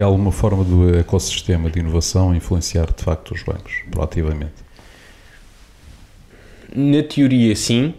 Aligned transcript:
Há 0.00 0.04
alguma 0.04 0.30
forma 0.30 0.62
do 0.62 0.96
ecossistema 0.96 1.68
de 1.68 1.80
inovação 1.80 2.32
influenciar 2.32 2.86
de 2.86 3.02
facto 3.02 3.34
os 3.34 3.42
bancos, 3.42 3.82
proativamente? 3.90 4.54
Na 6.72 7.02
teoria, 7.02 7.56
sim. 7.56 7.94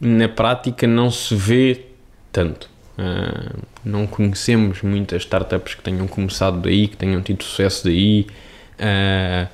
Na 0.00 0.28
prática, 0.28 0.86
não 0.86 1.10
se 1.10 1.34
vê 1.34 1.86
tanto. 2.30 2.70
Uh, 2.96 3.64
não 3.84 4.06
conhecemos 4.06 4.80
muitas 4.82 5.22
startups 5.22 5.74
que 5.74 5.82
tenham 5.82 6.06
começado 6.06 6.60
daí, 6.60 6.86
que 6.86 6.96
tenham 6.96 7.20
tido 7.20 7.42
sucesso 7.42 7.82
daí. 7.82 8.28
Uh, 8.78 9.48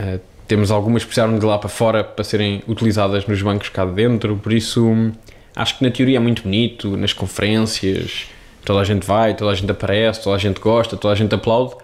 uh, 0.00 0.20
temos 0.46 0.70
algumas 0.70 1.02
que 1.02 1.08
precisaram 1.08 1.36
de 1.36 1.44
lá 1.44 1.58
para 1.58 1.68
fora 1.68 2.04
para 2.04 2.22
serem 2.22 2.62
utilizadas 2.68 3.26
nos 3.26 3.42
bancos 3.42 3.68
cá 3.68 3.84
dentro, 3.84 4.36
por 4.36 4.52
isso 4.52 5.12
acho 5.56 5.76
que 5.76 5.82
na 5.82 5.90
teoria 5.90 6.18
é 6.18 6.20
muito 6.20 6.44
bonito, 6.44 6.96
nas 6.96 7.12
conferências 7.12 8.28
toda 8.64 8.80
a 8.80 8.84
gente 8.84 9.06
vai, 9.06 9.34
toda 9.34 9.50
a 9.50 9.54
gente 9.54 9.70
aparece, 9.70 10.22
toda 10.22 10.36
a 10.36 10.38
gente 10.38 10.60
gosta, 10.60 10.96
toda 10.96 11.12
a 11.12 11.16
gente 11.16 11.34
aplaude, 11.34 11.74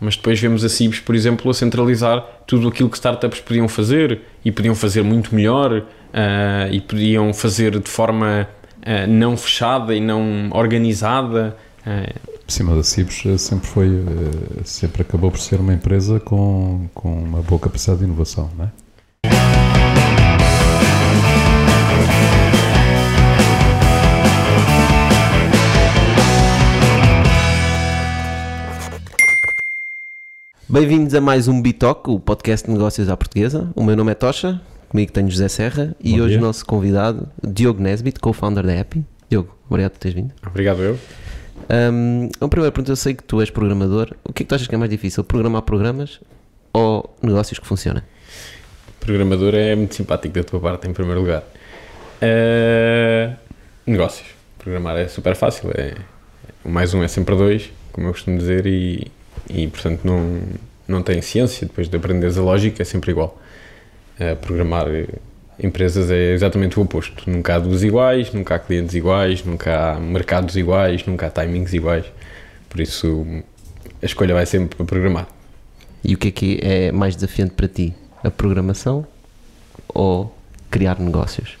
mas 0.00 0.16
depois 0.16 0.40
vemos 0.40 0.64
a 0.64 0.68
CIBS, 0.68 1.00
por 1.00 1.14
exemplo, 1.14 1.50
a 1.50 1.54
centralizar 1.54 2.24
tudo 2.46 2.68
aquilo 2.68 2.88
que 2.88 2.96
startups 2.96 3.40
podiam 3.40 3.68
fazer 3.68 4.22
e 4.44 4.50
podiam 4.50 4.74
fazer 4.74 5.02
muito 5.02 5.34
melhor 5.34 5.72
uh, 5.72 6.72
e 6.72 6.80
podiam 6.80 7.32
fazer 7.34 7.78
de 7.78 7.88
forma 7.88 8.48
uh, 8.78 9.06
não 9.06 9.36
fechada 9.36 9.94
e 9.94 10.00
não 10.00 10.48
organizada. 10.52 11.56
Uh, 11.86 12.30
por 12.46 12.52
cima 12.52 12.74
da 12.74 12.82
Cibos 12.82 13.22
sempre 13.38 13.68
foi, 13.68 14.04
sempre 14.64 15.02
acabou 15.02 15.30
por 15.30 15.38
ser 15.38 15.60
uma 15.60 15.72
empresa 15.72 16.18
com, 16.18 16.88
com 16.94 17.12
uma 17.12 17.42
boa 17.42 17.60
capacidade 17.60 18.00
de 18.00 18.06
inovação, 18.06 18.50
não 18.56 18.64
é? 18.64 18.68
Bem-vindos 30.72 31.12
a 31.14 31.20
mais 31.20 31.48
um 31.48 31.60
Bitoc, 31.60 32.08
o 32.08 32.20
podcast 32.20 32.64
de 32.64 32.72
negócios 32.72 33.08
à 33.08 33.16
portuguesa. 33.16 33.68
O 33.74 33.82
meu 33.82 33.96
nome 33.96 34.12
é 34.12 34.14
Tocha, 34.14 34.62
comigo 34.88 35.10
tenho 35.10 35.28
José 35.28 35.48
Serra 35.48 35.96
e 35.98 36.12
Bom 36.12 36.22
hoje 36.22 36.38
o 36.38 36.40
nosso 36.40 36.64
convidado, 36.64 37.28
Diogo 37.42 37.82
Nesbit, 37.82 38.20
co-founder 38.20 38.64
da 38.64 38.80
Happy. 38.80 39.04
Diogo, 39.28 39.52
obrigado 39.68 39.90
por 39.90 39.98
teres 39.98 40.14
vindo. 40.14 40.32
Obrigado 40.46 40.80
eu. 40.80 40.96
Um, 41.92 42.30
uma 42.40 42.48
primeira 42.48 42.70
pergunta, 42.70 42.92
eu 42.92 42.96
sei 42.96 43.14
que 43.14 43.24
tu 43.24 43.40
és 43.40 43.50
programador. 43.50 44.14
O 44.22 44.32
que 44.32 44.44
é 44.44 44.44
que 44.44 44.48
tu 44.48 44.54
achas 44.54 44.68
que 44.68 44.74
é 44.76 44.78
mais 44.78 44.88
difícil, 44.88 45.24
programar 45.24 45.62
programas 45.62 46.20
ou 46.72 47.16
negócios 47.20 47.58
que 47.58 47.66
funcionam? 47.66 48.02
Programador 49.00 49.56
é 49.56 49.74
muito 49.74 49.96
simpático 49.96 50.32
da 50.32 50.44
tua 50.44 50.60
parte, 50.60 50.86
em 50.86 50.92
primeiro 50.92 51.20
lugar. 51.20 51.42
Uh, 52.22 53.36
negócios. 53.84 54.28
Programar 54.56 54.96
é 54.98 55.08
super 55.08 55.34
fácil. 55.34 55.72
É, 55.74 55.96
mais 56.64 56.94
um 56.94 57.02
é 57.02 57.08
sempre 57.08 57.34
dois, 57.34 57.72
como 57.90 58.06
eu 58.06 58.12
costumo 58.12 58.38
dizer, 58.38 58.66
e 58.68 59.10
e 59.48 59.66
portanto 59.68 60.00
não, 60.04 60.40
não 60.86 61.02
tem 61.02 61.20
ciência, 61.22 61.66
depois 61.66 61.88
de 61.88 61.96
aprenderes 61.96 62.36
a 62.36 62.42
lógica 62.42 62.82
é 62.82 62.84
sempre 62.84 63.10
igual. 63.10 63.40
Uh, 64.18 64.36
programar 64.36 64.86
empresas 65.62 66.10
é 66.10 66.32
exatamente 66.32 66.78
o 66.78 66.82
oposto, 66.82 67.30
nunca 67.30 67.54
há 67.54 67.58
duas 67.58 67.82
iguais, 67.82 68.32
nunca 68.32 68.54
há 68.54 68.58
clientes 68.58 68.94
iguais, 68.94 69.44
nunca 69.44 69.92
há 69.92 70.00
mercados 70.00 70.56
iguais, 70.56 71.04
nunca 71.06 71.26
há 71.26 71.30
timings 71.30 71.72
iguais, 71.72 72.06
por 72.68 72.80
isso 72.80 73.26
a 74.02 74.06
escolha 74.06 74.34
vai 74.34 74.46
sempre 74.46 74.76
para 74.76 74.86
programar. 74.86 75.28
E 76.02 76.14
o 76.14 76.18
que 76.18 76.28
é 76.28 76.30
que 76.30 76.60
é 76.62 76.92
mais 76.92 77.14
desafiante 77.14 77.52
para 77.52 77.68
ti? 77.68 77.94
A 78.24 78.30
programação 78.30 79.06
ou 79.88 80.34
criar 80.70 80.98
negócios? 80.98 81.58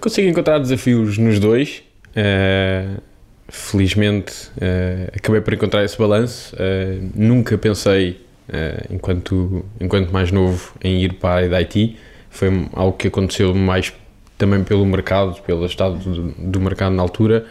Consigo 0.00 0.28
encontrar 0.28 0.58
desafios 0.58 1.18
nos 1.18 1.38
dois. 1.38 1.82
Uh, 2.08 3.00
felizmente 3.48 4.32
uh, 4.56 5.10
acabei 5.16 5.40
por 5.40 5.54
encontrar 5.54 5.84
esse 5.84 5.96
balanço. 5.96 6.54
Uh, 6.54 7.10
nunca 7.14 7.56
pensei, 7.56 8.20
uh, 8.48 8.94
enquanto, 8.94 9.64
enquanto 9.80 10.10
mais 10.10 10.30
novo, 10.30 10.74
em 10.84 11.02
ir 11.02 11.14
para 11.14 11.30
a 11.30 11.34
área 11.36 11.48
da 11.48 11.56
IT. 11.58 11.96
Foi 12.30 12.68
algo 12.74 12.96
que 12.96 13.08
aconteceu 13.08 13.54
mais 13.54 13.92
também 14.36 14.62
pelo 14.62 14.84
mercado, 14.84 15.40
pelo 15.42 15.64
estado 15.64 15.96
do, 15.98 16.30
do 16.32 16.60
mercado 16.60 16.94
na 16.94 17.02
altura, 17.02 17.46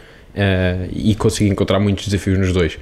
e 0.92 1.14
consegui 1.16 1.50
encontrar 1.50 1.80
muitos 1.80 2.06
desafios 2.06 2.38
nos 2.38 2.52
dois. 2.52 2.78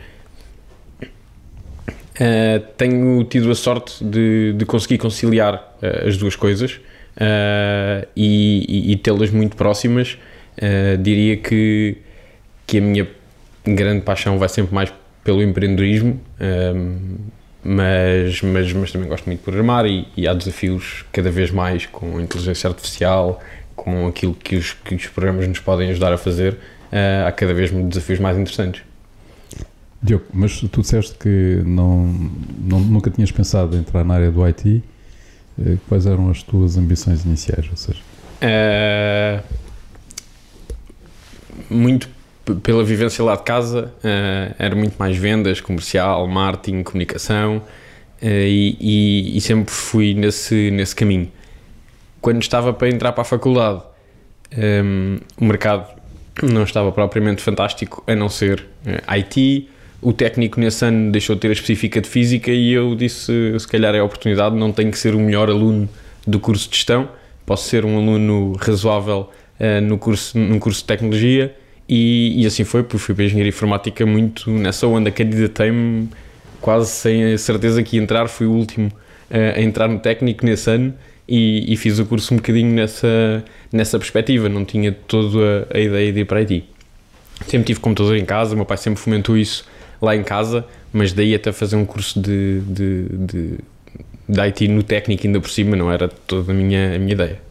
tenho 2.77 3.25
tido 3.25 3.51
a 3.51 3.55
sorte 3.55 4.05
de, 4.05 4.53
de 4.53 4.65
conseguir 4.67 4.99
conciliar 4.99 5.77
as 6.07 6.19
duas 6.19 6.37
coisas 6.37 6.79
e, 8.15 8.67
e, 8.69 8.93
e 8.93 8.97
tê-las 8.97 9.31
muito 9.31 9.57
próximas. 9.57 10.19
diria 11.01 11.39
que 11.39 11.97
que 12.67 12.79
a 12.79 12.81
minha 12.81 13.09
grande 13.65 14.03
paixão 14.03 14.39
vai 14.39 14.49
sempre 14.49 14.75
mais 14.75 14.93
pelo 15.23 15.43
empreendedorismo, 15.43 16.21
um, 16.41 17.17
mas, 17.65 18.41
mas, 18.43 18.73
mas 18.73 18.93
também 18.93 19.09
gosto 19.09 19.27
muito 19.27 19.41
de 19.41 19.45
programar 19.45 19.87
e, 19.87 20.07
e, 20.17 20.29
há 20.29 20.33
desafios 20.33 21.05
cada 21.11 21.31
vez 21.31 21.51
mais 21.51 21.85
com 21.85 22.19
a 22.19 22.23
inteligência 22.23 22.69
artificial, 22.69 23.43
com 23.75 24.07
aquilo 24.07 24.35
que 24.35 24.55
os, 24.55 24.73
que 24.73 24.95
os 24.95 25.07
programas 25.09 25.49
nos 25.49 25.59
podem 25.59 25.91
ajudar 25.91 26.13
a 26.13 26.19
fazer, 26.19 26.53
uh, 26.53 27.27
há 27.27 27.33
cada 27.33 27.53
vez 27.53 27.73
desafios 27.73 28.21
mais 28.21 28.39
interessantes. 28.39 28.83
Diogo, 30.01 30.27
mas 30.33 30.61
tu 30.61 30.81
disseste 30.81 31.15
que 31.19 31.63
não, 31.65 32.07
não, 32.59 32.79
nunca 32.79 33.11
tinhas 33.11 33.33
pensado 33.33 33.77
em 33.77 33.81
entrar 33.81 34.05
na 34.05 34.15
área 34.15 34.31
do 34.31 34.47
IT. 34.47 34.83
Eh, 35.59 35.77
quais 35.89 36.07
eram 36.07 36.31
as 36.31 36.43
tuas 36.43 36.77
ambições 36.77 37.25
iniciais? 37.25 37.67
Ou 37.71 37.77
seja? 37.77 38.01
Uh, 38.43 39.43
muito 41.71 42.09
pela 42.55 42.85
vivência 42.85 43.25
lá 43.25 43.35
de 43.35 43.43
casa, 43.43 43.93
uh, 43.99 44.55
era 44.59 44.75
muito 44.75 44.97
mais 44.99 45.17
vendas, 45.17 45.61
comercial, 45.61 46.27
marketing, 46.29 46.83
comunicação 46.83 47.57
uh, 47.57 47.63
e, 48.23 48.77
e, 48.81 49.37
e, 49.37 49.41
sempre 49.41 49.75
fui 49.75 50.15
nesse, 50.15 50.71
nesse 50.71 50.95
caminho. 50.95 51.31
Quando 52.21 52.41
estava 52.43 52.73
para 52.73 52.89
entrar 52.89 53.13
para 53.13 53.23
a 53.23 53.25
faculdade, 53.25 53.83
um, 54.57 54.61
ehm, 54.61 55.19
o 55.41 55.45
mercado 55.45 55.89
não 56.43 56.63
estava 56.63 56.93
propriamente 56.93 57.43
fantástico, 57.43 58.03
a 58.07 58.15
não 58.15 58.29
ser 58.29 58.61
uh, 58.61 58.91
eh, 58.91 59.19
IT. 59.19 59.69
O 60.03 60.13
técnico 60.13 60.61
nesse 60.61 60.85
ano 60.85 61.11
deixou 61.11 61.35
de 61.35 61.41
ter 61.41 61.49
a 61.49 61.53
específica 61.53 62.01
de 62.01 62.09
física 62.09 62.51
e 62.51 62.73
eu 62.73 62.95
disse: 62.95 63.33
se 63.59 63.67
calhar 63.67 63.95
é 63.95 63.99
a 63.99 64.05
oportunidade, 64.05 64.55
não 64.55 64.71
tenho 64.71 64.91
que 64.91 64.99
ser 64.99 65.15
o 65.15 65.19
melhor 65.19 65.49
aluno 65.49 65.89
do 66.27 66.39
curso 66.39 66.69
de 66.69 66.77
gestão, 66.77 67.09
posso 67.45 67.69
ser 67.69 67.85
um 67.85 67.97
aluno 67.97 68.53
razoável 68.61 69.31
no 69.83 69.97
curso, 69.97 70.39
num 70.39 70.59
curso 70.59 70.81
de 70.81 70.87
tecnologia 70.87 71.55
e, 71.89 72.43
e 72.43 72.47
assim 72.47 72.65
foi, 72.65 72.83
porque 72.83 72.99
fui 72.99 73.15
para 73.15 73.25
a 73.25 73.27
engenharia 73.27 73.49
informática 73.51 74.05
muito 74.05 74.51
nessa 74.51 74.87
onda, 74.87 75.11
candidatei-me 75.11 76.09
quase 76.61 76.91
sem 76.91 77.33
a 77.33 77.39
certeza 77.39 77.83
que 77.83 77.97
ia 77.97 78.03
entrar, 78.03 78.29
fui 78.29 78.47
o 78.47 78.53
último 78.53 78.91
a 79.31 79.61
entrar 79.61 79.89
no 79.89 79.99
técnico 79.99 80.45
nesse 80.47 80.71
ano 80.71 80.95
e, 81.29 81.73
e, 81.73 81.77
fiz 81.77 81.99
o 81.99 82.07
curso 82.07 82.33
um 82.33 82.37
bocadinho 82.37 82.73
nessa, 82.73 83.45
nessa 83.73 83.99
perspectiva, 83.99 84.49
não 84.49 84.65
tinha 84.65 84.93
toda 84.93 85.67
a, 85.73 85.77
a 85.77 85.81
ideia 85.81 86.13
de 86.13 86.21
ir 86.21 86.25
para 86.25 86.41
IT. 86.41 86.65
Sempre 87.47 87.67
tive 87.67 87.81
computador 87.81 88.17
em 88.17 88.25
casa, 88.25 88.55
meu 88.55 88.65
pai 88.65 88.77
sempre 88.77 89.01
fomentou 89.01 89.37
isso 89.37 89.67
lá 90.01 90.15
em 90.15 90.23
casa, 90.23 90.65
mas 90.93 91.13
daí 91.13 91.35
até 91.35 91.53
fazer 91.53 91.77
um 91.77 91.85
curso 91.85 92.21
de, 92.21 92.61
de, 92.61 93.09
de, 93.11 93.59
de 94.29 94.41
IT 94.41 94.69
no 94.69 94.83
técnico 94.83 95.27
ainda 95.27 95.41
por 95.41 95.51
cima 95.51 95.77
não 95.77 95.91
era 95.91 96.09
toda 96.09 96.53
a 96.53 96.55
minha, 96.55 96.95
a 96.95 96.99
minha 96.99 97.13
ideia. 97.13 97.46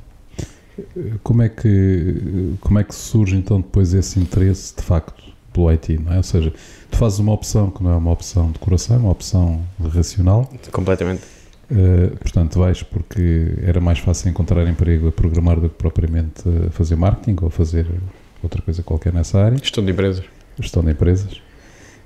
Como 1.23 1.41
é 1.41 1.49
que 1.49 2.55
como 2.59 2.79
é 2.79 2.83
que 2.83 2.93
surge 2.93 3.35
então 3.35 3.61
depois 3.61 3.93
esse 3.93 4.19
interesse 4.19 4.75
de 4.75 4.81
facto 4.81 5.23
pelo 5.53 5.69
IT, 5.69 5.97
não 5.97 6.13
é? 6.13 6.17
Ou 6.17 6.23
seja, 6.23 6.53
tu 6.91 6.97
fazes 6.97 7.19
uma 7.19 7.31
opção 7.31 7.71
que 7.71 7.81
não 7.81 7.91
é 7.91 7.95
uma 7.95 8.11
opção 8.11 8.51
de 8.51 8.59
coração, 8.59 8.97
é 8.97 8.99
uma 8.99 9.11
opção 9.11 9.65
racional. 9.93 10.49
Completamente. 10.71 11.23
Uh, 11.71 12.15
portanto, 12.17 12.59
vais 12.59 12.83
porque 12.83 13.53
era 13.63 13.79
mais 13.79 13.97
fácil 13.99 14.29
encontrar 14.29 14.67
emprego 14.67 15.07
a 15.07 15.11
programar 15.11 15.59
do 15.59 15.69
que 15.69 15.75
propriamente 15.75 16.43
a 16.67 16.69
fazer 16.69 16.95
marketing 16.95 17.37
ou 17.41 17.49
fazer 17.49 17.87
outra 18.43 18.61
coisa 18.61 18.83
qualquer 18.83 19.13
nessa 19.13 19.39
área. 19.41 19.57
Gestão 19.57 19.83
de 19.83 19.91
empresas. 19.91 20.25
Gestão 20.59 20.83
de 20.83 20.91
empresas. 20.91 21.41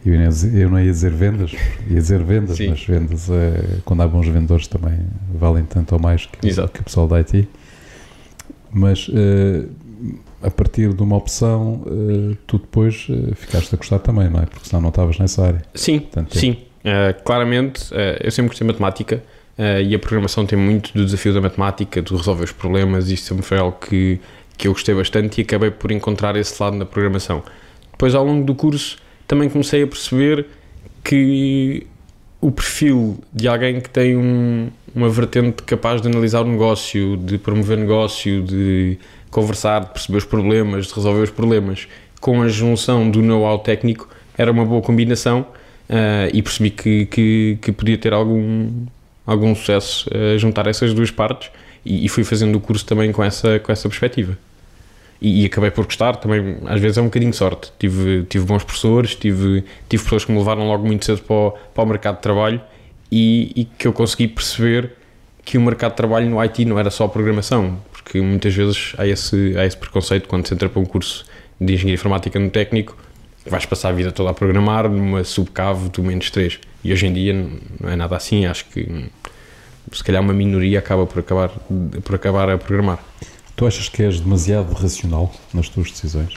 Eu, 0.05 0.13
eu 0.13 0.69
não 0.69 0.79
ia 0.79 0.91
dizer 0.91 1.11
vendas, 1.11 1.51
ia 1.89 1.99
dizer 1.99 2.23
vendas, 2.23 2.55
Sim. 2.55 2.69
mas 2.69 2.85
vendas, 2.85 3.29
é, 3.29 3.79
quando 3.83 4.01
há 4.01 4.07
bons 4.07 4.27
vendedores 4.27 4.65
também 4.65 4.97
valem 5.33 5.65
tanto 5.65 5.93
ou 5.93 5.99
mais 5.99 6.25
que, 6.25 6.39
que 6.39 6.79
o 6.79 6.83
pessoal 6.83 7.05
da 7.05 7.17
IT 7.17 7.49
mas 8.71 9.07
uh, 9.07 9.69
a 10.41 10.49
partir 10.49 10.93
de 10.93 11.01
uma 11.01 11.17
opção, 11.17 11.83
uh, 11.85 12.35
tu 12.47 12.57
depois 12.57 13.07
uh, 13.09 13.35
ficaste 13.35 13.73
a 13.73 13.77
gostar 13.77 13.99
também, 13.99 14.29
não 14.29 14.39
é? 14.39 14.45
Porque 14.45 14.67
senão 14.67 14.81
não 14.81 14.89
estavas 14.89 15.17
nessa 15.17 15.45
área. 15.45 15.61
Sim, 15.73 16.07
sim. 16.29 16.57
claramente, 17.23 17.89
eu 18.21 18.31
sempre 18.31 18.49
gostei 18.49 18.65
de 18.65 18.73
matemática 18.73 19.21
e 19.85 19.93
a 19.93 19.99
programação 19.99 20.45
tem 20.45 20.57
muito 20.57 20.93
do 20.93 21.03
desafio 21.03 21.33
da 21.33 21.41
matemática, 21.41 22.01
de 22.01 22.15
resolver 22.15 22.45
os 22.45 22.51
problemas, 22.51 23.09
isso 23.09 23.25
sempre 23.25 23.43
foi 23.43 23.57
algo 23.57 23.77
que, 23.77 24.19
que 24.57 24.67
eu 24.67 24.71
gostei 24.71 24.95
bastante 24.95 25.39
e 25.39 25.43
acabei 25.43 25.71
por 25.71 25.91
encontrar 25.91 26.35
esse 26.37 26.61
lado 26.61 26.77
na 26.77 26.85
programação. 26.85 27.43
Depois, 27.91 28.15
ao 28.15 28.23
longo 28.23 28.45
do 28.45 28.55
curso, 28.55 28.97
também 29.27 29.49
comecei 29.49 29.83
a 29.83 29.87
perceber 29.87 30.45
que 31.03 31.85
o 32.41 32.51
perfil 32.51 33.17
de 33.33 33.47
alguém 33.47 33.81
que 33.81 33.89
tem 33.89 34.15
um, 34.15 34.69
uma 34.95 35.09
vertente 35.09 35.63
capaz 35.63 36.01
de 36.01 36.07
analisar 36.07 36.41
o 36.41 36.45
negócio, 36.45 37.17
de 37.17 37.37
promover 37.37 37.77
negócio, 37.77 38.41
de 38.41 38.97
conversar, 39.29 39.81
de 39.81 39.89
perceber 39.89 40.17
os 40.17 40.25
problemas, 40.25 40.87
de 40.87 40.93
resolver 40.93 41.21
os 41.21 41.29
problemas, 41.29 41.87
com 42.19 42.41
a 42.41 42.47
junção 42.47 43.09
do 43.09 43.21
know-how 43.21 43.59
técnico, 43.59 44.09
era 44.37 44.51
uma 44.51 44.65
boa 44.65 44.81
combinação 44.81 45.45
e 46.33 46.41
percebi 46.41 46.69
que, 46.69 47.05
que, 47.07 47.57
que, 47.61 47.71
podia 47.71 47.97
ter 47.97 48.13
algum, 48.13 48.85
algum 49.25 49.55
sucesso 49.55 50.09
a 50.13 50.37
juntar 50.37 50.67
essas 50.67 50.93
duas 50.93 51.11
partes 51.11 51.49
e, 51.85 52.05
e, 52.05 52.09
fui 52.09 52.23
fazendo 52.23 52.55
o 52.55 52.59
curso 52.61 52.85
também 52.85 53.11
com 53.11 53.23
essa, 53.23 53.59
com 53.59 53.71
essa 53.71 53.87
perspectiva. 53.89 54.37
E, 55.21 55.43
e, 55.43 55.45
acabei 55.45 55.69
por 55.69 55.85
gostar, 55.85 56.15
também 56.15 56.57
às 56.65 56.79
vezes 56.79 56.97
é 56.97 57.01
um 57.01 57.05
bocadinho 57.05 57.31
de 57.31 57.37
sorte. 57.37 57.71
Tive, 57.77 58.23
tive 58.29 58.45
bons 58.45 58.63
professores, 58.63 59.15
tive, 59.15 59.65
tive 59.89 60.03
pessoas 60.03 60.23
que 60.23 60.31
me 60.31 60.37
levaram 60.37 60.65
logo 60.67 60.85
muito 60.85 61.03
cedo 61.05 61.21
para 61.23 61.35
o, 61.35 61.51
para 61.51 61.83
o 61.83 61.87
mercado 61.87 62.15
de 62.15 62.21
trabalho 62.21 62.61
e, 63.11 63.51
e 63.55 63.65
que 63.65 63.87
eu 63.87 63.93
consegui 63.93 64.27
perceber 64.27 64.93
que 65.43 65.57
o 65.57 65.61
mercado 65.61 65.91
de 65.91 65.97
trabalho 65.97 66.29
no 66.29 66.39
IT 66.39 66.63
não 66.63 66.79
era 66.79 66.89
só 66.89 67.07
programação, 67.07 67.79
porque 67.91 68.21
muitas 68.21 68.53
vezes 68.53 68.93
há 68.97 69.05
esse, 69.05 69.55
há 69.57 69.65
esse 69.65 69.75
preconceito 69.75 70.27
quando 70.27 70.47
se 70.47 70.53
entra 70.53 70.69
para 70.69 70.79
um 70.79 70.85
curso 70.85 71.25
de 71.59 71.73
engenharia 71.73 71.95
informática 71.95 72.39
no 72.39 72.49
técnico, 72.49 72.95
vais 73.45 73.65
passar 73.65 73.89
a 73.89 73.91
vida 73.91 74.11
toda 74.11 74.29
a 74.29 74.33
programar 74.33 74.87
numa 74.87 75.23
subcave 75.23 75.89
do 75.89 76.03
menos 76.03 76.29
3. 76.29 76.59
E 76.83 76.93
hoje 76.93 77.07
em 77.07 77.13
dia 77.13 77.33
não 77.33 77.89
é 77.89 77.95
nada 77.95 78.15
assim, 78.15 78.45
acho 78.45 78.65
que 78.65 79.09
se 79.91 80.03
calhar 80.03 80.21
uma 80.21 80.33
minoria 80.33 80.79
acaba 80.79 81.05
por 81.05 81.19
acabar, 81.19 81.49
por 82.03 82.15
acabar 82.15 82.49
a 82.49 82.57
programar. 82.57 82.99
Tu 83.59 83.67
achas 83.67 83.89
que 83.89 84.01
és 84.01 84.21
demasiado 84.21 84.71
racional 84.71 85.29
nas 85.53 85.67
tuas 85.67 85.91
decisões? 85.91 86.35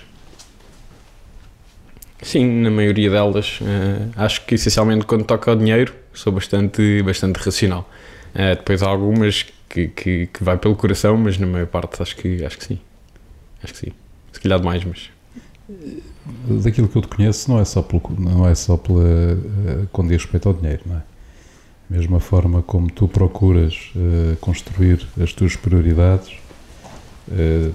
Sim, 2.20 2.62
na 2.62 2.68
maioria 2.68 3.08
delas. 3.08 3.60
Uh, 3.60 4.10
acho 4.16 4.44
que 4.44 4.56
essencialmente 4.56 5.06
quando 5.06 5.22
toca 5.22 5.52
ao 5.52 5.56
dinheiro 5.56 5.94
sou 6.12 6.32
bastante, 6.32 7.00
bastante 7.04 7.36
racional. 7.36 7.88
Uh, 8.34 8.56
depois 8.56 8.82
há 8.82 8.88
algumas 8.88 9.46
que, 9.68 9.86
que, 9.86 10.26
que, 10.26 10.42
vai 10.42 10.58
pelo 10.58 10.74
coração, 10.74 11.16
mas 11.16 11.38
na 11.38 11.46
maior 11.46 11.68
parte 11.68 12.02
acho 12.02 12.16
que, 12.16 12.44
acho 12.44 12.58
que 12.58 12.64
sim. 12.64 12.80
Acho 13.62 13.72
que 13.72 13.78
sim. 13.78 13.92
Se 14.32 14.40
calhar 14.40 14.58
demais, 14.58 14.82
mas. 14.84 15.08
Daquilo 16.60 16.88
que 16.88 16.98
eu 16.98 17.02
te 17.02 17.08
conheço, 17.08 17.48
não 17.48 17.60
é 17.60 17.64
só, 17.64 17.82
pelo, 17.82 18.02
não 18.18 18.48
é 18.48 18.54
só 18.56 18.76
pela, 18.76 18.98
uh, 18.98 19.88
quando 19.92 20.08
diz 20.08 20.22
respeito 20.22 20.48
ao 20.48 20.54
dinheiro, 20.54 20.82
não 20.86 20.96
é? 20.96 21.02
Mesma 21.88 22.18
forma 22.18 22.62
como 22.62 22.90
tu 22.90 23.06
procuras 23.06 23.92
construir 24.40 25.06
as 25.20 25.32
tuas 25.34 25.56
prioridades, 25.56 26.32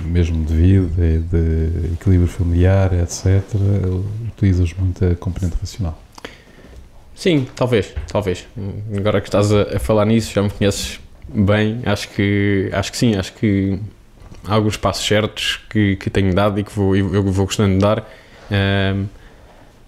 mesmo 0.06 0.44
de 0.46 0.54
vida 0.54 1.06
e 1.06 1.20
de 1.20 1.94
equilíbrio 1.94 2.28
familiar, 2.28 2.92
etc., 2.94 3.44
utilizas 4.28 4.74
muito 4.74 5.06
a 5.06 5.16
componente 5.16 5.56
racional. 5.60 6.02
Sim, 7.16 7.48
talvez, 7.56 7.96
talvez. 8.08 8.46
Agora 8.96 9.20
que 9.20 9.28
estás 9.28 9.52
a, 9.52 9.76
a, 9.76 9.80
falar 9.80 10.06
nisso, 10.06 10.32
já 10.34 10.44
me 10.44 10.50
conheces 10.52 11.00
bem, 11.28 11.82
acho 11.86 12.10
que, 12.10 12.70
acho 12.72 12.92
que 12.92 12.98
sim, 12.98 13.16
acho 13.16 13.34
que 13.34 13.80
há 14.46 14.54
alguns 14.54 14.78
passos 14.78 15.06
certos 15.06 15.60
que, 15.70 15.96
que 15.96 16.10
tenho 16.12 16.34
dado 16.34 16.60
e 16.60 16.64
que 16.64 16.72
vou, 16.72 16.96
eu 16.96 17.24
vou 17.24 17.46
gostando 17.46 17.74
de 17.74 17.80
dar. 17.80 18.08
Um, 18.52 19.06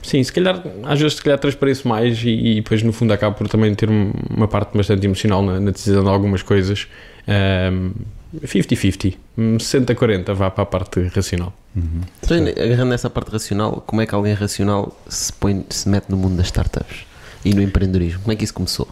sim, 0.01 0.23
se 0.23 0.33
calhar, 0.33 0.61
às 0.83 0.99
vezes, 0.99 1.17
se 1.17 1.23
calhar 1.23 1.37
transpareço 1.37 1.87
mais 1.87 2.19
e, 2.23 2.29
e, 2.29 2.55
depois, 2.55 2.81
no 2.81 2.91
fundo, 2.91 3.13
acabo 3.13 3.35
por 3.35 3.47
também 3.47 3.75
ter 3.75 3.89
uma 3.89 4.47
parte 4.47 4.75
bastante 4.75 5.05
emocional 5.05 5.43
na, 5.43 5.59
na 5.59 5.69
decisão 5.69 6.03
de 6.03 6.09
algumas 6.09 6.41
coisas. 6.41 6.87
Um, 7.27 7.91
50-50, 8.35 9.15
60-40 9.37 10.33
vá 10.33 10.51
para 10.51 10.63
a 10.63 10.65
parte 10.65 11.01
racional. 11.07 11.53
Uhum. 11.75 12.01
Então, 12.23 12.37
agarrando 12.37 12.91
nessa 12.91 13.09
parte 13.09 13.31
racional, 13.31 13.83
como 13.85 14.01
é 14.01 14.05
que 14.05 14.13
alguém 14.13 14.33
racional 14.33 14.95
se, 15.07 15.33
põe, 15.33 15.65
se 15.69 15.89
mete 15.89 16.09
no 16.09 16.17
mundo 16.17 16.35
das 16.37 16.47
startups? 16.47 17.09
e 17.43 17.53
no 17.53 17.61
empreendedorismo? 17.61 18.21
Como 18.21 18.33
é 18.33 18.35
que 18.35 18.43
isso 18.43 18.53
começou? 18.53 18.87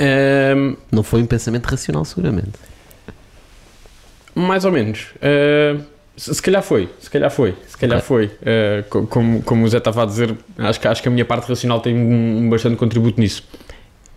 Um, 0.00 0.76
não 0.90 1.02
foi 1.02 1.22
um 1.22 1.26
pensamento 1.26 1.66
racional, 1.66 2.04
seguramente. 2.04 2.52
Mais 4.34 4.64
ou 4.64 4.72
menos. 4.72 5.06
Uh, 5.16 5.82
se 6.16 6.40
calhar 6.42 6.62
foi, 6.62 6.88
se 7.00 7.10
calhar 7.10 7.30
foi, 7.30 7.54
se 7.66 7.76
calhar 7.76 7.98
okay. 7.98 8.06
foi. 8.06 8.26
Uh, 8.26 9.06
como, 9.06 9.42
como 9.42 9.64
o 9.64 9.68
Zé 9.68 9.78
estava 9.78 10.02
a 10.02 10.06
dizer, 10.06 10.36
acho 10.58 10.80
que, 10.80 10.88
acho 10.88 11.02
que 11.02 11.08
a 11.08 11.10
minha 11.10 11.24
parte 11.24 11.48
racional 11.48 11.80
tem 11.80 11.94
um, 11.94 12.48
bastante 12.48 12.76
contributo 12.76 13.20
nisso. 13.20 13.44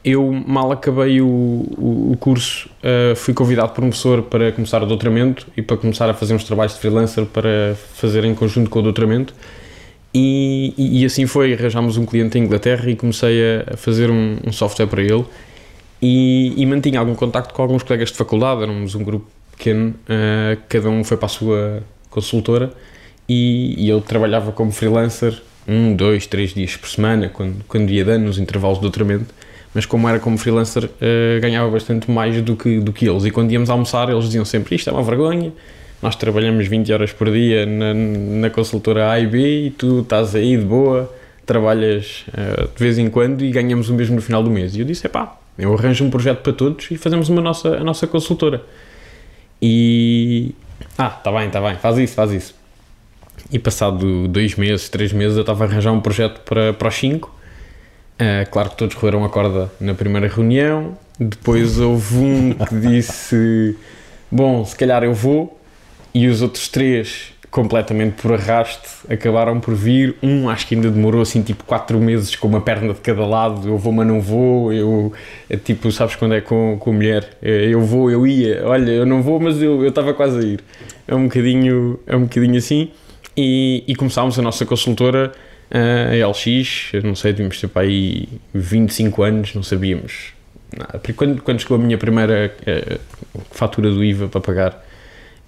Eu 0.04 0.32
mal 0.32 0.72
acabei 0.72 1.22
o, 1.22 1.28
o, 1.28 2.12
o 2.14 2.18
curso, 2.18 2.68
uh, 2.84 3.16
fui 3.16 3.34
convidado 3.34 3.72
por 3.72 3.84
um 3.84 3.90
professor 3.90 4.24
para 4.24 4.52
começar 4.52 4.82
o 4.82 4.86
doutoramento 4.88 5.48
e 5.56 5.62
para 5.62 5.78
começar 5.78 6.10
a 6.10 6.14
fazer 6.14 6.34
uns 6.34 6.44
trabalhos 6.44 6.74
de 6.74 6.80
freelancer 6.80 7.26
para 7.26 7.76
fazer 7.94 8.26
em 8.26 8.34
conjunto 8.34 8.70
com 8.70 8.80
o 8.80 8.82
doutoramento. 8.82 9.34
E, 10.14 10.74
e, 10.78 11.06
assim 11.06 11.26
foi, 11.26 11.54
arranjámos 11.54 11.96
um 11.96 12.06
cliente 12.06 12.38
em 12.38 12.44
Inglaterra 12.44 12.90
e 12.90 12.96
comecei 12.96 13.40
a, 13.62 13.78
fazer 13.78 14.10
um, 14.10 14.38
um, 14.46 14.52
software 14.52 14.88
para 14.88 15.02
ele 15.02 15.24
e, 16.02 16.54
e, 16.58 16.66
mantinha 16.66 17.00
algum 17.00 17.16
contacto 17.16 17.54
com 17.54 17.62
alguns 17.62 17.82
colegas 17.82 18.10
de 18.10 18.18
faculdade, 18.18 18.62
éramos 18.64 18.94
um 18.94 19.04
grupo 19.04 19.26
pequeno, 19.56 19.92
uh, 19.92 20.60
cada 20.68 20.90
um 20.90 21.02
foi 21.06 21.16
para 21.16 21.28
a 21.28 21.30
sua 21.30 21.84
consultora 22.10 22.74
e, 23.30 23.86
e, 23.86 23.88
eu 23.88 24.02
trabalhava 24.02 24.52
como 24.52 24.72
freelancer 24.72 25.42
um, 25.66 25.96
dois, 25.96 26.28
três 26.28 26.54
dias 26.54 26.76
por 26.76 26.90
semana, 26.90 27.30
quando, 27.30 27.64
quando 27.66 27.90
ia 27.90 28.04
dando 28.04 28.26
nos 28.26 28.38
intervalos 28.38 28.80
de 28.80 28.82
doutoramento, 28.82 29.34
mas 29.74 29.86
como 29.86 30.08
era 30.08 30.20
como 30.20 30.38
freelancer 30.38 30.86
uh, 30.86 31.42
ganhava 31.42 31.70
bastante 31.70 32.10
mais 32.10 32.42
do 32.42 32.56
que, 32.56 32.80
do 32.80 32.92
que 32.92 33.08
eles 33.10 33.26
e 33.26 33.32
quando 33.32 33.52
íamos 33.52 33.70
almoçar 33.70 34.10
eles 34.10 34.26
diziam 34.26 34.46
sempre 34.46 34.76
isto 34.76 34.90
é 34.90 34.94
uma 34.94 35.04
vergonha, 35.04 35.52
nós 36.02 36.16
trabalhamos 36.16 36.68
20 36.68 36.92
horas 36.92 37.14
por 37.14 37.32
dia 37.32 37.66
na, 37.66 37.94
na 37.94 38.50
consultora 38.50 39.12
A 39.12 39.20
e 39.20 39.28
B 39.28 39.66
e 39.68 39.70
tu 39.70 40.00
estás 40.00 40.34
aí 40.34 40.58
de 40.58 40.66
boa, 40.66 41.14
trabalhas 41.46 42.26
uh, 42.30 42.68
de 42.76 42.84
vez 42.84 42.98
em 42.98 43.10
quando 43.10 43.44
e 43.44 43.52
ganhamos 43.52 43.90
o 43.90 43.94
mesmo 43.94 44.16
no 44.16 44.22
final 44.22 44.42
do 44.42 44.50
mês. 44.50 44.76
E 44.76 44.80
eu 44.80 44.86
disse: 44.86 45.08
pá, 45.08 45.38
eu 45.58 45.74
arranjo 45.74 46.04
um 46.04 46.10
projeto 46.10 46.42
para 46.42 46.54
todos 46.54 46.90
e 46.90 46.98
fazemos 46.98 47.30
uma 47.30 47.42
nossa, 47.42 47.78
a 47.78 47.84
nossa 47.84 48.08
consultora. 48.08 48.64
E. 49.62 50.56
Ah, 50.98 51.10
tá 51.10 51.32
bem, 51.32 51.50
tá 51.50 51.62
bem, 51.62 51.76
faz 51.76 51.98
isso, 51.98 52.16
faz 52.16 52.32
isso. 52.32 52.56
E 53.52 53.60
passado 53.60 54.28
dois 54.28 54.56
meses, 54.56 54.90
três 54.90 55.14
meses, 55.14 55.36
eu 55.36 55.42
estava 55.42 55.66
a 55.66 55.68
arranjar 55.68 55.92
um 55.92 56.00
projeto 56.00 56.42
para, 56.42 56.74
para 56.74 56.88
os 56.88 56.96
cinco. 56.96 57.36
Uh, 58.22 58.48
claro 58.52 58.70
que 58.70 58.78
todos 58.78 58.96
roeram 58.96 59.26
a 59.26 59.30
corda 59.30 59.72
na 59.80 59.96
primeira 59.96 60.28
reunião. 60.28 60.96
Depois 61.20 61.80
houve 61.80 62.18
um 62.18 62.54
que 62.54 62.76
disse: 62.76 63.76
Bom, 64.30 64.64
se 64.64 64.76
calhar 64.76 65.04
eu 65.04 65.12
vou 65.12 65.60
e 66.14 66.28
os 66.28 66.44
outros 66.44 66.68
três 66.68 67.34
completamente 67.50 68.22
por 68.22 68.34
arraste 68.34 68.88
acabaram 69.10 69.60
por 69.60 69.74
vir. 69.74 70.16
Um 70.22 70.48
acho 70.50 70.68
que 70.68 70.76
ainda 70.76 70.92
demorou 70.92 71.24
assim 71.24 71.42
tipo 71.42 71.64
4 71.64 72.00
meses 72.00 72.36
com 72.36 72.48
uma 72.48 72.62
perna 72.62 72.94
de 72.94 73.00
cada 73.02 73.26
lado. 73.26 73.68
Eu 73.68 73.78
vou, 73.78 73.92
mas 73.92 74.06
não 74.06 74.22
vou. 74.22 74.72
Eu, 74.72 75.12
é, 75.50 75.58
tipo, 75.58 75.92
sabes 75.92 76.16
quando 76.16 76.36
é 76.36 76.42
com, 76.42 76.78
com 76.80 76.94
mulher? 76.94 77.38
É, 77.42 77.66
eu 77.66 77.82
vou, 77.82 78.12
eu 78.12 78.28
ia. 78.28 78.62
Olha, 78.68 78.92
eu 78.92 79.06
não 79.06 79.24
vou, 79.24 79.40
mas 79.40 79.60
eu 79.60 79.88
estava 79.88 80.14
quase 80.14 80.38
a 80.38 80.44
ir. 80.44 80.64
É 81.08 81.16
um 81.16 81.24
bocadinho, 81.24 82.00
é 82.06 82.16
um 82.16 82.22
bocadinho 82.22 82.58
assim. 82.58 82.92
E, 83.36 83.84
e 83.88 83.96
começámos 83.96 84.38
a 84.38 84.42
nossa 84.44 84.64
consultora, 84.64 85.32
a 85.72 86.28
LX. 86.28 86.92
Não 87.04 87.16
sei, 87.16 87.32
devíamos 87.32 87.60
ter 87.60 87.68
para 87.68 87.84
aí 87.84 88.28
25 88.54 89.24
anos, 89.24 89.56
não 89.56 89.64
sabíamos. 89.64 90.34
Quando, 91.16 91.42
quando 91.42 91.60
chegou 91.60 91.76
a 91.76 91.80
minha 91.80 91.98
primeira 91.98 92.54
uh, 92.62 93.42
fatura 93.52 93.92
do 93.92 94.04
IVA 94.04 94.28
para 94.30 94.40
pagar 94.40 94.86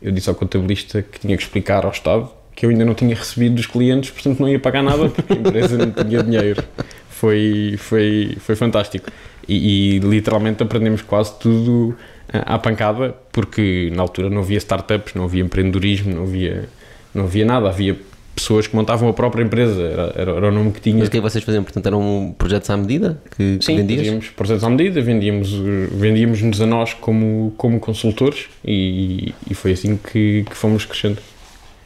eu 0.02 0.12
disse 0.12 0.28
ao 0.28 0.36
contabilista 0.36 1.02
que 1.02 1.18
tinha 1.18 1.38
que 1.38 1.44
explicar 1.44 1.86
ao 1.86 1.92
Estado 1.92 2.30
que 2.56 2.66
eu 2.66 2.70
ainda 2.70 2.86
não 2.86 2.94
tinha 2.94 3.16
recebido 3.16 3.56
dos 3.56 3.66
clientes, 3.66 4.12
portanto 4.12 4.40
não 4.40 4.50
ia 4.50 4.60
pagar 4.60 4.84
nada 4.84 5.10
porque 5.10 5.34
a 5.34 5.36
empresa 5.36 5.78
não 5.78 5.92
tinha 5.92 6.22
dinheiro. 6.22 6.64
Foi, 7.10 7.76
foi, 7.78 8.38
foi 8.40 8.56
fantástico. 8.56 9.10
E, 9.48 9.96
e 9.96 10.00
literalmente 10.00 10.62
aprendemos 10.62 11.02
quase 11.02 11.34
tudo 11.40 11.96
à 12.32 12.60
pancada, 12.60 13.16
porque 13.32 13.92
na 13.96 14.02
altura 14.02 14.30
não 14.30 14.42
havia 14.42 14.58
startups, 14.58 15.14
não 15.14 15.24
havia 15.24 15.42
empreendedorismo, 15.42 16.14
não 16.14 16.24
havia, 16.24 16.70
não 17.14 17.24
havia 17.24 17.46
nada. 17.46 17.70
Havia 17.70 17.98
pessoas 18.36 18.68
que 18.68 18.76
montavam 18.76 19.08
a 19.10 19.14
própria 19.14 19.44
empresa, 19.44 19.82
era, 19.82 20.14
era, 20.16 20.32
era 20.32 20.48
o 20.48 20.52
nome 20.52 20.72
que 20.72 20.82
tinha. 20.82 20.98
Mas 20.98 21.08
o 21.08 21.12
que 21.12 21.18
é 21.18 21.20
que 21.22 21.30
vocês 21.30 21.44
faziam? 21.44 21.64
Portanto, 21.64 21.86
eram 21.86 22.36
projetos 22.38 22.70
à 22.70 22.78
medida 22.78 23.22
que, 23.36 23.58
Sim, 23.62 23.78
vendias? 23.78 24.00
fazíamos 24.00 24.30
projetos 24.30 24.64
à 24.64 24.70
medida, 24.70 25.02
vendíamos, 25.02 25.52
vendíamos-nos 25.52 26.62
a 26.62 26.66
nós 26.66 26.94
como, 26.94 27.54
como 27.58 27.80
consultores 27.80 28.48
e, 28.66 29.34
e 29.50 29.54
foi 29.54 29.74
assim 29.74 29.98
que, 29.98 30.46
que 30.50 30.56
fomos 30.56 30.86
crescendo. 30.86 31.20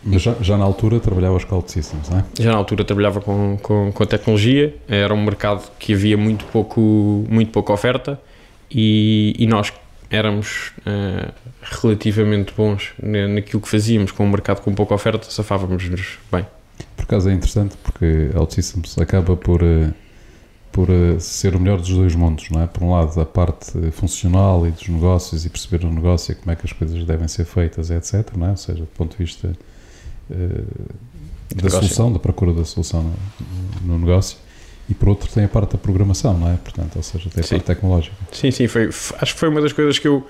Mas 0.04 0.22
já, 0.22 0.36
já, 0.40 0.58
na 0.58 0.64
altura 0.64 1.00
trabalhavas 1.00 1.44
com 1.44 1.50
Cloud 1.50 1.72
Systems, 1.72 2.10
não 2.10 2.20
é? 2.20 2.26
Já 2.40 2.52
na 2.52 2.58
altura 2.58 2.86
trabalhava 2.86 3.20
com, 3.20 3.58
com, 3.62 3.92
com 3.92 4.04
a 4.04 4.06
tecnologia, 4.06 4.74
era 4.88 5.14
um 5.14 5.22
mercado 5.22 5.70
que 5.78 5.94
havia 5.94 6.16
muito 6.16 6.46
pouco, 6.46 7.26
muito 7.30 7.52
pouca 7.52 7.74
oferta 7.74 8.20
e, 8.72 9.36
e 9.38 9.48
nós 9.48 9.74
éramos 10.10 10.72
uh, 10.80 11.32
relativamente 11.62 12.54
bons 12.56 12.94
naquilo 13.02 13.62
que 13.62 13.68
fazíamos 13.68 14.12
com 14.12 14.26
um 14.26 14.30
mercado 14.30 14.62
com 14.62 14.74
pouca 14.74 14.94
oferta, 14.94 15.30
safávamos-nos 15.30 16.20
bem. 16.32 16.46
Por 16.96 17.04
acaso 17.04 17.30
é 17.30 17.34
interessante 17.34 17.76
porque 17.78 18.30
OutSystems 18.36 18.98
acaba 18.98 19.36
por, 19.36 19.62
uh, 19.64 19.94
por 20.72 20.90
uh, 20.90 21.20
ser 21.20 21.56
o 21.56 21.60
melhor 21.60 21.80
dos 21.80 21.90
dois 21.90 22.16
mundos, 22.16 22.50
não 22.50 22.62
é? 22.62 22.68
Por 22.68 22.84
um 22.84 22.92
lado, 22.92 23.20
a 23.20 23.26
parte 23.26 23.92
funcional 23.92 24.66
e 24.68 24.72
dos 24.72 24.88
negócios 24.88 25.46
e 25.46 25.50
perceber 25.50 25.86
o 25.86 25.92
negócio 25.92 26.32
e 26.32 26.36
como 26.36 26.52
é 26.52 26.56
que 26.56 26.66
as 26.66 26.74
coisas 26.74 27.04
devem 27.04 27.28
ser 27.28 27.46
feitas, 27.46 27.90
etc. 27.90 28.36
Não 28.36 28.48
é? 28.48 28.52
Ou 28.52 28.58
seja, 28.58 28.80
do 28.80 28.88
ponto 28.88 29.12
de 29.12 29.24
vista 29.24 29.54
da 31.56 31.70
solução, 31.70 32.12
da 32.12 32.20
procura 32.20 32.54
da 32.54 32.66
solução 32.66 33.04
no, 33.04 33.14
no 33.94 34.00
negócio 34.00 34.38
e 34.90 34.94
por 34.94 35.10
outro 35.10 35.30
tem 35.32 35.44
a 35.44 35.48
parte 35.48 35.74
da 35.74 35.78
programação, 35.78 36.38
não 36.38 36.52
é? 36.52 36.56
Portanto, 36.58 36.96
ou 36.96 37.04
seja, 37.04 37.30
tem 37.30 37.42
a 37.42 37.44
sim. 37.44 37.56
parte 37.56 37.66
tecnológica. 37.66 38.16
Sim, 38.32 38.52
sim, 38.52 38.68
foi, 38.68 38.88
acho 38.88 39.34
que 39.34 39.40
foi 39.40 39.50
uma 39.50 39.62
das 39.62 39.74
coisas 39.74 40.00
que 40.00 40.08
eu, 40.08 40.26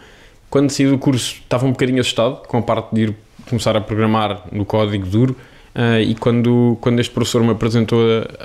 quando 0.50 0.70
saí 0.70 0.88
do 0.88 0.98
curso, 0.98 1.36
estava 1.36 1.66
um 1.66 1.72
bocadinho 1.72 2.02
assustado 2.02 2.48
com 2.48 2.58
a 2.58 2.62
parte 2.62 2.94
de 2.94 3.02
ir 3.04 3.16
começar 3.48 3.76
a 3.76 3.82
programar 3.82 4.44
no 4.52 4.66
código 4.66 5.06
duro, 5.06 5.36
uh, 5.76 6.02
e 6.02 6.16
quando, 6.16 6.78
quando 6.82 7.00
este 7.00 7.14
professor 7.14 7.44
me 7.44 7.52
apresentou 7.52 8.00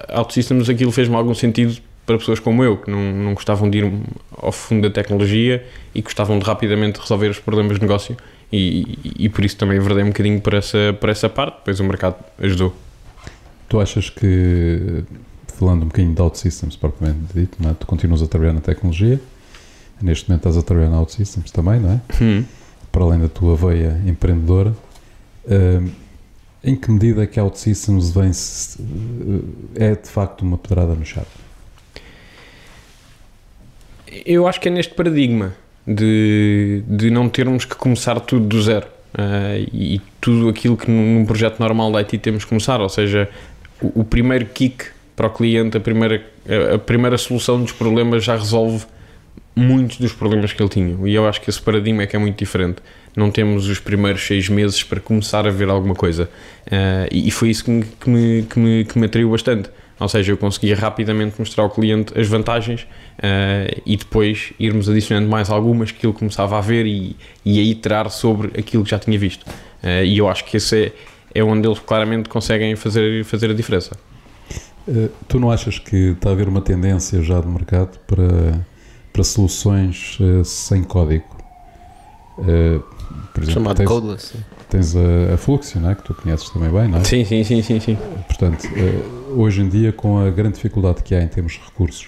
a 0.08 0.20
OutSystems, 0.20 0.68
aquilo 0.68 0.92
fez-me 0.92 1.16
algum 1.16 1.34
sentido 1.34 1.80
para 2.04 2.18
pessoas 2.18 2.40
como 2.40 2.62
eu, 2.64 2.76
que 2.76 2.90
não, 2.90 3.00
não 3.12 3.34
gostavam 3.34 3.70
de 3.70 3.78
ir 3.78 3.92
ao 4.36 4.52
fundo 4.52 4.88
da 4.88 4.90
tecnologia 4.90 5.64
e 5.94 6.02
gostavam 6.02 6.38
de 6.38 6.44
rapidamente 6.44 7.00
resolver 7.00 7.28
os 7.28 7.38
problemas 7.38 7.76
de 7.76 7.82
negócio 7.82 8.16
e, 8.52 8.98
e, 9.04 9.24
e 9.24 9.28
por 9.28 9.44
isso 9.44 9.56
também 9.56 9.78
verdei 9.80 10.04
um 10.04 10.08
bocadinho 10.08 10.40
para 10.40 10.58
essa, 10.58 10.96
para 11.00 11.10
essa 11.10 11.28
parte, 11.28 11.56
depois 11.58 11.80
o 11.80 11.84
mercado 11.84 12.16
ajudou. 12.38 12.74
Tu 13.68 13.80
achas 13.80 14.10
que, 14.10 15.04
falando 15.62 15.84
um 15.84 15.86
bocadinho 15.86 16.12
de 16.12 16.20
OutSystems 16.20 16.74
propriamente 16.74 17.32
dito, 17.32 17.56
é? 17.68 17.72
tu 17.74 17.86
continuas 17.86 18.20
a 18.20 18.26
trabalhar 18.26 18.52
na 18.52 18.60
tecnologia, 18.60 19.20
neste 20.00 20.28
momento 20.28 20.40
estás 20.40 20.56
a 20.56 20.62
trabalhar 20.62 20.90
na 20.90 20.98
OutSystems 20.98 21.52
também, 21.52 21.78
não 21.78 21.92
é? 21.92 22.00
Hum. 22.20 22.44
Para 22.90 23.04
além 23.04 23.20
da 23.20 23.28
tua 23.28 23.54
veia 23.54 24.02
empreendedora, 24.04 24.70
uh, 25.44 25.90
em 26.64 26.74
que 26.74 26.90
medida 26.90 27.22
é 27.22 27.26
que 27.28 27.38
a 27.38 27.44
OutSystems 27.44 28.10
vem 28.10 28.30
uh, 28.30 29.44
é 29.76 29.94
de 29.94 30.08
facto 30.08 30.42
uma 30.42 30.58
pedrada 30.58 30.96
no 30.96 31.06
chão? 31.06 31.24
Eu 34.26 34.48
acho 34.48 34.60
que 34.60 34.66
é 34.66 34.70
neste 34.70 34.94
paradigma 34.94 35.54
de, 35.86 36.82
de 36.88 37.08
não 37.08 37.28
termos 37.28 37.64
que 37.64 37.76
começar 37.76 38.18
tudo 38.18 38.46
do 38.46 38.60
zero. 38.60 38.86
Uh, 39.14 39.68
e 39.72 40.00
tudo 40.20 40.48
aquilo 40.48 40.76
que 40.76 40.90
num 40.90 41.24
projeto 41.24 41.60
normal 41.60 41.92
da 41.92 42.00
IT 42.00 42.18
temos 42.18 42.44
que 42.44 42.48
começar, 42.48 42.80
ou 42.80 42.88
seja, 42.88 43.28
o, 43.80 44.00
o 44.00 44.04
primeiro 44.04 44.46
kick 44.46 44.86
para 45.22 45.28
o 45.28 45.30
cliente, 45.30 45.76
a 45.76 45.80
primeira, 45.80 46.20
a, 46.74 46.78
primeira 46.78 47.16
solução 47.16 47.62
dos 47.62 47.70
problemas 47.70 48.24
já 48.24 48.36
resolve 48.36 48.84
muitos 49.54 49.98
dos 49.98 50.12
problemas 50.12 50.52
que 50.52 50.60
ele 50.60 50.68
tinha. 50.68 50.96
E 51.08 51.14
eu 51.14 51.28
acho 51.28 51.40
que 51.40 51.48
esse 51.48 51.62
paradigma 51.62 52.02
é 52.02 52.06
que 52.08 52.16
é 52.16 52.18
muito 52.18 52.36
diferente. 52.36 52.78
Não 53.14 53.30
temos 53.30 53.68
os 53.68 53.78
primeiros 53.78 54.26
seis 54.26 54.48
meses 54.48 54.82
para 54.82 54.98
começar 54.98 55.46
a 55.46 55.50
ver 55.50 55.68
alguma 55.68 55.94
coisa. 55.94 56.28
Uh, 56.66 57.06
e 57.12 57.30
foi 57.30 57.50
isso 57.50 57.64
que 57.64 57.70
me, 57.70 57.84
que 57.84 58.10
me, 58.10 58.42
que 58.42 58.58
me, 58.58 58.84
que 58.84 58.98
me 58.98 59.06
atraiu 59.06 59.30
bastante. 59.30 59.70
Ou 60.00 60.08
seja, 60.08 60.32
eu 60.32 60.36
conseguia 60.36 60.74
rapidamente 60.74 61.36
mostrar 61.38 61.62
ao 61.62 61.70
cliente 61.70 62.18
as 62.18 62.26
vantagens 62.26 62.80
uh, 62.80 63.80
e 63.86 63.96
depois 63.96 64.52
irmos 64.58 64.88
adicionando 64.88 65.28
mais 65.28 65.50
algumas 65.50 65.92
que 65.92 66.04
ele 66.04 66.14
começava 66.14 66.58
a 66.58 66.60
ver 66.60 66.84
e, 66.84 67.14
e 67.44 67.60
a 67.60 67.62
iterar 67.62 68.10
sobre 68.10 68.58
aquilo 68.58 68.82
que 68.82 68.90
já 68.90 68.98
tinha 68.98 69.16
visto. 69.16 69.44
Uh, 69.84 70.02
e 70.04 70.18
eu 70.18 70.28
acho 70.28 70.44
que 70.44 70.56
esse 70.56 70.86
é, 70.86 70.92
é 71.32 71.44
onde 71.44 71.68
eles 71.68 71.78
claramente 71.78 72.28
conseguem 72.28 72.74
fazer, 72.74 73.24
fazer 73.24 73.50
a 73.50 73.54
diferença. 73.54 73.96
Uh, 74.86 75.10
tu 75.28 75.38
não 75.38 75.50
achas 75.50 75.78
que 75.78 76.10
está 76.10 76.30
a 76.30 76.32
haver 76.32 76.48
uma 76.48 76.60
tendência 76.60 77.22
já 77.22 77.40
de 77.40 77.46
mercado 77.46 77.98
para, 78.06 78.66
para 79.12 79.24
soluções 79.24 80.18
sem 80.44 80.82
código? 80.82 81.24
por 82.34 83.42
exemplo, 83.42 83.52
Chamado 83.52 83.76
tens, 83.76 83.88
codeless. 83.88 84.34
Tens 84.68 84.96
a, 84.96 85.34
a 85.34 85.36
Fluxio, 85.36 85.86
é? 85.86 85.94
que 85.94 86.02
tu 86.02 86.14
conheces 86.14 86.48
também 86.50 86.70
bem, 86.70 86.88
não 86.88 86.98
é? 86.98 87.04
Sim, 87.04 87.24
sim, 87.24 87.44
sim, 87.44 87.62
sim. 87.62 87.78
sim. 87.78 87.98
Portanto, 88.26 88.66
hoje 89.36 89.60
em 89.60 89.68
dia, 89.68 89.92
com 89.92 90.18
a 90.18 90.30
grande 90.30 90.54
dificuldade 90.54 91.02
que 91.02 91.14
há 91.14 91.22
em 91.22 91.28
termos 91.28 91.52
de 91.52 91.60
recursos, 91.60 92.06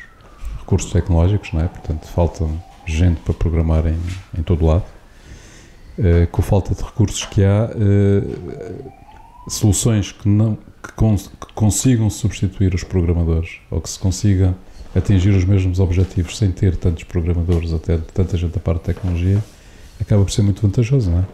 recursos 0.58 0.90
tecnológicos, 0.90 1.52
não 1.52 1.60
é? 1.60 1.68
Portanto, 1.68 2.06
falta 2.06 2.48
gente 2.86 3.20
para 3.20 3.34
programar 3.34 3.86
em, 3.86 3.98
em 4.36 4.42
todo 4.42 4.64
lado. 4.64 4.84
Com 6.32 6.40
a 6.40 6.44
falta 6.44 6.74
de 6.74 6.82
recursos 6.82 7.24
que 7.26 7.44
há, 7.44 7.70
soluções 9.48 10.12
que, 10.12 10.28
não, 10.28 10.58
que, 10.86 10.92
cons 10.92 11.28
que, 11.28 11.52
consigam 11.54 12.08
substituir 12.10 12.74
os 12.74 12.84
programadores 12.84 13.58
ou 13.70 13.80
que 13.80 13.88
se 13.88 13.98
consiga 13.98 14.54
atingir 14.94 15.30
os 15.30 15.44
mesmos 15.44 15.80
objetivos 15.80 16.38
sem 16.38 16.52
ter 16.52 16.76
tantos 16.76 17.04
programadores, 17.04 17.72
até 17.72 17.98
tanta 17.98 18.36
gente 18.36 18.52
da 18.52 18.60
parte 18.60 18.80
de 18.80 18.94
tecnologia, 18.94 19.42
acaba 20.00 20.22
por 20.22 20.30
ser 20.30 20.42
muito 20.42 20.62
vantajoso, 20.62 21.10
não 21.10 21.18
é? 21.20 21.24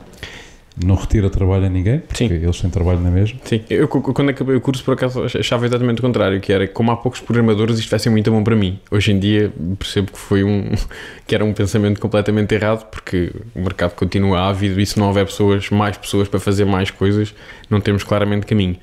não 0.85 0.95
retira 0.95 1.29
trabalho 1.29 1.67
a 1.67 1.69
ninguém, 1.69 1.99
porque 1.99 2.29
Sim. 2.29 2.33
eles 2.35 2.61
têm 2.61 2.71
trabalho 2.71 3.01
na 3.01 3.11
mesma. 3.11 3.39
Sim, 3.45 3.63
eu 3.69 3.89
quando 3.89 4.31
acabei 4.31 4.57
o 4.57 4.61
curso, 4.61 4.83
por 4.85 4.95
acaso, 4.95 5.23
achava 5.23 5.67
exatamente 5.67 5.99
o 5.99 6.03
contrário, 6.03 6.41
que 6.41 6.53
era 6.53 6.67
como 6.67 6.91
há 6.91 6.97
poucos 6.97 7.21
programadores, 7.21 7.79
isto 7.79 7.91
vai 7.91 7.99
ser 7.99 8.11
muito 8.11 8.31
bom 8.31 8.43
para 8.43 8.57
mim. 8.57 8.79
Hoje 8.91 9.13
em 9.13 9.19
dia 9.19 9.53
percebo 9.79 10.13
que 10.13 10.19
foi 10.19 10.45
um 10.45 10.71
que 11.27 11.35
era 11.35 11.45
um 11.45 11.53
pensamento 11.53 12.01
completamente 12.01 12.55
errado, 12.55 12.89
porque 12.91 13.33
o 13.55 13.61
mercado 13.61 13.95
continua 13.95 14.49
ávido 14.49 14.81
e 14.81 14.87
se 14.87 14.99
não 14.99 15.09
houver 15.09 15.27
pessoas, 15.27 15.69
mais 15.71 15.97
pessoas 15.97 16.29
para 16.29 16.41
fazer 16.41 16.65
mais 16.65 16.91
coisas, 16.91 17.35
não 17.69 17.81
temos 17.81 18.03
claramente 18.03 18.47
caminho. 18.47 18.77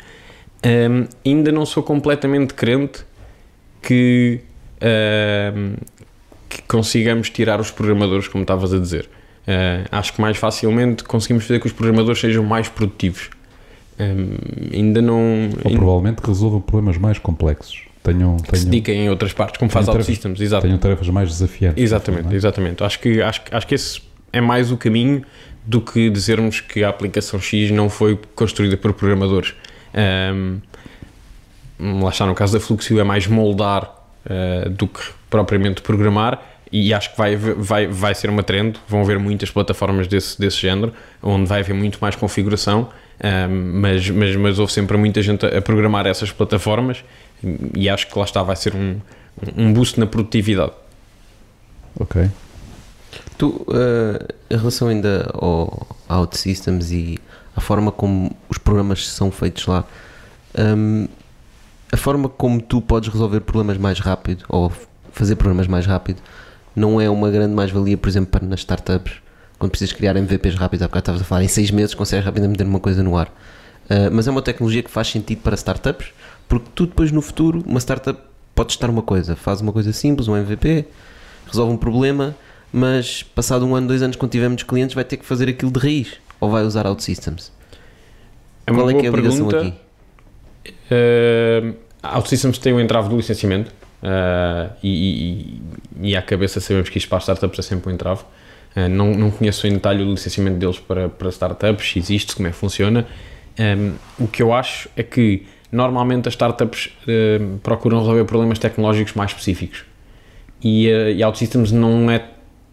Um, 0.66 1.08
ainda 1.26 1.52
não 1.52 1.66
sou 1.66 1.84
completamente 1.84 2.54
crente 2.54 3.06
que, 3.82 4.42
um, 5.56 5.76
que 6.50 6.62
consigamos 6.64 7.30
tirar 7.30 7.60
os 7.60 7.72
programadores, 7.72 8.28
como 8.28 8.44
estavas 8.44 8.74
a 8.74 8.80
dizer. 8.80 9.10
Uh, 9.48 9.88
acho 9.92 10.14
que 10.14 10.20
mais 10.20 10.38
facilmente 10.38 11.04
conseguimos 11.04 11.46
fazer 11.46 11.60
que 11.60 11.68
os 11.68 11.74
programadores 11.74 12.20
sejam 12.20 12.44
mais 12.44 12.68
produtivos. 12.68 13.30
Um, 14.00 14.36
ainda 14.74 15.02
não. 15.02 15.50
Ou 15.64 15.72
provavelmente 15.72 16.20
resolvam 16.20 16.60
problemas 16.60 16.98
mais 16.98 17.18
complexos. 17.18 17.84
Tenham, 18.04 18.38
tenham, 18.38 18.56
se 18.56 18.66
dediquem 18.66 19.06
em 19.06 19.10
outras 19.10 19.34
partes, 19.34 19.58
como 19.58 19.70
faz 19.70 19.88
OutSystems, 19.88 20.40
exato. 20.40 20.64
Tenham 20.66 20.78
tarefas 20.78 21.10
mais 21.10 21.30
desafiantes. 21.30 21.84
Exatamente, 21.84 22.34
é? 22.34 22.36
exatamente. 22.36 22.84
Acho 22.84 23.00
que, 23.00 23.22
acho, 23.22 23.42
acho 23.52 23.68
que 23.68 23.76
esse 23.76 24.02
é 24.32 24.40
mais 24.40 24.72
o 24.72 24.78
caminho 24.78 25.24
do 25.66 25.82
que 25.82 26.10
dizermos 26.10 26.62
que 26.62 26.84
a 26.84 26.90
aplicação 26.90 27.40
X 27.40 27.70
não 27.72 27.90
foi 27.90 28.18
construída 28.34 28.78
por 28.78 28.94
programadores. 28.94 29.54
Um, 29.98 30.62
lá 32.02 32.10
está, 32.10 32.26
no 32.26 32.36
caso 32.36 32.54
da 32.54 32.60
Fluxio, 32.60 33.00
é 33.00 33.04
mais 33.04 33.28
moldar 33.28 33.84
uh, 34.26 34.70
do 34.70 34.88
que 34.88 35.02
propriamente 35.30 35.82
programar 35.82 36.42
e 36.72 36.94
acho 36.94 37.12
que 37.12 37.18
vai, 37.18 37.36
vai, 37.36 37.88
vai 37.88 38.14
ser 38.14 38.30
uma 38.30 38.44
trend, 38.44 38.78
vão 38.88 39.02
haver 39.02 39.20
muitas 39.20 39.50
plataformas 39.50 40.08
desse, 40.08 40.40
desse 40.40 40.58
género, 40.58 40.94
onde 41.24 41.46
vai 41.46 41.62
haver 41.62 41.74
muito 41.74 41.98
mais 42.02 42.16
configuração, 42.16 42.90
um, 43.24 43.80
mas, 43.80 44.10
mas, 44.10 44.36
mas 44.36 44.60
houve 44.60 44.72
sempre 44.72 44.98
muita 44.98 45.22
gente 45.22 45.46
a, 45.46 45.62
programar 45.62 46.06
essas 46.06 46.32
plataformas 46.32 47.04
e 47.74 47.90
acho 47.90 48.08
que 48.08 48.18
lá 48.18 48.26
está, 48.26 48.44
vai 48.44 48.56
ser 48.56 48.76
um, 48.76 49.00
um 49.56 49.74
boost 49.74 50.00
na 50.00 50.06
produtividade. 50.06 50.74
Ok. 52.00 52.30
Tu, 53.38 53.48
uh, 53.48 54.34
em 54.50 54.58
relação 54.58 54.90
ainda 54.90 55.30
ao 55.34 55.88
OutSystems 56.10 56.92
e 56.92 57.20
a 57.58 57.62
forma 57.62 57.92
como 57.92 58.32
os 58.48 58.60
programas 58.60 59.10
são 59.10 59.32
feitos 59.32 59.66
lá, 59.66 59.84
um, 60.58 61.08
a 61.92 61.98
forma 61.98 62.30
como 62.30 62.62
tu 62.62 62.80
podes 62.80 63.10
resolver 63.10 63.42
problemas 63.42 63.78
mais 63.80 64.00
rápido 64.00 64.46
ou 64.48 64.72
fazer 65.12 65.36
programas 65.36 65.66
mais 65.66 65.88
rápido 65.88 66.22
não 66.76 67.02
é 67.02 67.10
uma 67.10 67.32
grande 67.32 67.56
mais-valia, 67.56 67.98
por 67.98 68.08
exemplo, 68.08 68.30
para 68.30 68.46
nas 68.46 68.60
startups, 68.60 69.14
quando 69.58 69.72
precisas 69.72 69.92
criar 69.92 70.16
MVPs 70.16 70.54
rápidos, 70.54 70.84
há 70.84 70.88
bocado 70.88 71.02
estavas 71.02 71.22
a 71.22 71.24
falar, 71.24 71.44
em 71.44 71.48
seis 71.48 71.72
meses 71.72 71.96
consegues 71.96 72.24
rapidamente 72.24 72.60
meter 72.60 72.70
uma 72.70 72.80
coisa 72.80 73.02
no 73.02 73.18
ar. 73.18 73.28
Uh, 73.90 74.12
mas 74.12 74.28
é 74.28 74.32
uma 74.32 74.44
tecnologia 74.44 74.84
que 74.84 74.92
faz 74.92 75.08
sentido 75.08 75.42
para 75.42 75.56
startups, 75.56 76.10
porque 76.48 76.68
tu 76.76 76.86
depois 76.86 77.12
no 77.12 77.24
futuro, 77.24 77.64
uma 77.66 77.80
startup 77.80 78.22
pode 78.54 78.74
estar 78.74 78.88
uma 78.92 79.02
coisa, 79.02 79.36
faz 79.36 79.62
uma 79.62 79.74
coisa 79.74 79.92
simples, 79.92 80.28
um 80.28 80.38
MVP, 80.38 80.86
resolve 81.48 81.74
um 81.74 81.78
problema, 81.78 82.36
mas 82.72 83.24
passado 83.24 83.66
um 83.66 83.76
ano, 83.76 83.88
dois 83.88 84.04
anos, 84.04 84.16
quando 84.16 84.32
tiver 84.32 84.48
muitos 84.48 84.66
clientes, 84.66 84.94
vai 84.94 85.04
ter 85.04 85.18
que 85.18 85.26
fazer 85.26 85.50
aquilo 85.50 85.72
de 85.72 85.80
raiz, 85.80 86.20
ou 86.40 86.50
vai 86.50 86.64
usar 86.64 86.86
OutSystems? 86.86 87.52
É 88.66 88.72
Qual 88.72 88.90
é 88.90 88.94
que 88.94 89.06
é 89.06 89.10
a 89.10 89.12
ligação 89.12 89.48
pergunta. 89.48 89.76
aqui? 90.62 90.74
Uh, 90.92 91.76
OutSystems 92.04 92.58
tem 92.58 92.74
o 92.74 92.80
entrave 92.80 93.10
do 93.10 93.18
licenciamento, 93.18 93.72
Uh, 93.98 94.72
e, 94.84 95.62
e, 96.02 96.10
e, 96.10 96.16
à 96.16 96.22
cabeça 96.22 96.60
sabemos 96.60 96.88
que 96.90 97.00
isto 97.00 97.10
para 97.10 97.18
startups 97.18 97.60
é 97.60 97.62
sempre 97.62 97.90
um 97.90 97.94
entrave. 97.94 98.22
Uh, 98.76 98.88
não, 98.88 99.14
não 99.14 99.32
conheço 99.32 99.66
em 99.66 99.74
detalhe 99.74 100.04
o 100.04 100.12
licenciamento 100.12 100.58
deles 100.58 100.80
para, 100.80 101.10
para 101.10 101.30
startups, 101.30 101.92
se 101.92 102.00
existe, 102.00 102.36
como 102.36 102.48
é 102.48 102.52
que 102.52 102.58
funciona. 102.58 103.08
Um, 103.60 103.96
o 104.20 104.28
que 104.28 104.44
eu 104.44 104.54
acho 104.54 104.88
é 104.96 105.02
que 105.02 105.48
normalmente 105.72 106.28
as 106.28 106.36
startups 106.36 106.92
uh, 107.04 107.58
procuram 107.60 108.00
resolver 108.00 108.24
problemas 108.26 108.60
tecnológicos 108.60 109.14
mais 109.16 109.32
específicos 109.32 109.84
e, 110.62 110.88
uh, 110.88 111.10
e 111.10 111.24
OutSystems 111.24 111.72
não 111.72 112.10
é 112.12 112.24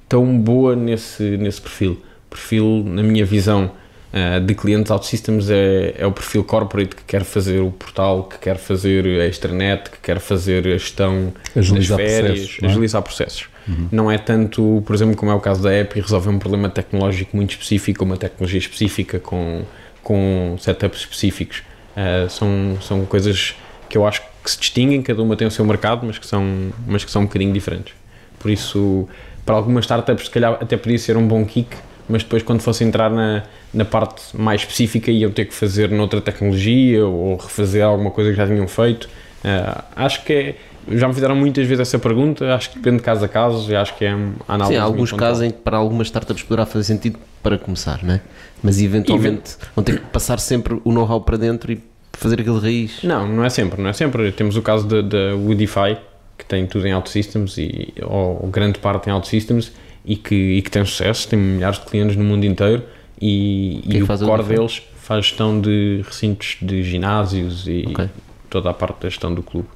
tão 0.06 0.38
boa 0.38 0.76
nesse, 0.76 1.38
nesse 1.38 1.60
perfil. 1.60 2.02
Perfil, 2.34 2.82
na 2.84 3.02
minha 3.02 3.24
visão, 3.24 3.70
uh, 4.12 4.40
de 4.40 4.54
clientes 4.54 4.90
OutSystems 4.90 5.48
é, 5.48 5.94
é 5.96 6.06
o 6.06 6.12
perfil 6.12 6.42
corporate 6.42 6.96
que 6.96 7.04
quer 7.04 7.24
fazer 7.24 7.60
o 7.60 7.70
portal, 7.70 8.24
que 8.24 8.38
quer 8.38 8.56
fazer 8.56 9.06
a 9.20 9.26
extranet, 9.26 9.90
que 9.90 9.98
quer 9.98 10.18
fazer 10.18 10.66
a 10.66 10.76
gestão 10.76 11.32
agilizar 11.54 11.98
das 11.98 12.06
férias, 12.06 12.38
processos, 12.38 12.60
não 12.60 12.68
é? 12.68 12.72
agilizar 12.72 13.02
processos. 13.02 13.48
Uhum. 13.66 13.88
Não 13.90 14.10
é 14.10 14.18
tanto, 14.18 14.82
por 14.84 14.94
exemplo, 14.94 15.16
como 15.16 15.30
é 15.30 15.34
o 15.34 15.40
caso 15.40 15.62
da 15.62 15.72
app 15.72 15.98
resolver 15.98 16.28
um 16.28 16.38
problema 16.38 16.68
tecnológico 16.68 17.36
muito 17.36 17.52
específico, 17.52 18.04
uma 18.04 18.16
tecnologia 18.16 18.58
específica 18.58 19.18
com, 19.18 19.62
com 20.02 20.56
setups 20.58 21.00
específicos. 21.00 21.62
Uh, 21.96 22.28
são, 22.28 22.78
são 22.82 23.06
coisas 23.06 23.54
que 23.88 23.96
eu 23.96 24.06
acho 24.06 24.20
que 24.42 24.50
se 24.50 24.58
distinguem, 24.58 25.00
cada 25.02 25.22
uma 25.22 25.36
tem 25.36 25.46
o 25.46 25.50
seu 25.50 25.64
mercado, 25.64 26.04
mas 26.04 26.18
que 26.18 26.26
são, 26.26 26.72
mas 26.86 27.04
que 27.04 27.10
são 27.10 27.22
um 27.22 27.26
bocadinho 27.26 27.52
diferentes. 27.52 27.94
Por 28.38 28.50
isso, 28.50 29.08
para 29.46 29.54
algumas 29.54 29.84
startups, 29.84 30.26
se 30.26 30.30
calhar 30.30 30.58
até 30.60 30.76
podia 30.76 30.98
ser 30.98 31.16
um 31.16 31.26
bom 31.26 31.44
kick, 31.44 31.74
mas 32.08 32.22
depois 32.22 32.42
quando 32.42 32.60
fosse 32.60 32.84
entrar 32.84 33.10
na, 33.10 33.42
na 33.72 33.84
parte 33.84 34.36
mais 34.36 34.62
específica 34.62 35.10
iam 35.10 35.30
ter 35.30 35.46
que 35.46 35.54
fazer 35.54 35.90
noutra 35.90 36.20
tecnologia 36.20 37.06
ou 37.06 37.36
refazer 37.36 37.84
alguma 37.84 38.10
coisa 38.10 38.30
que 38.30 38.36
já 38.36 38.46
tinham 38.46 38.68
feito. 38.68 39.04
Uh, 39.04 39.82
acho 39.96 40.24
que 40.24 40.32
é, 40.32 40.56
já 40.88 41.06
me 41.06 41.14
fizeram 41.14 41.36
muitas 41.36 41.66
vezes 41.66 41.80
essa 41.80 41.98
pergunta, 41.98 42.54
acho 42.54 42.70
que 42.70 42.76
depende 42.78 42.98
de 42.98 43.02
caso 43.02 43.24
a 43.24 43.28
caso 43.28 43.70
e 43.70 43.76
acho 43.76 43.96
que 43.96 44.04
é 44.04 44.10
análise. 44.48 44.74
Sim, 44.74 44.76
há 44.76 44.82
alguns 44.82 45.12
casos 45.12 45.42
em 45.42 45.50
que 45.50 45.58
para 45.58 45.76
algumas 45.76 46.06
startups 46.06 46.42
poderá 46.42 46.66
fazer 46.66 46.84
sentido 46.84 47.18
para 47.42 47.58
começar, 47.58 48.02
né? 48.02 48.20
mas 48.64 48.80
eventualmente 48.80 49.56
vão 49.76 49.84
ter 49.84 50.00
que 50.00 50.06
passar 50.06 50.40
sempre 50.40 50.80
o 50.82 50.90
know-how 50.90 51.20
para 51.20 51.36
dentro 51.36 51.70
e 51.70 51.78
fazer 52.14 52.40
aquele 52.40 52.58
raiz? 52.58 53.02
Não, 53.02 53.28
não 53.28 53.44
é 53.44 53.50
sempre, 53.50 53.82
não 53.82 53.90
é 53.90 53.92
sempre. 53.92 54.32
Temos 54.32 54.56
o 54.56 54.62
caso 54.62 54.86
da 54.86 55.34
Woodify, 55.36 55.98
que 56.38 56.46
tem 56.46 56.66
tudo 56.66 56.88
em 56.88 56.94
OutSystems, 56.94 57.58
e, 57.58 57.92
ou 58.02 58.48
grande 58.50 58.78
parte 58.78 59.10
em 59.10 59.12
OutSystems, 59.12 59.70
e 60.04 60.16
que, 60.16 60.34
e 60.34 60.62
que 60.62 60.70
tem 60.70 60.84
sucesso, 60.84 61.28
tem 61.28 61.38
milhares 61.38 61.78
de 61.78 61.86
clientes 61.86 62.16
no 62.16 62.24
mundo 62.24 62.44
inteiro, 62.44 62.84
e, 63.20 63.80
e 63.86 64.02
o 64.02 64.06
core 64.06 64.42
deles 64.42 64.82
faz 64.96 65.26
gestão 65.26 65.60
de 65.60 66.02
recintos 66.04 66.56
de 66.60 66.82
ginásios 66.82 67.66
e 67.66 67.84
okay. 67.88 68.08
toda 68.50 68.70
a 68.70 68.74
parte 68.74 69.00
da 69.00 69.08
gestão 69.08 69.34
do 69.34 69.42
clube. 69.42 69.68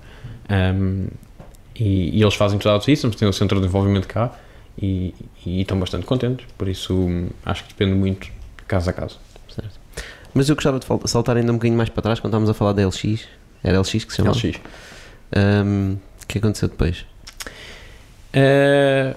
Um, 0.51 1.07
e, 1.75 2.19
e, 2.19 2.23
eles 2.23 2.35
fazem 2.35 2.59
tudo 2.59 2.73
OutSystems, 2.73 3.15
têm 3.15 3.29
o 3.29 3.33
centro 3.33 3.57
de 3.57 3.63
desenvolvimento 3.63 4.09
cá, 4.09 4.33
e, 4.81 5.15
e 5.45 5.61
estão 5.61 5.79
bastante 5.79 6.07
contentes, 6.07 6.47
por 6.57 6.69
isso 6.69 7.09
acho 7.45 7.65
que 7.65 7.71
depende 7.71 7.95
muito 7.95 8.29
caso 8.67 8.91
a 8.91 8.93
caso. 8.93 9.19
Certo. 9.49 9.79
Mas 10.35 10.49
eu 10.49 10.55
gostava 10.55 10.79
de 10.79 10.87
saltar 11.11 11.37
ainda 11.37 11.51
um 11.51 11.57
bocadinho 11.57 11.77
mais 11.77 11.89
para 11.89 12.03
trás 12.03 12.21
quando 12.21 12.31
estávamos 12.31 12.51
a 12.51 12.55
falar 12.55 12.73
da 12.73 12.87
LX. 12.87 13.27
Era 13.63 13.81
LX 13.81 13.91
que 14.05 14.11
se 14.11 14.17
chamava? 14.17 14.37
LX. 14.37 14.61
Um, 15.37 15.97
o 16.23 16.27
que 16.27 16.39
aconteceu 16.39 16.69
depois? 16.69 17.05
Uh, 18.35 19.17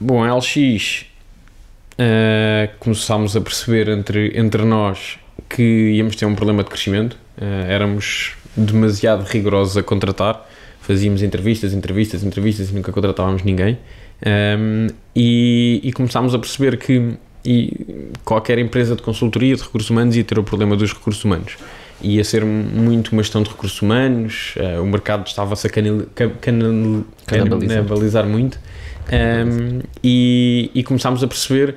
bom, 0.00 0.22
a 0.22 0.34
LX 0.34 1.06
uh, 1.98 2.72
começámos 2.78 3.36
a 3.36 3.40
perceber 3.40 3.88
entre, 3.88 4.38
entre 4.38 4.64
nós 4.64 5.18
que 5.48 5.62
íamos 5.62 6.16
ter 6.16 6.26
um 6.26 6.34
problema 6.34 6.62
de 6.62 6.70
crescimento. 6.70 7.16
Uh, 7.36 7.66
éramos 7.68 8.34
demasiado 8.56 9.24
rigorosos 9.24 9.76
a 9.76 9.82
contratar. 9.82 10.46
Fazíamos 10.80 11.22
entrevistas, 11.22 11.72
entrevistas, 11.72 12.22
entrevistas 12.22 12.70
e 12.70 12.74
nunca 12.74 12.92
contratávamos 12.92 13.42
ninguém. 13.42 13.78
Um, 14.26 14.88
e, 15.14 15.80
e 15.84 15.92
começámos 15.92 16.34
a 16.34 16.38
perceber 16.38 16.76
que 16.78 17.16
qualquer 18.24 18.58
empresa 18.58 18.96
de 18.96 19.02
consultoria 19.02 19.54
de 19.54 19.62
recursos 19.62 19.88
humanos 19.90 20.16
ia 20.16 20.24
ter 20.24 20.38
o 20.38 20.42
problema 20.42 20.76
dos 20.76 20.92
recursos 20.92 21.24
humanos. 21.24 21.56
Ia 22.00 22.22
ser 22.24 22.44
muito 22.44 23.12
uma 23.12 23.22
gestão 23.22 23.42
de 23.42 23.50
recursos 23.50 23.80
humanos, 23.80 24.54
uh, 24.56 24.82
o 24.82 24.86
mercado 24.86 25.26
estava-se 25.26 25.66
a 25.66 25.70
canil, 25.70 26.06
canal, 26.40 27.04
canibalizar 27.26 28.26
muito 28.26 28.58
um, 29.10 29.80
e, 30.02 30.70
e, 30.74 30.82
começámos 30.82 31.22
a 31.22 31.26
perceber 31.26 31.76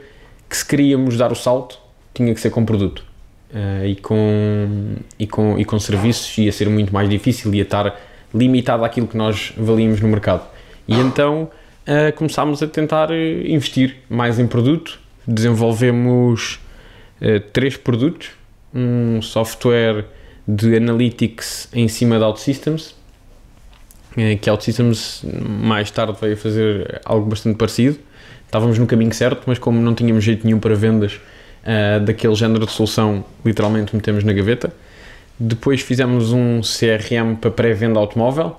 que 0.49 0.57
se 0.57 0.65
queríamos 0.65 1.17
dar 1.17 1.31
o 1.31 1.35
salto 1.35 1.79
tinha 2.13 2.33
que 2.33 2.41
ser 2.41 2.49
com 2.49 2.65
produto. 2.65 3.03
Uh, 3.51 3.85
e, 3.85 3.95
com, 3.95 4.95
e, 5.19 5.27
com, 5.27 5.59
e 5.59 5.65
com 5.65 5.79
serviços 5.79 6.37
ia 6.37 6.51
ser 6.51 6.69
muito 6.69 6.93
mais 6.93 7.09
difícil, 7.09 7.53
ia 7.53 7.63
estar 7.63 7.99
limitado 8.33 8.85
àquilo 8.85 9.07
que 9.07 9.17
nós 9.17 9.53
valíamos 9.57 9.99
no 9.99 10.07
mercado. 10.07 10.45
E 10.87 10.95
então 10.95 11.49
uh, 11.87 12.15
começámos 12.15 12.63
a 12.63 12.67
tentar 12.67 13.09
investir 13.11 13.97
mais 14.09 14.39
em 14.39 14.47
produto. 14.47 14.99
Desenvolvemos 15.27 16.59
uh, 17.21 17.39
três 17.51 17.77
produtos, 17.77 18.29
um 18.73 19.21
software 19.21 20.05
de 20.47 20.75
analytics 20.75 21.69
em 21.73 21.87
cima 21.87 22.19
da 22.19 22.27
OutSystems, 22.27 22.95
que 24.41 24.49
a 24.49 24.53
OutSystems 24.53 25.23
mais 25.47 25.89
tarde 25.89 26.17
veio 26.19 26.35
fazer 26.35 27.01
algo 27.05 27.29
bastante 27.29 27.57
parecido. 27.57 27.97
Estávamos 28.45 28.77
no 28.77 28.85
caminho 28.85 29.13
certo, 29.13 29.43
mas 29.45 29.57
como 29.57 29.81
não 29.81 29.95
tínhamos 29.95 30.23
jeito 30.23 30.45
nenhum 30.45 30.59
para 30.59 30.75
vendas 30.75 31.13
uh, 31.63 32.03
daquele 32.03 32.35
género 32.35 32.65
de 32.65 32.71
solução, 32.71 33.23
literalmente 33.45 33.95
metemos 33.95 34.23
na 34.23 34.33
gaveta. 34.33 34.73
Depois 35.39 35.81
fizemos 35.81 36.33
um 36.33 36.61
CRM 36.61 37.35
para 37.39 37.49
pré-venda 37.49 37.99
automóvel, 37.99 38.55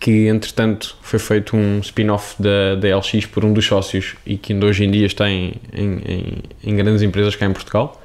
que 0.00 0.26
entretanto 0.26 0.96
foi 1.02 1.18
feito 1.18 1.56
um 1.56 1.78
spin-off 1.80 2.34
da, 2.42 2.74
da 2.74 2.96
LX 2.96 3.26
por 3.26 3.44
um 3.44 3.52
dos 3.52 3.64
sócios 3.64 4.16
e 4.26 4.36
que 4.36 4.52
ainda 4.52 4.66
hoje 4.66 4.84
em 4.84 4.90
dia 4.90 5.06
está 5.06 5.30
em, 5.30 5.54
em, 5.72 6.42
em 6.64 6.76
grandes 6.76 7.02
empresas 7.02 7.36
cá 7.36 7.46
em 7.46 7.52
Portugal. 7.52 8.02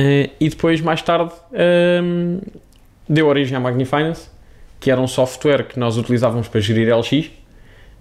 Uh, 0.00 0.30
e 0.40 0.48
depois, 0.48 0.80
mais 0.80 1.02
tarde, 1.02 1.32
um, 2.02 2.40
deu 3.08 3.26
origem 3.26 3.54
à 3.56 3.60
Magnifinance, 3.60 4.30
que 4.82 4.90
era 4.90 5.00
um 5.00 5.06
software 5.06 5.68
que 5.68 5.78
nós 5.78 5.96
utilizávamos 5.96 6.48
para 6.48 6.60
gerir 6.60 6.92
LX 6.92 7.30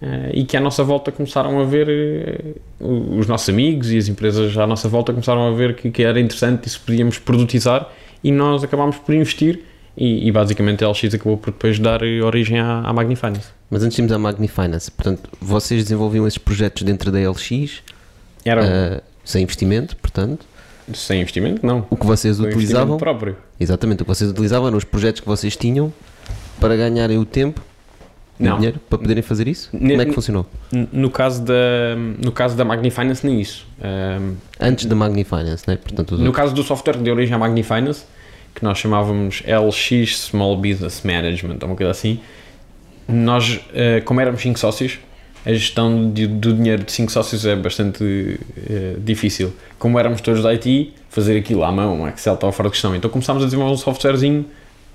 eh, 0.02 0.32
e 0.34 0.44
que 0.44 0.58
à 0.58 0.60
nossa 0.60 0.84
volta 0.84 1.12
começaram 1.12 1.60
a 1.60 1.64
ver, 1.64 2.58
uh, 2.80 3.20
os 3.20 3.28
nossos 3.28 3.48
amigos 3.50 3.92
e 3.92 3.98
as 4.00 4.08
empresas 4.08 4.58
à 4.58 4.66
nossa 4.66 4.90
volta 4.90 5.14
começaram 5.14 5.48
a 5.48 5.52
ver 5.52 5.76
que, 5.76 5.92
que 5.92 6.04
era 6.04 6.20
interessante 6.20 6.66
e 6.66 6.70
se 6.72 6.80
podíamos 6.80 7.20
produtizar 7.20 7.88
e 8.24 8.32
nós 8.32 8.64
acabámos 8.64 8.98
por 8.98 9.14
investir 9.14 9.64
e, 9.96 10.28
e, 10.28 10.32
basicamente 10.32 10.84
a 10.84 10.90
LX 10.90 11.14
acabou 11.14 11.38
por 11.38 11.52
depois 11.52 11.78
dar 11.78 12.02
origem 12.02 12.60
à, 12.60 12.80
à 12.80 12.92
Magnifinance. 12.92 13.50
Mas 13.70 13.84
antes 13.84 13.96
irmos 14.00 14.12
à 14.12 14.18
Magnifinance, 14.18 14.90
portanto, 14.90 15.30
vocês 15.40 15.84
desenvolviam 15.84 16.26
esses 16.26 16.40
projetos 16.40 16.82
dentro 16.82 17.12
da 17.12 17.20
LX 17.30 17.84
Era... 18.44 18.64
Uh, 18.98 19.12
sem 19.24 19.44
investimento, 19.44 19.96
portanto? 19.98 20.48
Sem 20.96 21.22
investimento, 21.22 21.64
não. 21.64 21.86
O 21.92 21.96
que 21.96 22.08
vocês 22.08 22.38
Foi 22.38 22.48
utilizavam? 22.48 22.98
próprio. 22.98 23.38
Exatamente, 23.60 24.02
o 24.02 24.06
que 24.06 24.10
vocês 24.10 24.32
utilizavam 24.32 24.68
eram 24.68 24.78
os 24.80 24.84
projetos 24.84 25.22
que 25.22 25.28
vocês 25.28 25.56
tinham 25.56 25.94
para 26.62 26.78
ganharem 26.78 27.18
o 27.18 27.26
tempo 27.26 27.62
não. 28.40 28.56
dinheiro 28.56 28.80
para 28.90 28.98
poderem 28.98 29.22
fazer 29.22 29.48
isso? 29.48 29.70
Como 29.72 30.02
é 30.02 30.06
que 30.06 30.14
funcionou? 30.14 30.46
No 30.72 31.10
caso 31.10 31.44
da, 31.44 31.96
no 32.24 32.32
caso 32.32 32.56
da 32.56 32.64
Magnifinance, 32.64 33.26
nem 33.26 33.42
isso. 33.42 33.68
Um, 33.84 34.36
Antes 34.60 34.86
da 34.86 34.96
Magnifinance, 34.96 35.64
né? 35.68 35.76
Portanto, 35.76 36.12
no 36.12 36.26
outros. 36.26 36.36
caso 36.36 36.56
do 36.56 36.64
software 36.64 36.94
que 36.94 37.04
deu 37.04 37.14
origem 37.14 37.36
à 37.36 37.38
Magnifinance, 37.38 38.06
que 38.56 38.64
nós 38.64 38.78
chamávamos 38.78 39.44
LX 39.46 40.30
Small 40.30 40.56
Business 40.58 41.02
Management, 41.04 41.58
ou 41.62 41.68
uma 41.68 41.76
coisa 41.76 41.92
assim. 41.92 42.20
Nós, 43.08 43.56
uh, 43.56 44.04
como 44.06 44.22
éramos 44.22 44.42
5 44.42 44.58
sócios, 44.58 45.00
a 45.46 45.52
gestão 45.52 46.12
de, 46.12 46.28
do 46.28 46.54
dinheiro 46.54 46.84
de 46.84 46.92
5 46.92 47.12
sócios 47.12 47.46
é 47.46 47.56
bastante 47.56 48.04
uh, 48.04 49.00
difícil. 49.00 49.54
Como 49.78 50.00
éramos 50.00 50.22
todos 50.22 50.44
da 50.44 50.50
IT, 50.50 50.94
fazer 51.10 51.38
aquilo 51.38 51.64
à 51.64 51.72
mão, 51.72 52.02
um 52.02 52.08
Excel 52.08 52.36
estava 52.36 52.52
fora 52.52 52.70
de 52.70 52.74
questão. 52.74 52.96
Então 52.96 53.10
começámos 53.10 53.44
a 53.44 53.46
desenvolver 53.46 53.74
um 53.74 53.78
softwarezinho 53.78 54.46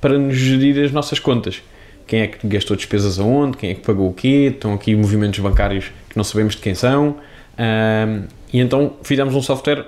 para 0.07 0.21
nos 0.21 0.37
gerir 0.37 0.85
as 0.85 0.92
nossas 0.92 1.19
contas. 1.19 1.61
Quem 2.07 2.21
é 2.21 2.27
que 2.29 2.47
gastou 2.47 2.77
despesas 2.77 3.19
aonde, 3.19 3.57
quem 3.57 3.71
é 3.71 3.75
que 3.75 3.81
pagou 3.81 4.09
o 4.09 4.12
quê, 4.12 4.53
estão 4.55 4.73
aqui 4.73 4.95
movimentos 4.95 5.40
bancários 5.40 5.87
que 6.09 6.16
não 6.16 6.23
sabemos 6.23 6.55
de 6.55 6.62
quem 6.62 6.77
são. 6.77 7.16
E 8.53 8.61
então 8.61 8.92
fizemos 9.03 9.35
um 9.35 9.42
software, 9.42 9.85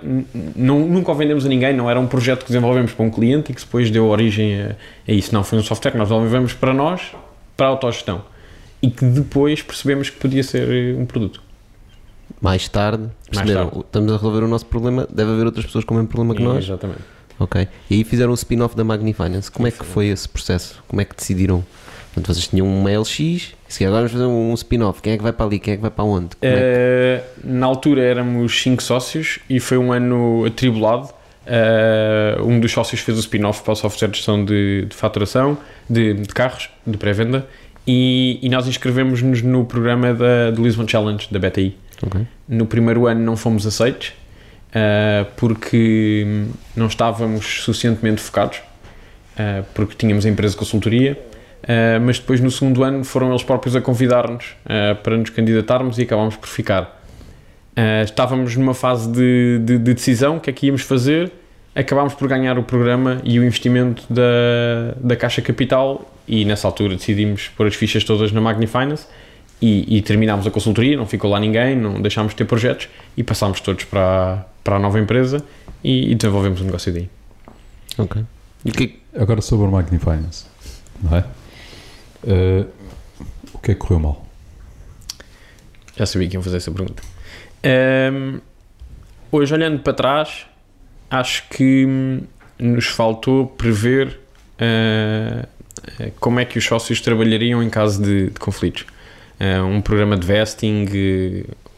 não, 0.57 0.81
nunca 0.81 1.13
o 1.13 1.15
vendemos 1.15 1.47
a 1.47 1.49
ninguém, 1.49 1.73
não 1.73 1.89
era 1.89 2.01
um 2.01 2.09
projeto 2.09 2.41
que 2.41 2.47
desenvolvemos 2.49 2.93
para 2.93 3.07
um 3.07 3.11
cliente 3.11 3.53
e 3.53 3.55
que 3.55 3.61
depois 3.61 3.93
deu 3.93 4.09
origem 4.09 4.61
a, 4.61 4.77
a 5.07 5.13
isso. 5.13 5.33
Não, 5.33 5.45
foi 5.45 5.57
um 5.57 5.63
software 5.63 5.93
que 5.93 5.99
nós 5.99 6.09
desenvolvemos 6.09 6.53
para 6.53 6.75
nós, 6.75 7.13
para 7.57 7.67
a 7.67 7.71
autogestão. 7.71 8.23
E 8.83 8.91
que 8.91 9.05
depois 9.05 9.63
percebemos 9.63 10.11
que 10.11 10.19
podia 10.19 10.43
ser 10.43 10.69
eh, 10.69 11.01
um 11.01 11.07
produto. 11.07 11.41
Mais 12.41 12.69
tarde, 12.69 13.09
perceberam, 13.31 13.61
Mais 13.61 13.71
tarde. 13.71 13.87
estamos 13.87 14.13
a 14.13 14.17
resolver 14.17 14.43
o 14.43 14.49
nosso 14.49 14.67
problema, 14.67 15.07
deve 15.09 15.31
haver 15.31 15.47
outras 15.47 15.65
pessoas 15.65 15.85
com 15.85 15.95
o 15.95 15.97
mesmo 15.97 16.09
problema 16.09 16.35
que 16.35 16.43
nós. 16.43 16.65
Exatamente. 16.65 17.18
Ok. 17.39 17.69
E 17.89 17.95
aí 17.95 18.05
fizeram 18.05 18.33
o 18.33 18.35
spin-off 18.35 18.77
da 18.77 18.85
Magnifinance. 18.85 19.51
Como 19.51 19.69
é 19.69 19.71
que 19.71 19.85
foi 19.85 20.09
esse 20.09 20.29
processo? 20.29 20.83
Como 20.89 21.01
é 21.01 21.05
que 21.05 21.15
decidiram 21.15 21.65
Portanto, 22.19 22.35
vocês 22.35 22.49
tinham 22.49 22.67
uma 22.67 22.91
LX, 22.91 23.55
e 23.81 23.85
agora 23.85 24.01
vamos 24.01 24.13
fazer 24.13 24.25
um 24.25 24.55
spin-off. 24.55 25.01
Quem 25.01 25.13
é 25.13 25.17
que 25.17 25.23
vai 25.23 25.33
para 25.33 25.47
ali? 25.47 25.59
Quem 25.59 25.75
é 25.75 25.77
que 25.77 25.83
vai 25.83 25.91
para 25.91 26.05
onde? 26.05 26.31
É 26.43 27.23
que... 27.43 27.47
uh, 27.47 27.51
na 27.53 27.67
altura 27.67 28.03
éramos 28.03 28.61
5 28.63 28.83
sócios 28.83 29.39
e 29.49 29.61
foi 29.61 29.79
um 29.79 29.93
ano 29.93 30.45
atribulado. 30.45 31.11
Uh, 31.47 32.45
um 32.45 32.61
dos 32.61 32.73
sócios 32.73 33.01
fez 33.01 33.17
o 33.17 33.21
spin-off 33.21 33.63
para 33.63 33.73
o 33.73 33.77
software 33.77 34.09
de 34.09 34.17
gestão 34.19 34.45
de, 34.45 34.85
de 34.87 34.95
faturação 34.95 35.57
de, 35.89 36.15
de, 36.15 36.29
carros, 36.29 36.69
de 36.87 36.99
pré-venda, 36.99 37.47
e, 37.87 38.39
e, 38.43 38.51
nós 38.51 38.67
inscrevemos-nos 38.67 39.41
no 39.41 39.65
programa 39.65 40.13
da, 40.13 40.51
do 40.51 40.63
Lisbon 40.63 40.87
Challenge, 40.87 41.27
da 41.31 41.39
BTI. 41.39 41.75
Okay. 42.03 42.27
No 42.47 42.67
primeiro 42.67 43.07
ano 43.07 43.25
não 43.25 43.35
fomos 43.35 43.67
aceitos, 43.67 44.13
uh, 44.69 45.27
porque 45.37 46.47
não 46.77 46.87
estávamos 46.87 47.63
suficientemente 47.63 48.21
focados, 48.21 48.59
uh, 48.59 49.65
porque 49.75 49.95
tínhamos 49.97 50.27
a 50.27 50.29
empresa 50.29 50.55
de 50.55 50.59
consultoria, 50.59 51.19
Uh, 51.59 52.01
mas 52.01 52.21
depois 52.21 52.41
no 52.41 52.51
segundo 52.53 52.85
ano 52.85 53.05
foram 53.05 53.31
eles 53.31 53.43
próprios 53.43 53.75
a 53.75 53.81
convidar-nos 53.81 54.55
para 55.03 55.17
nos 55.19 55.29
candidatarmos 55.29 55.99
e 55.99 56.03
acabámos 56.03 56.37
por 56.37 56.49
ficar. 56.49 57.03
Estávamos 58.05 58.57
numa 58.57 58.73
fase 58.73 59.11
de, 59.11 59.59
de, 59.59 59.77
de, 59.77 59.93
decisão, 59.93 60.37
o 60.37 60.41
que 60.41 60.49
é 60.49 60.53
que 60.53 60.67
íamos 60.67 60.83
fazer, 60.83 61.33
acabámos 61.75 62.15
por 62.15 62.27
ganhar 62.29 62.59
o 62.59 62.63
programa 62.63 63.21
e 63.23 63.39
o 63.39 63.45
investimento 63.45 64.05
da, 64.09 64.95
da 65.01 65.17
Caixa 65.17 65.43
Capital 65.43 66.11
e 66.27 66.45
nessa 66.45 66.69
altura 66.69 66.95
decidimos 66.95 67.49
pôr 67.49 67.67
as 67.67 67.75
fichas 67.75 68.05
todas 68.05 68.33
na 68.33 68.41
Magnifinance 68.41 69.07
e, 69.61 69.97
e 69.97 70.03
terminámos 70.03 70.47
a 70.47 70.51
consultoria, 70.51 70.97
não 70.97 71.07
ficou 71.07 71.31
lá 71.31 71.41
ninguém, 71.41 71.77
não 71.77 72.01
deixámos 72.01 72.33
de 72.33 72.37
ter 72.37 72.45
projetos 72.45 72.89
e 73.17 73.23
passámos 73.23 73.61
todos 73.61 73.85
para, 73.85 74.47
para 74.69 74.77
a 74.77 74.79
nova 74.79 75.01
empresa 75.01 75.43
e, 75.83 76.13
e 76.13 76.15
desenvolvemos 76.15 76.61
o 76.61 76.63
um 76.63 76.67
negócio 76.67 76.93
daí. 76.93 77.09
Ok. 77.97 78.23
E 78.67 78.71
que... 78.71 79.01
Agora 79.19 79.41
sobre 79.41 79.67
a 79.67 79.71
Magnifinance, 79.71 80.45
não 81.03 81.17
é? 81.17 81.25
Uh, 82.23 82.69
o 83.55 83.59
que 83.59 83.71
é 83.71 83.75
que 83.75 83.81
correu 83.81 83.99
mal? 83.99 84.27
Já 85.97 86.05
sabia 86.05 86.29
que 86.29 86.37
iam 86.37 86.43
fazer 86.43 86.59
essa 86.59 86.71
pergunta. 86.71 87.03
Um, 87.65 87.67
ehm, 87.67 88.41
hoje, 89.33 89.55
olhando 89.55 89.79
para 89.79 89.95
trás, 89.95 90.45
acho 91.11 91.49
que 91.49 92.21
nos 92.59 92.89
faltou 92.89 93.47
prever 93.47 94.21
uh, 94.61 95.49
como 96.21 96.41
é 96.41 96.45
que 96.45 96.59
os 96.59 96.65
sócios 96.67 97.01
trabalhariam 97.01 97.63
em 97.63 97.71
caso 97.71 98.03
de, 98.03 98.27
de 98.27 98.39
conflitos. 98.39 98.85
Uh, 99.41 99.65
um 99.65 99.81
programa 99.81 100.15
de 100.15 100.27
vesting, 100.27 100.85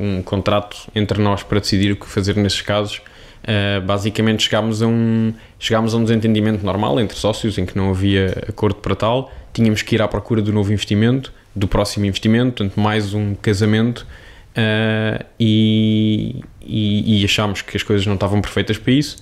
um 0.00 0.22
contrato 0.22 0.90
entre 0.94 1.20
nós 1.20 1.42
para 1.42 1.60
decidir 1.60 1.92
o 1.92 1.96
que 1.96 2.06
fazer 2.06 2.36
nesses 2.36 2.62
casos, 2.62 3.02
Uh, 3.40 3.80
basicamente 3.80 4.42
chegámos 4.42 4.82
a, 4.82 4.86
um, 4.86 5.32
chegámos 5.58 5.94
a 5.94 5.96
um 5.96 6.04
desentendimento 6.04 6.62
normal 6.64 7.00
entre 7.00 7.16
sócios 7.16 7.56
em 7.56 7.64
que 7.64 7.74
não 7.74 7.88
havia 7.88 8.44
acordo 8.46 8.76
para 8.76 8.94
tal, 8.94 9.32
tínhamos 9.50 9.80
que 9.80 9.94
ir 9.94 10.02
à 10.02 10.06
procura 10.06 10.42
do 10.42 10.52
novo 10.52 10.70
investimento, 10.70 11.32
do 11.56 11.66
próximo 11.66 12.04
investimento, 12.04 12.56
portanto 12.56 12.78
mais 12.78 13.14
um 13.14 13.34
casamento. 13.34 14.06
Uh, 14.50 15.24
e, 15.38 16.42
e, 16.60 17.22
e, 17.22 17.24
achámos 17.24 17.62
que 17.62 17.76
as 17.76 17.82
coisas 17.82 18.04
não 18.04 18.14
estavam 18.14 18.42
perfeitas 18.42 18.76
para 18.76 18.92
isso. 18.92 19.16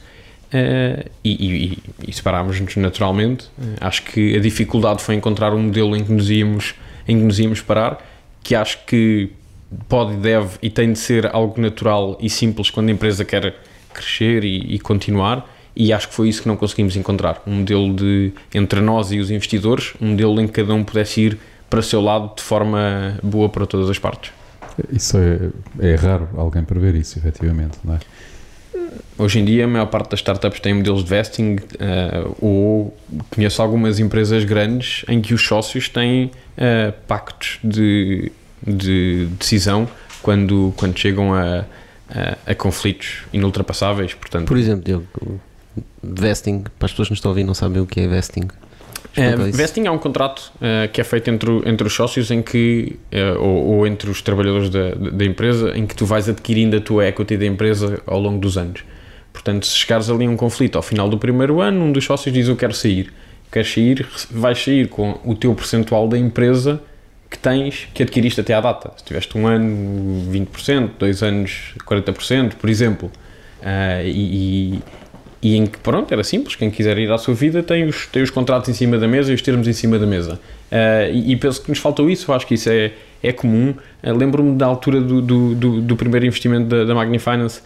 Uh, 0.49 1.09
e, 1.23 1.31
e, 1.31 1.79
e 2.09 2.13
separámos-nos 2.13 2.75
naturalmente. 2.77 3.49
acho 3.81 4.03
que 4.03 4.37
a 4.37 4.41
dificuldade 4.41 5.01
foi 5.03 5.15
encontrar 5.15 5.55
um 5.55 5.63
modelo 5.63 5.95
em 5.95 6.03
que 6.03 6.11
nos 6.11 6.29
íamos, 6.29 6.75
em 7.07 7.19
que 7.19 7.25
nos 7.25 7.39
íamos 7.39 7.61
parar, 7.61 8.05
que 8.43 8.55
acho 8.55 8.79
que 8.85 9.31
pode, 9.89 10.17
deve 10.17 10.59
e 10.63 10.71
tem 10.71 10.93
de 10.93 10.99
ser 10.99 11.27
algo 11.27 11.61
natural 11.61 12.17
e 12.21 12.29
simples 12.29 12.71
quando 12.71 12.89
a 12.89 12.93
empresa 12.93 13.25
quer 13.25 13.55
crescer 13.93 14.45
e, 14.45 14.75
e, 14.75 14.79
continuar. 14.79 15.49
E 15.75 15.93
acho 15.93 16.09
que 16.09 16.15
foi 16.15 16.29
isso 16.29 16.43
que 16.43 16.49
não 16.49 16.57
conseguimos 16.57 16.97
encontrar. 16.97 17.41
Um 17.47 17.57
modelo 17.57 17.95
de, 17.95 18.33
entre 18.53 18.81
nós 18.81 19.13
e 19.13 19.19
os 19.19 19.31
investidores, 19.31 19.95
um 20.01 20.09
modelo 20.09 20.41
em 20.41 20.47
que 20.47 20.55
cada 20.55 20.75
um 20.75 20.83
pudesse 20.83 21.21
ir 21.21 21.39
para 21.71 21.81
o 21.81 21.83
seu 21.83 22.01
lado 22.01 22.35
de 22.35 22.43
forma 22.43 23.19
boa 23.23 23.49
para 23.49 23.67
todas 23.67 23.89
as 23.89 23.99
partes. 23.99 24.33
Isso 24.93 25.17
é, 25.19 25.51
é 25.93 25.95
raro 25.95 26.29
alguém 26.37 26.65
prever 26.65 26.95
isso, 26.95 27.19
efetivamente, 27.19 27.79
não 27.85 27.95
é? 27.95 27.99
Hoje 29.17 29.41
em 29.41 29.45
dia, 29.45 29.65
a 29.65 29.69
maior 29.69 29.87
parte 29.87 30.11
das 30.11 30.21
startups 30.21 30.61
tem 30.61 30.75
modelos 30.75 31.03
de 31.03 31.11
vesting, 31.11 31.57
uh, 31.57 32.37
ou 32.41 32.97
conheço 33.31 33.61
algumas 33.61 33.99
empresas 33.99 34.45
grandes 34.45 35.05
em 35.09 35.21
que 35.21 35.35
os 35.35 35.43
sócios 35.43 35.89
têm 35.89 36.27
uh, 36.27 36.93
pactos 37.07 37.59
de, 37.63 38.31
de 38.67 39.27
decisão 39.39 39.89
quando, 40.23 40.73
quando 40.77 40.99
chegam 40.99 41.35
a, 41.35 41.65
a, 42.11 42.37
a, 42.47 42.55
conflitos 42.55 43.25
inultrapassáveis. 43.33 44.15
Portanto, 44.15 44.47
Por 44.47 44.57
exemplo, 44.57 44.85
Diogo, 44.85 45.41
vesting, 46.03 46.65
para 46.79 46.87
as 46.87 46.93
pessoas 46.93 47.09
que 47.09 47.13
nos 47.13 47.19
estão 47.19 47.31
a 47.31 47.33
ouvir 47.33 47.45
não 47.45 47.55
sabem 47.55 47.83
o 47.83 47.87
que 47.87 48.01
é 48.01 48.07
vesting. 48.07 48.49
Uh, 49.17 49.51
vesting 49.53 49.87
é 49.87 49.91
um 49.91 49.99
contrato 49.99 50.53
uh, 50.57 50.89
que 50.93 51.01
é 51.01 51.05
feito 51.05 51.29
entre, 51.29 51.51
entre 51.69 51.87
os 51.87 51.93
sócios 51.93 52.31
em 52.31 52.43
que, 52.43 52.97
uh, 53.13 53.41
ou, 53.41 53.67
ou, 53.67 53.87
entre 53.87 54.11
os 54.11 54.23
trabalhadores 54.23 54.71
da, 54.71 54.91
da 54.95 55.25
empresa, 55.25 55.77
em 55.77 55.87
que 55.87 55.95
tu 55.95 56.07
vais 56.07 56.29
adquirindo 56.29 56.77
a 56.77 56.81
tua 56.81 57.07
equity 57.07 57.37
da 57.37 57.47
empresa 57.47 58.01
ao 58.07 58.21
longo 58.21 58.39
dos 58.39 58.57
anos. 58.57 58.85
Portanto, 59.33 59.67
se 59.67 59.77
chegares 59.77 60.11
ali 60.11 60.27
a 60.27 60.31
um 60.31 60.37
conflito 60.37 60.77
ao 60.77 60.83
final 60.83 61.09
do 61.09 61.19
primeiro 61.19 61.61
ano, 61.61 61.85
um 61.85 61.93
dos 61.93 62.05
sócios 62.05 62.33
diz 62.33 62.49
eu 62.49 62.57
quero 62.57 62.75
sair. 62.75 63.13
Queres 63.51 63.73
sair, 63.73 64.07
vais 64.31 64.63
sair 64.63 64.89
com 64.89 65.19
o 65.25 65.35
teu 65.35 65.55
percentual 65.55 66.07
da 66.07 66.19
empresa 66.19 66.81
que 67.31 67.39
tens, 67.39 67.89
que 67.93 68.03
adquiriste 68.03 68.41
até 68.41 68.55
à 68.55 68.61
data. 68.61 68.91
Se 68.97 69.05
tiveste 69.05 69.37
um 69.37 69.47
ano 69.47 70.31
20%, 70.33 70.91
dois 70.99 71.23
anos 71.23 71.75
40%, 71.87 72.55
por 72.55 72.71
exemplo. 72.71 73.11
Uh, 73.61 74.07
e, 74.07 74.81
e, 75.43 75.57
em 75.57 75.67
que, 75.67 75.79
pronto, 75.79 76.11
era 76.13 76.25
simples, 76.25 76.57
quem 76.57 76.71
quiser 76.71 76.97
ir 76.99 77.11
à 77.11 77.19
sua 77.19 77.35
vida 77.35 77.63
tem 77.63 77.85
os, 77.85 78.07
tem 78.07 78.23
os 78.23 78.31
contratos 78.31 78.69
em 78.69 78.73
cima 78.73 78.99
da 78.99 79.07
mesa 79.07 79.31
e 79.31 79.35
os 79.35 79.43
termos 79.43 79.69
em 79.69 79.73
cima 79.73 79.99
da 79.99 80.07
mesa. 80.07 80.35
Uh, 80.73 81.13
e, 81.13 81.33
e, 81.33 81.37
penso 81.37 81.63
que 81.63 81.69
nos 81.69 81.79
faltou 81.79 82.09
isso, 82.09 82.33
acho 82.33 82.47
que 82.47 82.55
isso 82.55 82.71
é, 82.71 82.93
é 83.23 83.33
comum. 83.33 83.75
Uh, 84.03 84.17
Lembro-me 84.17 84.57
da 84.57 84.67
altura 84.67 85.01
do, 85.01 85.21
do, 85.21 85.55
do, 85.55 85.81
do, 85.83 85.97
primeiro 85.97 86.25
investimento 86.25 86.67
da, 86.67 86.85
da 86.85 86.95
Magni 86.95 87.19
Finance, 87.19 87.61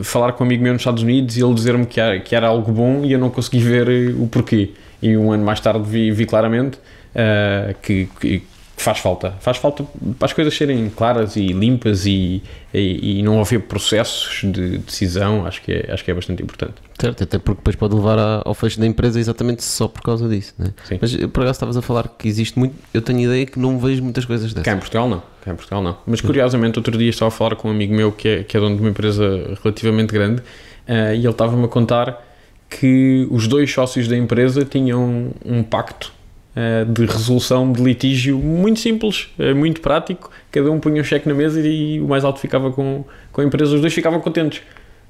falar 0.00 0.32
com 0.32 0.42
um 0.42 0.46
amigo 0.48 0.60
meu 0.60 0.72
nos 0.72 0.82
Estados 0.82 1.04
Unidos 1.04 1.36
e 1.36 1.44
ele 1.44 1.54
dizer-me 1.54 1.86
que 1.86 2.00
que 2.18 2.34
era 2.34 2.48
algo 2.48 2.72
bom 2.72 3.04
e 3.04 3.12
eu 3.12 3.18
não 3.18 3.30
consegui 3.30 3.60
ver 3.60 4.12
o 4.18 4.26
porquê. 4.26 4.70
E 5.00 5.16
um 5.16 5.30
ano 5.30 5.44
mais 5.44 5.60
tarde 5.60 5.88
vi, 5.88 6.10
vi 6.10 6.26
claramente 6.26 6.78
uh, 7.18 7.74
que, 7.82 8.08
que, 8.20 8.42
faz 8.76 8.98
falta. 8.98 9.34
Faz 9.40 9.56
falta 9.56 9.84
para 10.18 10.26
as 10.26 10.32
coisas 10.32 10.56
serem 10.56 10.88
claras 10.88 11.34
e 11.36 11.48
limpas 11.48 12.06
e, 12.06 12.42
e, 12.72 13.18
e, 13.18 13.22
não 13.22 13.40
haver 13.40 13.62
processos 13.62 14.40
de 14.42 14.78
decisão, 14.78 15.44
acho 15.44 15.60
que 15.62 15.72
é, 15.72 15.92
acho 15.92 16.04
que 16.04 16.10
é 16.10 16.14
bastante 16.14 16.42
importante. 16.42 16.74
Certo, 16.98 17.24
até 17.24 17.38
porque 17.38 17.58
depois 17.58 17.76
pode 17.76 17.94
levar 17.94 18.42
ao 18.44 18.54
fecho 18.54 18.78
da 18.78 18.86
empresa 18.86 19.18
exatamente 19.18 19.64
só 19.64 19.88
por 19.88 20.00
causa 20.02 20.28
disso. 20.28 20.54
Né? 20.58 20.72
Mas 21.00 21.14
por 21.16 21.42
acaso 21.42 21.56
estavas 21.56 21.76
a 21.76 21.82
falar 21.82 22.08
que 22.16 22.28
existe 22.28 22.58
muito, 22.58 22.74
eu 22.94 23.02
tenho 23.02 23.20
ideia 23.20 23.46
que 23.46 23.58
não 23.58 23.78
vejo 23.78 24.02
muitas 24.02 24.24
coisas 24.24 24.52
dessas. 24.52 24.64
Cá 24.64 24.72
em 24.72 24.78
Portugal 24.78 25.08
não, 25.08 25.22
cá 25.44 25.52
em 25.52 25.56
Portugal 25.56 25.82
não. 25.82 25.98
Mas 26.06 26.20
curiosamente 26.20 26.78
outro 26.78 26.96
dia 26.96 27.10
estava 27.10 27.28
a 27.28 27.32
falar 27.32 27.56
com 27.56 27.68
um 27.68 27.72
amigo 27.72 27.92
meu 27.92 28.12
que 28.12 28.28
é, 28.28 28.44
que 28.44 28.56
é 28.56 28.60
dono 28.60 28.76
de 28.76 28.80
uma 28.80 28.90
empresa 28.90 29.56
relativamente 29.62 30.12
grande 30.12 30.40
uh, 30.40 31.14
e 31.14 31.18
ele 31.18 31.28
estava-me 31.28 31.64
a 31.64 31.68
contar 31.68 32.24
que 32.70 33.26
os 33.30 33.48
dois 33.48 33.72
sócios 33.72 34.06
da 34.06 34.16
empresa 34.16 34.64
tinham 34.64 35.32
um 35.44 35.62
pacto 35.62 36.12
de 36.88 37.06
resolução 37.06 37.70
de 37.72 37.82
litígio 37.82 38.38
muito 38.38 38.80
simples, 38.80 39.28
eh, 39.38 39.54
muito 39.54 39.80
prático. 39.80 40.30
Cada 40.50 40.70
um 40.70 40.80
punha 40.80 41.00
um 41.00 41.04
cheque 41.04 41.28
na 41.28 41.34
mesa 41.34 41.60
e 41.60 42.00
o 42.00 42.08
mais 42.08 42.24
alto 42.24 42.40
ficava 42.40 42.70
com, 42.70 43.04
com 43.32 43.40
a 43.40 43.44
empresa. 43.44 43.74
Os 43.74 43.80
dois 43.80 43.92
ficavam 43.92 44.20
contentes, 44.20 44.62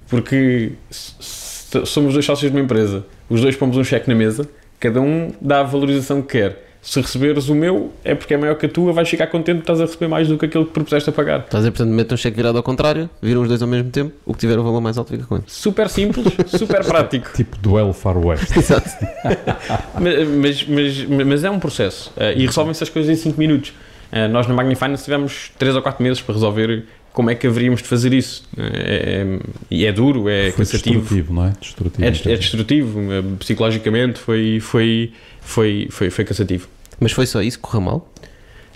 porque 0.09 0.73
somos 0.91 2.13
dois 2.13 2.25
sócios 2.25 2.51
de 2.51 2.57
uma 2.57 2.65
empresa, 2.65 3.05
os 3.29 3.41
dois 3.41 3.57
pomos 3.57 3.77
um 3.77 3.85
cheque 3.85 4.09
na 4.09 4.15
mesa, 4.15 4.49
cada 4.81 5.01
um 5.01 5.31
dá 5.41 5.61
a 5.61 5.63
valorização 5.63 6.23
que 6.23 6.39
quer 6.39 6.68
se 6.89 6.99
receberes 7.03 7.51
o 7.51 7.55
meu, 7.55 7.93
é 8.03 8.15
porque 8.15 8.33
é 8.33 8.37
maior 8.39 8.55
que 8.55 8.65
a 8.65 8.69
tua, 8.69 8.95
vais 8.95 9.07
ficar 9.07 9.27
contente, 9.27 9.61
estás 9.61 9.79
a 9.79 9.85
receber 9.85 10.09
mais 10.09 10.27
do 10.27 10.39
que 10.39 10.47
aquilo 10.47 10.65
que 10.65 10.73
propuseste 10.73 11.11
a 11.11 11.13
pagar. 11.13 11.41
Estás 11.41 11.67
a 11.67 11.71
portanto, 11.71 11.91
mete 11.91 12.15
um 12.15 12.17
cheque 12.17 12.35
virado 12.35 12.57
ao 12.57 12.63
contrário, 12.63 13.11
viram 13.21 13.43
os 13.43 13.49
dois 13.49 13.61
ao 13.61 13.69
mesmo 13.69 13.91
tempo, 13.91 14.15
o 14.25 14.33
que 14.33 14.39
tiver 14.39 14.59
o 14.59 14.63
valor 14.63 14.81
mais 14.81 14.97
alto 14.97 15.11
fica 15.11 15.27
com 15.27 15.35
ele. 15.35 15.45
Super 15.47 15.91
simples, 15.91 16.33
super 16.49 16.83
prático. 16.83 17.31
Tipo 17.35 17.59
duelo 17.59 17.93
Far 17.93 18.17
West. 18.17 18.51
Exato. 18.57 18.89
mas, 20.01 20.67
mas, 20.67 21.05
mas, 21.05 21.45
é 21.45 21.51
um 21.51 21.59
processo 21.59 22.11
uh, 22.17 22.33
e 22.35 22.47
resolvem-se 22.47 22.83
as 22.83 22.89
coisas 22.89 23.11
em 23.11 23.21
5 23.21 23.39
minutos. 23.39 23.75
Uh, 24.11 24.27
nós 24.31 24.47
na 24.47 24.55
Magnifinance 24.55 25.05
tivemos 25.05 25.51
3 25.59 25.77
ou 25.77 25.83
4 25.83 26.03
meses 26.03 26.23
para 26.23 26.33
resolver 26.33 26.87
como 27.13 27.31
é 27.31 27.35
que 27.35 27.47
haveríamos 27.47 27.83
de 27.83 27.89
fazer 27.89 28.15
isso. 28.15 28.49
É, 28.57 29.27
é, 29.27 29.39
e 29.71 29.85
é 29.85 29.93
duro, 29.93 30.27
é 30.29 30.53
foi 30.53 30.65
cansativo. 30.65 31.01
Destrutivo, 31.01 31.35
não 31.35 31.45
é? 31.45 31.53
Destrutivo. 31.61 32.05
É, 32.05 32.09
é 32.09 32.37
destrutivo, 32.37 33.13
eh, 33.13 33.23
psicologicamente 33.41 34.19
foi, 34.21 34.61
foi, 34.61 35.13
foi, 35.41 35.89
foi, 35.91 36.11
foi 36.11 36.25
cansativo. 36.25 36.69
Mas 37.01 37.13
foi 37.13 37.27
só 37.27 37.43
isso? 37.43 37.59
Correu 37.61 37.81
mal? 37.81 38.09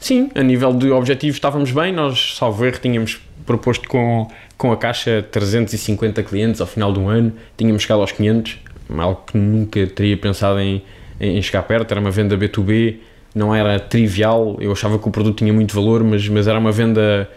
Sim, 0.00 0.30
a 0.34 0.42
nível 0.42 0.72
de 0.72 0.90
objetivos 0.90 1.36
estávamos 1.36 1.70
bem. 1.70 1.92
Nós, 1.92 2.34
salvo 2.36 2.64
erro, 2.64 2.78
tínhamos 2.80 3.20
proposto 3.46 3.88
com, 3.88 4.28
com 4.56 4.72
a 4.72 4.76
caixa 4.76 5.24
350 5.30 6.22
clientes 6.22 6.60
ao 6.60 6.66
final 6.66 6.92
do 6.92 7.08
ano, 7.08 7.32
tínhamos 7.56 7.82
chegado 7.82 8.00
aos 8.00 8.12
500, 8.12 8.58
algo 8.98 9.22
que 9.26 9.36
nunca 9.36 9.86
teria 9.86 10.16
pensado 10.16 10.60
em, 10.60 10.82
em 11.20 11.40
chegar 11.42 11.62
perto. 11.62 11.90
Era 11.90 12.00
uma 12.00 12.10
venda 12.10 12.36
B2B, 12.36 12.96
não 13.34 13.54
era 13.54 13.78
trivial. 13.78 14.56
Eu 14.60 14.72
achava 14.72 14.98
que 14.98 15.08
o 15.08 15.10
produto 15.10 15.38
tinha 15.38 15.52
muito 15.52 15.74
valor, 15.74 16.02
mas, 16.04 16.28
mas 16.28 16.46
era 16.46 16.58
uma 16.58 16.72
venda 16.72 17.28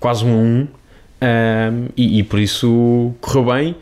quase 0.00 0.24
um 0.24 0.30
a 0.30 0.36
um, 0.36 0.68
um 1.20 1.88
e, 1.96 2.18
e, 2.18 2.22
por 2.22 2.38
isso 2.38 3.14
correu 3.20 3.44
bem. 3.44 3.76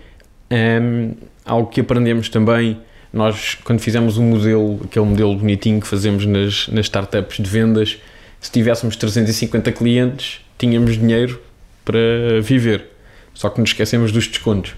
Um, 0.50 1.14
algo 1.44 1.68
que 1.68 1.80
aprendemos 1.80 2.28
também 2.28 2.78
nós, 3.16 3.56
quando 3.64 3.80
fizemos 3.80 4.18
um 4.18 4.24
modelo, 4.24 4.80
aquele 4.84 5.06
modelo 5.06 5.34
bonitinho 5.34 5.80
que 5.80 5.86
fazemos 5.86 6.26
nas, 6.26 6.68
nas 6.68 6.84
startups 6.84 7.42
de 7.42 7.48
vendas, 7.48 7.96
se 8.38 8.52
tivéssemos 8.52 8.94
350 8.94 9.72
clientes, 9.72 10.40
tínhamos 10.58 10.98
dinheiro 10.98 11.40
para 11.82 11.98
viver. 12.42 12.84
Só 13.32 13.48
que 13.48 13.58
nos 13.58 13.70
esquecemos 13.70 14.12
dos 14.12 14.28
descontos. 14.28 14.74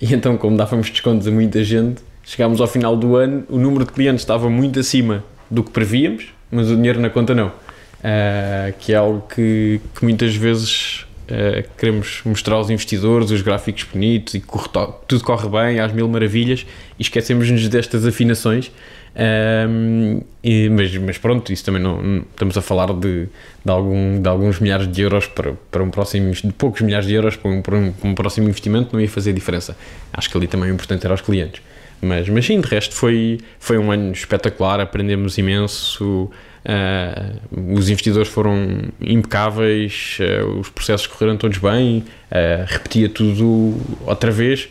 E 0.00 0.14
então, 0.14 0.36
como 0.38 0.56
dávamos 0.56 0.88
descontos 0.88 1.26
a 1.26 1.30
muita 1.30 1.62
gente, 1.62 2.00
chegámos 2.24 2.60
ao 2.60 2.66
final 2.66 2.96
do 2.96 3.16
ano, 3.16 3.44
o 3.50 3.58
número 3.58 3.84
de 3.84 3.92
clientes 3.92 4.22
estava 4.22 4.48
muito 4.48 4.80
acima 4.80 5.22
do 5.50 5.62
que 5.62 5.70
prevíamos, 5.70 6.32
mas 6.50 6.70
o 6.70 6.76
dinheiro 6.76 6.98
na 7.00 7.10
conta 7.10 7.34
não. 7.34 7.48
Uh, 7.48 8.72
que 8.78 8.94
é 8.94 8.96
algo 8.96 9.26
que, 9.28 9.78
que 9.94 10.04
muitas 10.04 10.34
vezes 10.34 11.03
Uh, 11.24 11.66
queremos 11.78 12.20
mostrar 12.24 12.56
aos 12.56 12.68
investidores 12.68 13.30
os 13.30 13.40
gráficos 13.40 13.84
bonitos 13.84 14.34
e 14.34 14.40
corre, 14.40 14.68
tudo 15.08 15.24
corre 15.24 15.48
bem, 15.48 15.80
às 15.80 15.92
mil 15.92 16.06
maravilhas, 16.08 16.66
e 16.98 17.02
esquecemos-nos 17.02 17.66
destas 17.68 18.06
afinações. 18.06 18.70
Um, 19.16 20.20
e, 20.42 20.68
mas, 20.68 20.96
mas, 20.98 21.18
pronto, 21.18 21.52
isso 21.52 21.64
também 21.64 21.80
não, 21.80 22.02
não, 22.02 22.18
estamos 22.22 22.58
a 22.58 22.62
falar 22.62 22.92
de, 22.92 23.28
de, 23.64 23.70
algum, 23.70 24.20
de 24.20 24.28
alguns 24.28 24.58
milhares 24.58 24.90
de 24.90 25.02
euros 25.02 25.26
para, 25.26 25.52
para 25.70 25.82
um 25.82 25.90
próximo, 25.90 26.32
de 26.32 26.52
poucos 26.52 26.82
milhares 26.82 27.06
de 27.06 27.14
euros 27.14 27.36
para 27.36 27.50
um, 27.50 27.62
para 27.62 27.76
um, 27.76 27.92
para 27.92 28.08
um 28.08 28.14
próximo 28.14 28.48
investimento, 28.48 28.90
não 28.92 29.00
ia 29.00 29.08
fazer 29.08 29.32
diferença. 29.32 29.76
Acho 30.12 30.28
que 30.28 30.36
ali 30.36 30.46
também 30.46 30.70
o 30.70 30.74
importante 30.74 31.04
era 31.06 31.14
os 31.14 31.20
clientes. 31.20 31.62
Mas, 32.02 32.28
mas 32.28 32.44
sim, 32.44 32.60
de 32.60 32.68
resto 32.68 32.94
foi, 32.94 33.40
foi 33.58 33.78
um 33.78 33.90
ano 33.90 34.12
espetacular, 34.12 34.80
aprendemos 34.80 35.38
imenso. 35.38 36.30
Uh, 36.64 37.78
os 37.78 37.90
investidores 37.90 38.28
foram 38.28 38.84
impecáveis, 38.98 40.16
uh, 40.20 40.58
os 40.58 40.70
processos 40.70 41.06
correram 41.06 41.36
todos 41.36 41.58
bem, 41.58 41.98
uh, 41.98 42.64
repetia 42.66 43.08
tudo 43.08 43.78
outra 44.06 44.30
vez. 44.30 44.68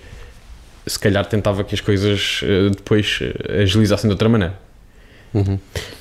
Se 0.88 0.98
calhar 0.98 1.24
tentava 1.26 1.64
que 1.64 1.76
as 1.76 1.80
coisas 1.80 2.42
depois 2.76 3.20
agilizassem 3.62 4.10
de 4.10 4.14
outra 4.14 4.28
maneira. 4.28 4.60
Uhum. 5.34 5.58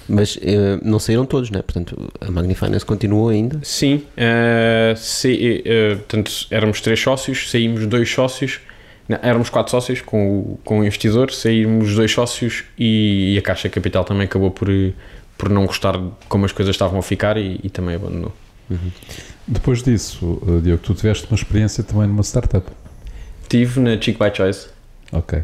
Mas 0.09 0.37
não 0.83 0.98
saíram 0.98 1.24
todos, 1.24 1.52
né? 1.52 1.62
Portanto, 1.62 2.12
a 2.20 2.28
Magnifinance 2.28 2.85
continuou 2.85 3.28
ainda? 3.28 3.61
Sim, 3.62 4.02
se, 4.96 5.62
portanto, 5.98 6.33
éramos 6.50 6.81
três 6.81 6.98
sócios, 6.98 7.48
saímos 7.48 7.87
dois 7.87 8.11
sócios, 8.11 8.59
não, 9.09 9.20
éramos 9.22 9.48
quatro 9.50 9.70
sócios 9.70 10.00
com 10.00 10.40
o, 10.40 10.61
com 10.64 10.81
o 10.81 10.85
investidor, 10.85 11.31
saímos 11.31 11.94
dois 11.94 12.11
sócios 12.11 12.64
e, 12.76 13.35
e 13.35 13.38
a 13.38 13.42
Caixa 13.42 13.68
Capital 13.68 14.02
também 14.02 14.24
acabou 14.24 14.50
por, 14.50 14.68
por 15.42 15.48
não 15.48 15.66
gostar 15.66 15.98
de 15.98 16.09
como 16.28 16.44
as 16.44 16.52
coisas 16.52 16.72
estavam 16.72 17.00
a 17.00 17.02
ficar 17.02 17.37
e, 17.37 17.59
e 17.64 17.68
também 17.68 17.96
abandonou. 17.96 18.33
Uhum. 18.70 18.92
Depois 19.44 19.83
disso, 19.83 20.40
eh, 20.46 20.61
Diogo, 20.61 20.81
tu 20.85 20.94
tiveste 20.94 21.26
uma 21.28 21.35
experiência 21.35 21.83
também 21.83 22.07
numa 22.07 22.22
startup. 22.22 22.64
Tive 23.48 23.81
na 23.81 24.00
Chick 24.00 24.16
by 24.16 24.33
Choice. 24.33 24.68
Ok. 25.11 25.42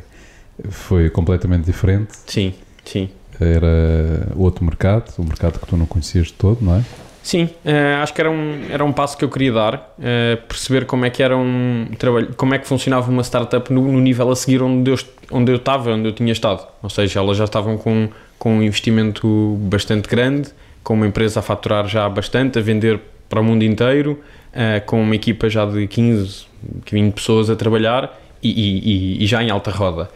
Foi 0.71 1.11
completamente 1.11 1.65
diferente. 1.65 2.13
Sim, 2.29 2.55
sim. 2.85 3.11
Era 3.41 4.29
outro 4.37 4.65
mercado, 4.65 5.13
um 5.19 5.25
mercado 5.25 5.59
que 5.59 5.67
tu 5.67 5.77
não 5.77 5.85
conhecias 5.85 6.29
de 6.29 6.35
todo, 6.35 6.65
não 6.65 6.77
é? 6.77 6.85
Sim, 7.21 7.51
uh, 7.65 8.01
acho 8.01 8.15
que 8.15 8.21
era 8.21 8.31
um, 8.31 8.67
era 8.71 8.85
um 8.85 8.93
passo 8.93 9.19
que 9.19 9.25
eu 9.25 9.29
queria 9.29 9.53
dar, 9.53 9.75
uh, 9.99 10.47
perceber 10.47 10.87
como 10.87 11.07
é 11.07 11.11
que 11.11 11.25
era 11.25 11.37
um 11.37 11.89
trabalho, 11.99 12.33
como 12.37 12.55
é 12.55 12.59
que 12.59 12.69
funcionava 12.69 13.11
uma 13.11 13.25
startup 13.25 13.73
no, 13.73 13.83
no, 13.83 14.01
nível 14.01 14.31
a 14.31 14.37
seguir 14.37 14.63
onde 14.63 14.93
eu, 14.93 14.99
onde 15.33 15.51
eu 15.51 15.57
estava, 15.57 15.91
onde 15.91 16.09
eu 16.09 16.13
tinha 16.13 16.33
estado. 16.33 16.65
Ou 16.81 16.89
seja, 16.89 17.19
elas 17.19 17.37
já 17.37 17.45
estavam 17.45 17.77
com, 17.77 18.09
com 18.39 18.59
um 18.59 18.63
investimento 18.63 19.57
bastante 19.63 20.09
grande, 20.09 20.51
com 20.83 20.95
uma 20.95 21.07
empresa 21.07 21.41
a 21.41 21.43
faturar 21.43 21.89
já 21.89 22.09
bastante, 22.09 22.59
a 22.59 22.63
vender 22.63 23.01
para 23.29 23.41
o 23.41 23.45
mundo 23.45 23.65
inteiro, 23.65 24.21
uh, 24.53 24.85
com 24.87 25.03
uma 25.03 25.15
equipa 25.15 25.49
já 25.51 25.65
de 25.67 25.87
15, 25.87 26.47
20 26.91 27.13
pessoas 27.15 27.51
a 27.51 27.57
trabalhar 27.57 28.19
e, 28.43 29.19
e, 29.19 29.25
e 29.25 29.27
já 29.27 29.43
em 29.43 29.51
alta 29.51 29.71
roda. 29.71 30.09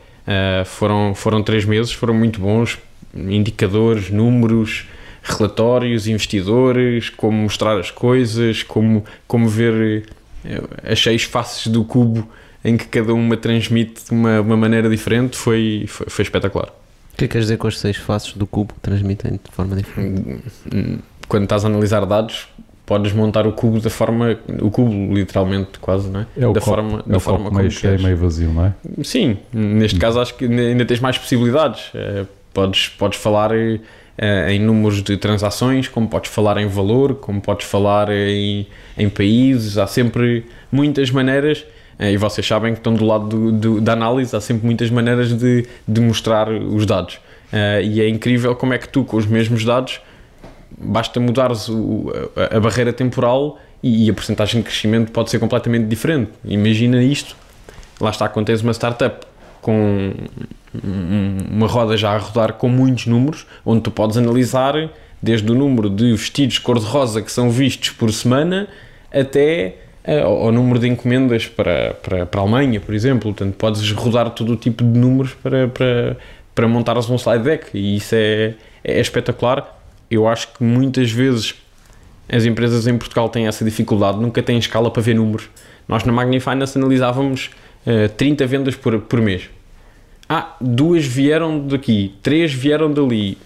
foram, 0.64 1.14
foram 1.14 1.42
três 1.42 1.64
meses, 1.64 1.92
foram 1.92 2.14
muito 2.14 2.40
bons, 2.40 2.78
indicadores, 3.14 4.10
números, 4.10 4.86
relatórios, 5.22 6.08
investidores, 6.08 7.08
como 7.10 7.38
mostrar 7.42 7.78
as 7.78 7.90
coisas, 7.90 8.62
como, 8.62 9.04
como 9.26 9.48
ver 9.48 10.08
eh, 10.44 10.62
as 10.84 11.00
seis 11.00 11.22
faces 11.22 11.68
do 11.68 11.84
cubo 11.84 12.28
em 12.64 12.76
que 12.76 12.86
cada 12.86 13.14
uma 13.14 13.36
transmite 13.36 14.04
de 14.04 14.10
uma, 14.10 14.40
uma 14.40 14.56
maneira 14.56 14.88
diferente, 14.88 15.36
foi, 15.36 15.84
foi, 15.88 16.06
foi 16.08 16.22
espetacular. 16.24 16.72
O 17.12 17.16
que 17.16 17.24
é 17.24 17.28
que 17.28 17.32
queres 17.32 17.46
dizer 17.46 17.58
com 17.58 17.68
as 17.68 17.78
seis 17.78 17.96
faces 17.96 18.32
do 18.34 18.46
cubo 18.46 18.74
que 18.74 18.80
transmitem 18.80 19.32
de 19.32 19.50
forma 19.50 19.76
diferente? 19.76 20.40
Quando 21.28 21.44
estás 21.44 21.64
a 21.64 21.68
analisar 21.68 22.04
dados, 22.06 22.48
podes 22.86 23.12
montar 23.12 23.46
o 23.46 23.52
cubo 23.52 23.80
da 23.80 23.90
forma, 23.90 24.38
o 24.60 24.70
cubo 24.70 25.14
literalmente 25.14 25.78
quase, 25.78 26.08
não 26.08 26.20
é? 26.20 26.26
É 26.36 26.46
o 26.46 26.52
da 26.52 26.60
copo, 26.60 26.74
forma, 26.74 27.04
é 27.06 27.10
da 27.10 27.16
o 27.16 27.20
forma 27.20 27.44
copo 27.44 27.56
meio 27.56 27.70
cheio, 27.70 28.02
meio 28.02 28.16
vazio, 28.16 28.52
não 28.52 28.66
é? 28.66 28.72
Sim, 29.04 29.38
neste 29.52 29.98
caso 29.98 30.20
acho 30.20 30.34
que 30.34 30.44
ainda 30.46 30.84
tens 30.84 31.00
mais 31.00 31.16
possibilidades. 31.16 31.90
Eh, 31.94 32.24
podes, 32.52 32.88
podes 32.88 33.18
falar 33.18 33.50
uh, 33.52 34.48
em 34.48 34.58
números 34.58 35.02
de 35.02 35.16
transações, 35.16 35.88
como 35.88 36.08
podes 36.08 36.30
falar 36.30 36.58
em 36.58 36.66
valor, 36.66 37.14
como 37.16 37.40
podes 37.40 37.66
falar 37.66 38.10
em, 38.10 38.66
em 38.96 39.08
países, 39.08 39.78
há 39.78 39.86
sempre 39.86 40.46
muitas 40.70 41.10
maneiras, 41.10 41.64
e 42.10 42.16
vocês 42.16 42.46
sabem 42.46 42.72
que 42.72 42.80
estão 42.80 42.94
do 42.94 43.04
lado 43.04 43.26
do, 43.26 43.52
do, 43.52 43.80
da 43.80 43.92
análise, 43.92 44.34
há 44.34 44.40
sempre 44.40 44.66
muitas 44.66 44.90
maneiras 44.90 45.32
de, 45.36 45.66
de 45.86 46.00
mostrar 46.00 46.50
os 46.50 46.86
dados. 46.86 47.16
Uh, 47.52 47.82
e 47.82 48.00
é 48.00 48.08
incrível 48.08 48.56
como 48.56 48.72
é 48.72 48.78
que 48.78 48.88
tu, 48.88 49.04
com 49.04 49.16
os 49.16 49.26
mesmos 49.26 49.64
dados, 49.64 50.00
basta 50.78 51.20
mudares 51.20 51.68
o, 51.68 52.10
a, 52.34 52.56
a, 52.56 52.60
barreira 52.60 52.92
temporal 52.92 53.58
e, 53.82 54.06
e 54.06 54.10
a 54.10 54.14
porcentagem 54.14 54.62
de 54.62 54.66
crescimento 54.66 55.12
pode 55.12 55.30
ser 55.30 55.38
completamente 55.38 55.86
diferente. 55.86 56.30
Imagina 56.44 57.02
isto, 57.02 57.36
lá 58.00 58.10
está, 58.10 58.28
quando 58.28 58.46
tens 58.46 58.62
uma 58.62 58.72
startup 58.72 59.26
com 59.60 60.12
uma 60.82 61.66
roda 61.66 61.96
já 61.96 62.12
a 62.12 62.18
rodar 62.18 62.54
com 62.54 62.68
muitos 62.68 63.06
números, 63.06 63.46
onde 63.64 63.82
tu 63.82 63.90
podes 63.90 64.16
analisar 64.16 64.90
desde 65.22 65.50
o 65.52 65.54
número 65.54 65.88
de 65.88 66.10
vestidos 66.12 66.58
cor-de-rosa 66.58 67.22
que 67.22 67.30
são 67.30 67.48
vistos 67.50 67.90
por 67.90 68.12
semana 68.12 68.66
até 69.12 69.76
ao 70.04 70.50
número 70.50 70.80
de 70.80 70.88
encomendas 70.88 71.46
para, 71.46 71.94
para, 71.94 72.26
para 72.26 72.40
a 72.40 72.42
Alemanha, 72.42 72.80
por 72.80 72.94
exemplo. 72.94 73.32
Portanto, 73.32 73.54
podes 73.54 73.90
rodar 73.92 74.30
todo 74.30 74.52
o 74.52 74.56
tipo 74.56 74.82
de 74.82 74.98
números 74.98 75.34
para, 75.34 75.68
para, 75.68 76.16
para 76.54 76.68
montares 76.68 77.08
um 77.08 77.16
slide 77.16 77.44
deck 77.44 77.66
e 77.72 77.96
isso 77.96 78.14
é, 78.14 78.54
é 78.82 79.00
espetacular. 79.00 79.80
Eu 80.10 80.26
acho 80.26 80.48
que 80.48 80.62
muitas 80.62 81.10
vezes 81.10 81.54
as 82.28 82.44
empresas 82.44 82.86
em 82.86 82.96
Portugal 82.96 83.28
têm 83.28 83.46
essa 83.46 83.64
dificuldade, 83.64 84.18
nunca 84.18 84.42
têm 84.42 84.58
escala 84.58 84.90
para 84.90 85.02
ver 85.02 85.14
números. 85.14 85.48
Nós 85.86 86.04
na 86.04 86.12
Magnifinance 86.12 86.78
analisávamos 86.78 87.50
uh, 87.86 88.04
eh, 88.04 88.08
30 88.08 88.46
vendas 88.46 88.74
por, 88.74 88.98
por 89.00 89.20
mês. 89.20 89.50
Ah, 90.28 90.56
duas 90.60 91.04
vieram 91.04 91.66
daqui, 91.66 92.14
três 92.22 92.52
vieram 92.52 92.90
dali. 92.90 93.36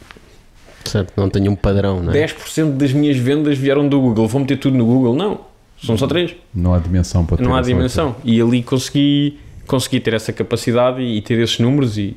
Certo, 0.85 1.13
não 1.17 1.29
tenho 1.29 1.51
um 1.51 1.57
padrão, 1.57 2.01
não 2.01 2.13
é? 2.13 2.27
10% 2.27 2.77
das 2.77 2.93
minhas 2.93 3.17
vendas 3.17 3.59
vieram 3.59 3.89
do 3.89 4.01
Google, 4.01 4.29
vou 4.29 4.41
meter 4.41 4.57
tudo 4.59 4.77
no 4.77 4.87
Google. 4.87 5.17
Não, 5.17 5.41
são 5.83 5.97
só 5.97 6.07
três. 6.07 6.35
Não 6.55 6.75
há 6.75 6.79
dimensão 6.79 7.25
para 7.25 7.37
ter 7.37 7.43
Não 7.43 7.55
há 7.55 7.61
dimensão. 7.61 8.17
E 8.25 8.41
ali 8.41 8.63
consegui, 8.63 9.39
consegui 9.67 10.01
ter 10.01 10.15
essa 10.15 10.33
capacidade 10.33 11.03
e, 11.03 11.21
ter 11.21 11.39
esses 11.39 11.59
números 11.59 11.99
e, 11.99 12.17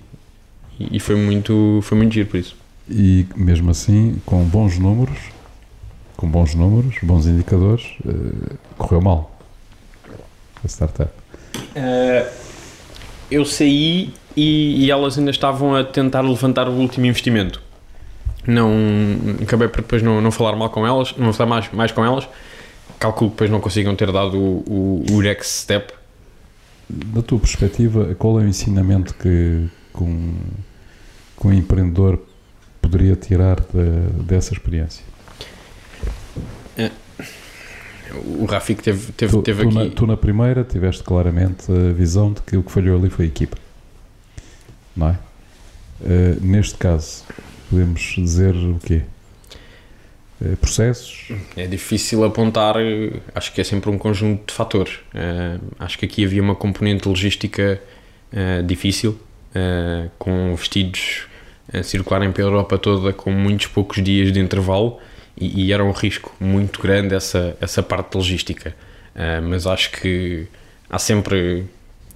e 0.79 0.99
foi, 0.99 1.15
muito, 1.15 1.79
foi 1.83 1.97
muito 1.97 2.13
giro 2.13 2.29
por 2.29 2.37
isso. 2.37 2.55
E 2.89 3.25
mesmo 3.35 3.69
assim, 3.69 4.19
com 4.25 4.43
bons 4.43 4.79
números, 4.79 5.17
com 6.15 6.27
bons 6.27 6.55
números, 6.55 6.95
bons 7.03 7.27
indicadores, 7.27 7.85
uh, 8.05 8.57
correu 8.77 9.01
mal 9.01 9.39
a 10.63 10.67
startup. 10.67 11.11
Uh, 11.55 12.29
eu 13.29 13.45
saí 13.45 14.13
e, 14.35 14.85
e, 14.85 14.91
elas 14.91 15.17
ainda 15.17 15.31
estavam 15.31 15.75
a 15.75 15.83
tentar 15.83 16.21
levantar 16.21 16.67
o 16.67 16.71
último 16.71 17.05
investimento. 17.05 17.61
Não, 18.47 18.71
acabei 19.43 19.67
por 19.67 19.81
depois 19.81 20.01
não, 20.01 20.19
não 20.21 20.31
falar 20.31 20.55
mal 20.55 20.69
com 20.69 20.87
elas, 20.87 21.13
não 21.17 21.31
falar 21.33 21.49
mais, 21.49 21.71
mais 21.71 21.91
com 21.91 22.03
elas. 22.03 22.27
Calculo 22.99 23.29
que 23.29 23.35
depois 23.35 23.49
não 23.49 23.59
consigam 23.61 23.95
ter 23.95 24.11
dado 24.11 24.37
o, 24.37 24.63
o, 24.67 25.05
o 25.13 25.21
next 25.21 25.59
step. 25.59 25.93
Da 26.89 27.21
tua 27.21 27.39
perspectiva, 27.39 28.13
qual 28.15 28.39
é 28.39 28.43
o 28.43 28.47
ensinamento 28.47 29.13
que, 29.13 29.67
que, 29.95 30.03
um, 30.03 30.35
que 31.39 31.47
um 31.47 31.53
empreendedor 31.53 32.19
poderia 32.81 33.15
tirar 33.15 33.59
de, 33.61 34.23
dessa 34.23 34.53
experiência? 34.53 35.03
É 36.75 36.91
o 38.25 38.45
Rafik 38.45 38.81
teve, 38.81 39.11
teve, 39.11 39.31
tu, 39.31 39.41
teve 39.41 39.63
tu 39.63 39.69
aqui. 39.69 39.77
Na, 39.77 39.95
tu 39.95 40.07
na 40.07 40.17
primeira 40.17 40.63
tiveste 40.63 41.03
claramente 41.03 41.71
a 41.71 41.93
visão 41.93 42.33
de 42.33 42.41
que 42.41 42.57
o 42.57 42.63
que 42.63 42.71
falhou 42.71 42.97
ali 42.97 43.09
foi 43.09 43.25
a 43.25 43.27
equipa, 43.27 43.57
não 44.95 45.09
é? 45.09 45.19
Uh, 46.01 46.41
neste 46.41 46.75
caso, 46.75 47.23
podemos 47.69 48.01
dizer 48.01 48.55
o 48.55 48.79
quê? 48.79 49.03
Uh, 50.41 50.55
processos? 50.57 51.27
É 51.55 51.67
difícil 51.67 52.23
apontar, 52.23 52.75
acho 53.35 53.53
que 53.53 53.61
é 53.61 53.63
sempre 53.63 53.89
um 53.89 53.97
conjunto 53.97 54.47
de 54.47 54.53
fatores. 54.53 54.95
Uh, 55.13 55.59
acho 55.79 55.97
que 55.97 56.05
aqui 56.05 56.25
havia 56.25 56.41
uma 56.41 56.55
componente 56.55 57.07
logística 57.07 57.81
difícil, 58.63 59.19
com 60.19 60.53
vestidos 60.55 61.25
a 61.73 61.81
circularem 61.81 62.31
pela 62.31 62.49
Europa 62.49 62.77
toda 62.77 63.11
com 63.11 63.31
muitos 63.31 63.65
poucos 63.67 64.03
dias 64.03 64.31
de 64.31 64.39
intervalo 64.39 64.99
e, 65.39 65.65
e, 65.65 65.73
era 65.73 65.83
um 65.83 65.91
risco 65.91 66.35
muito 66.39 66.81
grande 66.81 67.15
essa, 67.15 67.55
essa 67.61 67.81
parte 67.81 68.15
logística. 68.15 68.75
Uh, 69.15 69.41
mas 69.41 69.65
acho 69.65 69.91
que 69.91 70.47
há 70.89 70.99
sempre, 70.99 71.65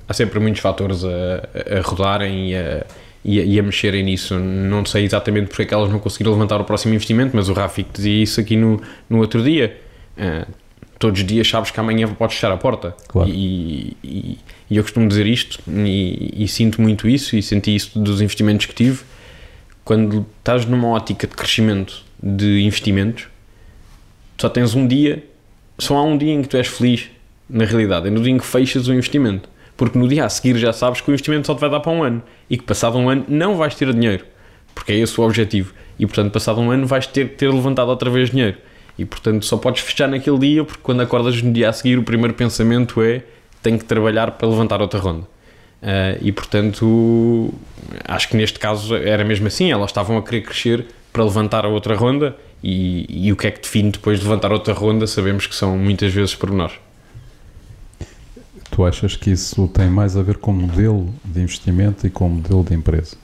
há 0.08 0.14
sempre 0.14 0.40
muitos 0.40 0.62
fatores 0.62 1.04
a, 1.04 1.78
a 1.78 1.82
rodarem 1.82 2.52
e 2.52 2.56
a, 2.56 2.86
e, 3.24 3.40
a, 3.40 3.44
e 3.44 3.60
a 3.60 3.64
mexerem 3.64 4.04
nisso. 4.04 4.38
Não 4.38 4.86
sei 4.86 5.06
exatamente 5.06 5.48
porque 5.48 5.64
é 5.64 5.66
que 5.66 5.74
elas 5.74 5.90
não 5.90 6.00
conseguiram 6.00 6.32
levantar 6.34 6.60
o 6.60 6.64
próximo 6.64 6.94
investimento, 6.94 7.36
mas 7.36 7.50
o 7.50 7.54
Rafik 7.54 7.90
dizia 7.94 8.24
isso 8.24 8.40
aqui 8.40 8.56
no, 8.56 8.82
no 9.10 9.20
outro 9.20 9.44
dia. 9.44 9.78
Uh, 10.18 10.52
todos 11.00 11.20
os 11.20 11.26
dias 11.26 11.48
sabes 11.48 11.72
que 11.72 11.80
amanhã 11.80 12.08
podes 12.14 12.36
fechar 12.36 12.52
a 12.52 12.58
porta. 12.58 12.96
Claro. 13.08 13.30
E, 13.30 13.98
e, 14.04 14.38
e, 14.70 14.78
eu 14.78 14.84
costumo 14.84 15.08
dizer 15.08 15.28
isto 15.28 15.60
e, 15.68 16.44
e, 16.44 16.48
sinto 16.48 16.82
muito 16.82 17.10
isso 17.10 17.36
e 17.36 17.44
senti 17.44 17.76
isso 17.76 18.00
dos 18.00 18.22
investimentos 18.22 18.66
que 18.66 18.74
tive. 18.74 19.02
Quando 19.84 20.26
estás 20.38 20.66
numa 20.66 20.88
ótica 20.88 21.28
de 21.28 21.36
crescimento 21.36 22.04
de 22.22 22.62
investimentos, 22.62 23.28
só 24.38 24.48
tens 24.48 24.76
um 24.76 24.88
dia, 24.88 25.24
só 25.78 25.98
há 25.98 26.04
um 26.04 26.18
dia 26.18 26.32
em 26.32 26.42
que 26.42 26.48
tu 26.48 26.56
és 26.56 26.68
feliz, 26.68 27.10
na 27.50 27.66
realidade, 27.66 28.08
é 28.08 28.10
no 28.10 28.22
dia 28.22 28.32
em 28.32 28.38
que 28.38 28.46
fechas 28.46 28.88
o 28.88 28.94
investimento. 28.94 29.50
Porque 29.76 29.98
no 29.98 30.08
dia 30.08 30.26
a 30.26 30.30
seguir 30.30 30.58
já 30.58 30.72
sabes 30.72 31.02
que 31.02 31.10
o 31.10 31.12
investimento 31.12 31.48
só 31.48 31.56
te 31.56 31.62
vai 31.62 31.70
dar 31.70 31.80
para 31.80 31.92
um 31.92 32.04
ano 32.04 32.22
e 32.50 32.58
que 32.58 32.64
passado 32.64 32.98
um 32.98 33.10
ano 33.10 33.26
não 33.28 33.56
vais 33.56 33.76
ter 33.76 33.92
dinheiro, 33.92 34.26
porque 34.74 34.94
é 34.94 34.98
esse 34.98 35.20
o 35.20 35.24
objetivo. 35.24 35.74
E 35.98 36.06
portanto, 36.06 36.32
passado 36.32 36.62
um 36.62 36.72
ano 36.72 36.86
vais 36.86 37.08
ter 37.08 37.30
que 37.30 37.36
ter 37.36 37.52
levantado 37.52 37.90
outra 37.90 38.10
vez 38.10 38.30
dinheiro. 38.30 38.58
E 38.98 39.06
portanto, 39.06 39.46
só 39.46 39.58
podes 39.58 39.82
fechar 39.82 40.08
naquele 40.08 40.38
dia, 40.38 40.64
porque 40.64 40.82
quando 40.84 41.02
acordas 41.02 41.42
no 41.42 41.52
dia 41.52 41.70
a 41.70 41.74
seguir, 41.74 41.98
o 41.98 42.04
primeiro 42.04 42.34
pensamento 42.34 43.02
é 43.02 43.24
tenho 43.62 43.80
que 43.80 43.86
trabalhar 43.86 44.32
para 44.32 44.48
levantar 44.48 44.82
outra 44.82 45.00
ronda. 45.00 45.26
Uh, 45.82 46.18
e 46.22 46.32
portanto, 46.32 47.54
acho 48.06 48.30
que 48.30 48.38
neste 48.38 48.60
caso 48.60 48.96
era 48.96 49.24
mesmo 49.26 49.48
assim, 49.48 49.72
elas 49.72 49.90
estavam 49.90 50.18
a 50.18 50.22
querer 50.22 50.42
crescer 50.42 50.86
para 51.12 51.24
levantar 51.24 51.66
a 51.66 51.68
outra 51.68 51.96
ronda 51.96 52.36
e, 52.64 53.06
e, 53.28 53.32
o 53.32 53.36
que 53.36 53.48
é 53.48 53.52
que 53.52 53.62
define 53.62 53.92
depois 53.92 54.20
de 54.20 54.26
levantar 54.26 54.52
outra 54.54 54.74
ronda 54.74 55.06
sabemos 55.06 55.46
que 55.46 55.54
são 55.54 55.78
muitas 55.78 56.14
vezes 56.14 56.36
por 56.36 56.50
nós. 56.52 56.72
Tu 58.74 58.84
achas 58.84 59.16
que 59.16 59.30
isso 59.30 59.68
tem 59.68 59.88
mais 59.88 60.18
a 60.18 60.24
ver 60.24 60.38
com 60.38 60.50
o 60.50 60.54
modelo 60.56 61.14
de 61.24 61.42
investimento 61.42 62.08
e 62.08 62.10
com 62.10 62.26
o 62.26 62.30
modelo 62.30 62.64
de 62.64 62.74
empresa? 62.74 63.16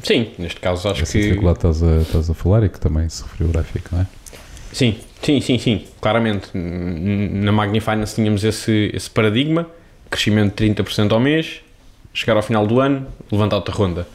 Sim, 0.00 0.30
neste 0.38 0.60
caso 0.60 0.88
acho 0.88 1.02
Essa 1.02 1.12
que... 1.12 1.22
dificuldade 1.22 1.58
estás 1.58 1.82
a, 1.82 1.96
estás 2.02 2.30
a 2.30 2.34
falar 2.34 2.62
e 2.62 2.68
que 2.68 2.78
também 2.78 3.08
se 3.08 3.22
referiu 3.24 3.48
ao 3.48 3.52
gráfico, 3.52 3.88
não 3.90 4.02
é? 4.02 4.06
Sim, 4.72 4.96
sim, 5.20 5.40
sim, 5.40 5.58
sim, 5.58 5.84
claramente. 6.00 6.50
Na 6.54 7.50
Magnifinance 7.50 8.14
tínhamos 8.14 8.44
esse, 8.44 8.92
esse 8.94 9.10
paradigma, 9.10 9.66
crescimento 10.08 10.62
de 10.62 10.72
30% 10.72 11.10
ao 11.10 11.18
mês, 11.18 11.62
chegar 12.14 12.36
ao 12.36 12.42
final 12.42 12.64
do 12.64 12.78
ano, 12.78 13.08
levantar 13.32 13.56
outra 13.56 13.74
ronda. 13.74 14.06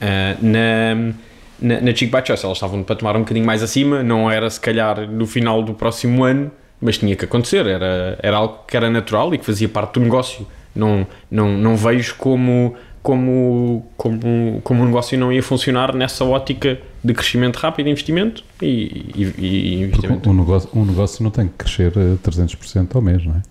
Uh, 0.00 0.46
na 0.46 1.12
na, 1.60 1.80
na 1.80 1.94
Chico 1.94 2.16
Choice 2.26 2.44
elas 2.44 2.56
estavam 2.56 2.82
para 2.82 2.96
tomar 2.96 3.16
um 3.16 3.20
bocadinho 3.20 3.44
mais 3.44 3.62
acima, 3.62 4.02
não 4.02 4.30
era 4.30 4.48
se 4.48 4.58
calhar 4.58 5.08
no 5.10 5.26
final 5.26 5.62
do 5.62 5.74
próximo 5.74 6.24
ano, 6.24 6.50
mas 6.80 6.98
tinha 6.98 7.14
que 7.14 7.24
acontecer, 7.24 7.66
era, 7.66 8.18
era 8.22 8.36
algo 8.36 8.60
que 8.66 8.76
era 8.76 8.90
natural 8.90 9.34
e 9.34 9.38
que 9.38 9.44
fazia 9.44 9.68
parte 9.68 9.94
do 9.94 10.00
negócio 10.00 10.46
Não, 10.74 11.06
não, 11.30 11.48
não 11.56 11.76
vejo 11.76 12.14
como, 12.16 12.74
como, 13.02 13.86
como, 13.96 14.60
como 14.62 14.82
o 14.82 14.86
negócio 14.86 15.18
não 15.18 15.32
ia 15.32 15.42
funcionar 15.42 15.94
nessa 15.94 16.24
ótica 16.24 16.78
de 17.02 17.14
crescimento 17.14 17.56
rápido, 17.56 17.88
investimento 17.88 18.44
e, 18.62 19.12
e, 19.14 19.32
e 19.38 19.82
investimento. 19.82 20.30
Um 20.30 20.34
negócio, 20.34 20.70
um 20.74 20.84
negócio 20.84 21.22
não 21.22 21.30
tem 21.30 21.48
que 21.48 21.54
crescer 21.54 21.92
300% 21.92 22.94
ao 22.94 23.02
mês, 23.02 23.24
não 23.24 23.34
é? 23.34 23.42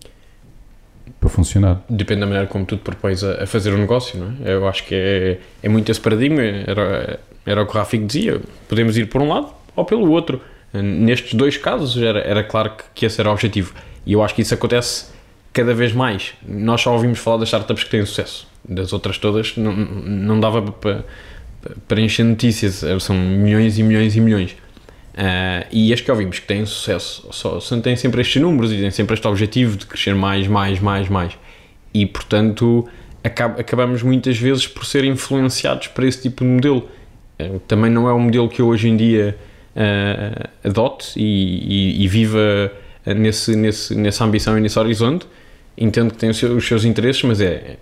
Para 1.20 1.30
funcionar. 1.30 1.82
Depende 1.90 2.22
da 2.22 2.26
maneira 2.26 2.48
como 2.48 2.66
tu 2.66 2.78
te 2.78 2.84
propões 2.84 3.24
a, 3.24 3.44
a 3.44 3.46
fazer 3.46 3.74
o 3.74 3.78
negócio, 3.78 4.18
não 4.18 4.34
é? 4.46 4.54
Eu 4.54 4.68
acho 4.68 4.86
que 4.86 4.96
é, 4.96 5.40
é 5.62 5.70
muito 5.70 5.92
esse 5.92 6.00
paradigma, 6.00 6.42
era, 6.42 7.20
era 7.46 7.62
o 7.62 7.66
que 7.66 7.76
o 7.76 7.78
Rafik 7.78 8.06
dizia, 8.06 8.42
podemos 8.68 8.98
ir 8.98 9.08
por 9.08 9.22
um 9.22 9.30
lado 9.30 9.50
ou 9.76 9.84
pelo 9.84 10.10
outro. 10.12 10.42
Nestes 10.74 11.34
dois 11.34 11.58
casos 11.58 12.02
era, 12.02 12.20
era 12.20 12.44
claro 12.44 12.72
que, 12.72 12.84
que 12.94 13.06
esse 13.06 13.20
era 13.20 13.30
o 13.30 13.34
objetivo. 13.34 13.74
E 14.06 14.14
eu 14.14 14.24
acho 14.24 14.36
que 14.36 14.42
isso 14.42 14.54
acontece 14.54 15.06
cada 15.52 15.74
vez 15.74 15.94
mais. 15.94 16.34
Nós 16.48 16.82
só 16.82 16.94
ouvimos 16.94 17.20
falar 17.20 17.38
das 17.38 17.50
startups 17.50 17.84
que 17.84 17.90
têm 17.90 18.06
sucesso. 18.06 18.48
Das 18.68 18.94
outras 18.94 19.18
todas 19.18 19.58
não, 19.58 19.74
não 19.74 20.40
dava 20.40 20.62
para, 20.62 21.06
para 21.88 22.02
encher 22.02 22.24
notícias. 22.24 22.84
São 23.02 23.16
milhões 23.16 23.80
e 23.80 23.84
milhões 23.84 24.16
e 24.16 24.22
milhões. 24.22 24.56
Uh, 25.20 25.68
e 25.72 25.92
as 25.92 26.00
que 26.00 26.10
ouvimos 26.10 26.40
que 26.40 26.48
têm 26.48 26.66
sucesso 26.66 27.28
só, 27.32 27.60
só 27.60 27.78
têm 27.82 27.96
sempre 27.96 28.22
estes 28.22 28.42
números 28.42 28.72
e 28.72 28.78
têm 28.78 28.92
sempre 28.92 29.16
este 29.16 29.28
objetivo 29.28 29.76
de 29.76 29.86
crescer 29.86 30.16
mais, 30.16 30.48
mais, 30.48 30.80
mais, 30.80 31.10
mais. 31.10 31.38
E 31.94 32.06
portanto 32.06 32.88
acab 33.22 33.60
acabamos 33.60 34.02
muitas 34.02 34.38
vezes 34.38 34.66
por 34.66 34.86
ser 34.86 35.04
influenciados 35.04 35.88
para 35.88 36.08
esse 36.08 36.22
tipo 36.22 36.46
de 36.46 36.50
modelo. 36.50 36.88
Uh, 37.38 37.60
também 37.68 37.92
não 37.92 38.08
é 38.08 38.14
um 38.14 38.20
modelo 38.20 38.48
que 38.48 38.62
eu 38.62 38.68
hoje 38.68 38.88
em 38.88 38.96
dia 38.96 39.36
adote 40.64 41.14
e, 41.18 41.24
e, 41.24 42.04
e, 42.04 42.08
viva 42.08 42.72
nesse, 43.06 43.56
nesse, 43.56 43.96
nessa 43.96 44.24
ambição 44.24 44.58
e 44.58 44.62
nesse 44.62 44.78
horizonte. 44.78 45.26
Entendo 45.78 46.12
que 46.12 46.18
tem 46.18 46.30
os 46.30 46.38
seus, 46.38 46.52
os 46.52 46.68
seus 46.68 46.84
interesses, 46.84 47.24
mas 47.24 47.40
é, 47.40 47.78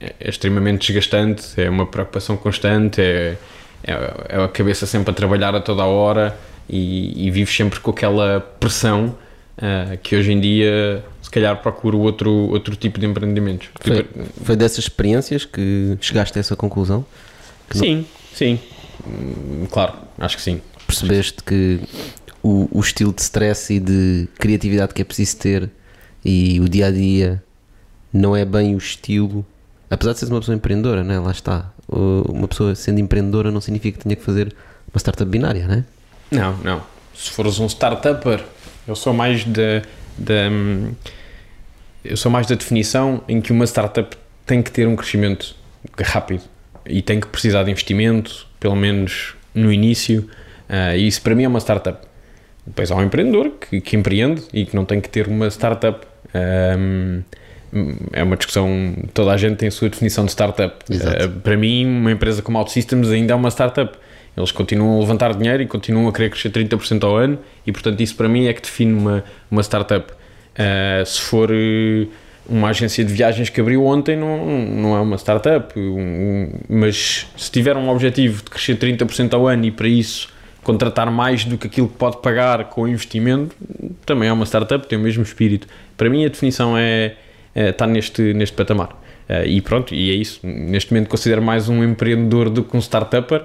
é, 0.00 0.14
é, 0.18 0.28
extremamente 0.28 0.86
desgastante, 0.86 1.60
é 1.60 1.68
uma 1.68 1.86
preocupação 1.86 2.36
constante, 2.36 3.00
é, 3.00 3.36
é, 3.84 3.92
é, 4.28 4.42
a 4.42 4.48
cabeça 4.48 4.86
sempre 4.86 5.10
a 5.10 5.14
trabalhar 5.14 5.54
a 5.54 5.60
toda 5.60 5.82
a 5.82 5.86
hora 5.86 6.36
e, 6.68 7.26
e 7.26 7.30
vives 7.30 7.54
sempre 7.54 7.78
com 7.80 7.90
aquela 7.90 8.40
pressão 8.40 9.14
uh, 9.58 9.98
que 10.02 10.16
hoje 10.16 10.32
em 10.32 10.40
dia 10.40 11.04
se 11.20 11.30
calhar 11.30 11.60
procuro 11.60 11.98
outro, 11.98 12.30
outro 12.30 12.74
tipo 12.74 12.98
de 12.98 13.06
empreendimentos. 13.06 13.68
Foi, 13.80 14.06
foi 14.44 14.56
dessas 14.56 14.78
experiências 14.78 15.44
que 15.44 15.98
chegaste 16.00 16.38
a 16.38 16.40
essa 16.40 16.56
conclusão? 16.56 17.04
sim, 17.70 17.96
não... 17.96 18.04
sim, 18.34 18.60
claro, 19.70 19.94
acho 20.18 20.36
que 20.36 20.42
sim 20.42 20.60
percebeste 20.92 21.42
que 21.42 21.80
o, 22.42 22.68
o 22.70 22.80
estilo 22.80 23.12
de 23.12 23.22
stress 23.22 23.72
e 23.72 23.80
de 23.80 24.28
criatividade 24.38 24.92
que 24.92 25.00
é 25.00 25.04
preciso 25.04 25.38
ter 25.38 25.70
e 26.24 26.60
o 26.60 26.68
dia 26.68 26.86
a 26.86 26.90
dia 26.90 27.42
não 28.12 28.36
é 28.36 28.44
bem 28.44 28.74
o 28.74 28.78
estilo. 28.78 29.44
Apesar 29.90 30.12
de 30.12 30.18
seres 30.18 30.30
uma 30.30 30.40
pessoa 30.40 30.54
empreendedora, 30.54 31.02
né? 31.02 31.18
lá 31.18 31.30
está. 31.30 31.70
Uma 31.88 32.46
pessoa 32.46 32.74
sendo 32.74 33.00
empreendedora 33.00 33.50
não 33.50 33.60
significa 33.60 33.98
que 33.98 34.04
tenha 34.04 34.16
que 34.16 34.22
fazer 34.22 34.54
uma 34.92 34.98
startup 34.98 35.30
binária, 35.30 35.66
né? 35.66 35.84
não 36.30 36.56
Não, 36.58 36.82
Se 37.14 37.30
fores 37.30 37.58
um 37.58 37.66
startupper, 37.66 38.44
eu 38.86 38.94
sou 38.94 39.12
mais 39.12 39.44
da, 39.44 39.82
da. 40.16 40.50
Eu 42.04 42.16
sou 42.16 42.30
mais 42.30 42.46
da 42.46 42.54
definição 42.54 43.22
em 43.28 43.40
que 43.40 43.52
uma 43.52 43.64
startup 43.64 44.16
tem 44.44 44.62
que 44.62 44.70
ter 44.70 44.88
um 44.88 44.96
crescimento 44.96 45.54
rápido 46.00 46.42
e 46.86 47.00
tem 47.00 47.20
que 47.20 47.26
precisar 47.26 47.62
de 47.62 47.70
investimento, 47.70 48.46
pelo 48.58 48.74
menos 48.74 49.34
no 49.54 49.72
início 49.72 50.28
Uh, 50.72 50.96
e 50.96 51.06
isso 51.06 51.20
para 51.20 51.34
mim 51.34 51.44
é 51.44 51.48
uma 51.48 51.60
startup. 51.60 51.98
Depois 52.66 52.90
há 52.90 52.96
um 52.96 53.02
empreendedor 53.02 53.50
que, 53.60 53.80
que 53.80 53.94
empreende 53.94 54.42
e 54.54 54.64
que 54.64 54.74
não 54.74 54.86
tem 54.86 55.00
que 55.00 55.08
ter 55.08 55.28
uma 55.28 55.48
startup. 55.48 56.06
Um, 56.78 57.22
é 58.12 58.22
uma 58.22 58.36
discussão, 58.36 58.94
toda 59.12 59.32
a 59.32 59.36
gente 59.36 59.56
tem 59.56 59.68
a 59.68 59.70
sua 59.70 59.90
definição 59.90 60.24
de 60.24 60.30
startup. 60.30 60.74
Uh, 60.90 61.40
para 61.40 61.56
mim, 61.56 61.84
uma 61.84 62.12
empresa 62.12 62.40
como 62.40 62.58
OutSystems 62.58 63.10
ainda 63.10 63.34
é 63.34 63.36
uma 63.36 63.50
startup. 63.50 63.98
Eles 64.34 64.50
continuam 64.50 64.96
a 64.96 65.00
levantar 65.00 65.34
dinheiro 65.34 65.62
e 65.62 65.66
continuam 65.66 66.08
a 66.08 66.12
querer 66.12 66.30
crescer 66.30 66.50
30% 66.50 67.04
ao 67.04 67.16
ano, 67.16 67.38
e 67.66 67.72
portanto, 67.72 68.00
isso 68.00 68.16
para 68.16 68.28
mim 68.30 68.46
é 68.46 68.54
que 68.54 68.62
define 68.62 68.94
uma, 68.94 69.24
uma 69.50 69.62
startup. 69.62 70.10
Uh, 70.10 71.04
se 71.04 71.20
for 71.20 71.50
uma 72.48 72.68
agência 72.68 73.04
de 73.04 73.12
viagens 73.12 73.50
que 73.50 73.60
abriu 73.60 73.84
ontem, 73.84 74.16
não, 74.16 74.46
não 74.46 74.96
é 74.96 75.00
uma 75.00 75.16
startup, 75.16 75.78
um, 75.78 76.50
mas 76.68 77.26
se 77.36 77.50
tiver 77.50 77.76
um 77.76 77.90
objetivo 77.90 78.42
de 78.42 78.50
crescer 78.50 78.76
30% 78.76 79.34
ao 79.34 79.46
ano 79.46 79.66
e 79.66 79.70
para 79.70 79.88
isso 79.88 80.28
contratar 80.62 81.10
mais 81.10 81.44
do 81.44 81.58
que 81.58 81.66
aquilo 81.66 81.88
que 81.88 81.96
pode 81.96 82.18
pagar 82.18 82.64
com 82.64 82.82
o 82.82 82.88
investimento, 82.88 83.54
também 84.06 84.28
é 84.28 84.32
uma 84.32 84.44
startup, 84.44 84.86
tem 84.86 84.98
o 84.98 85.02
mesmo 85.02 85.22
espírito. 85.22 85.66
Para 85.96 86.08
mim 86.08 86.24
a 86.24 86.28
definição 86.28 86.76
é, 86.76 87.16
é 87.54 87.70
está 87.70 87.86
neste, 87.86 88.32
neste 88.34 88.54
patamar. 88.56 88.90
Uh, 89.28 89.46
e 89.46 89.60
pronto, 89.60 89.94
e 89.94 90.10
é 90.10 90.14
isso. 90.14 90.40
Neste 90.44 90.92
momento 90.92 91.08
considero 91.08 91.42
mais 91.42 91.68
um 91.68 91.82
empreendedor 91.82 92.50
do 92.50 92.62
que 92.62 92.76
um 92.76 92.80
startupper, 92.80 93.44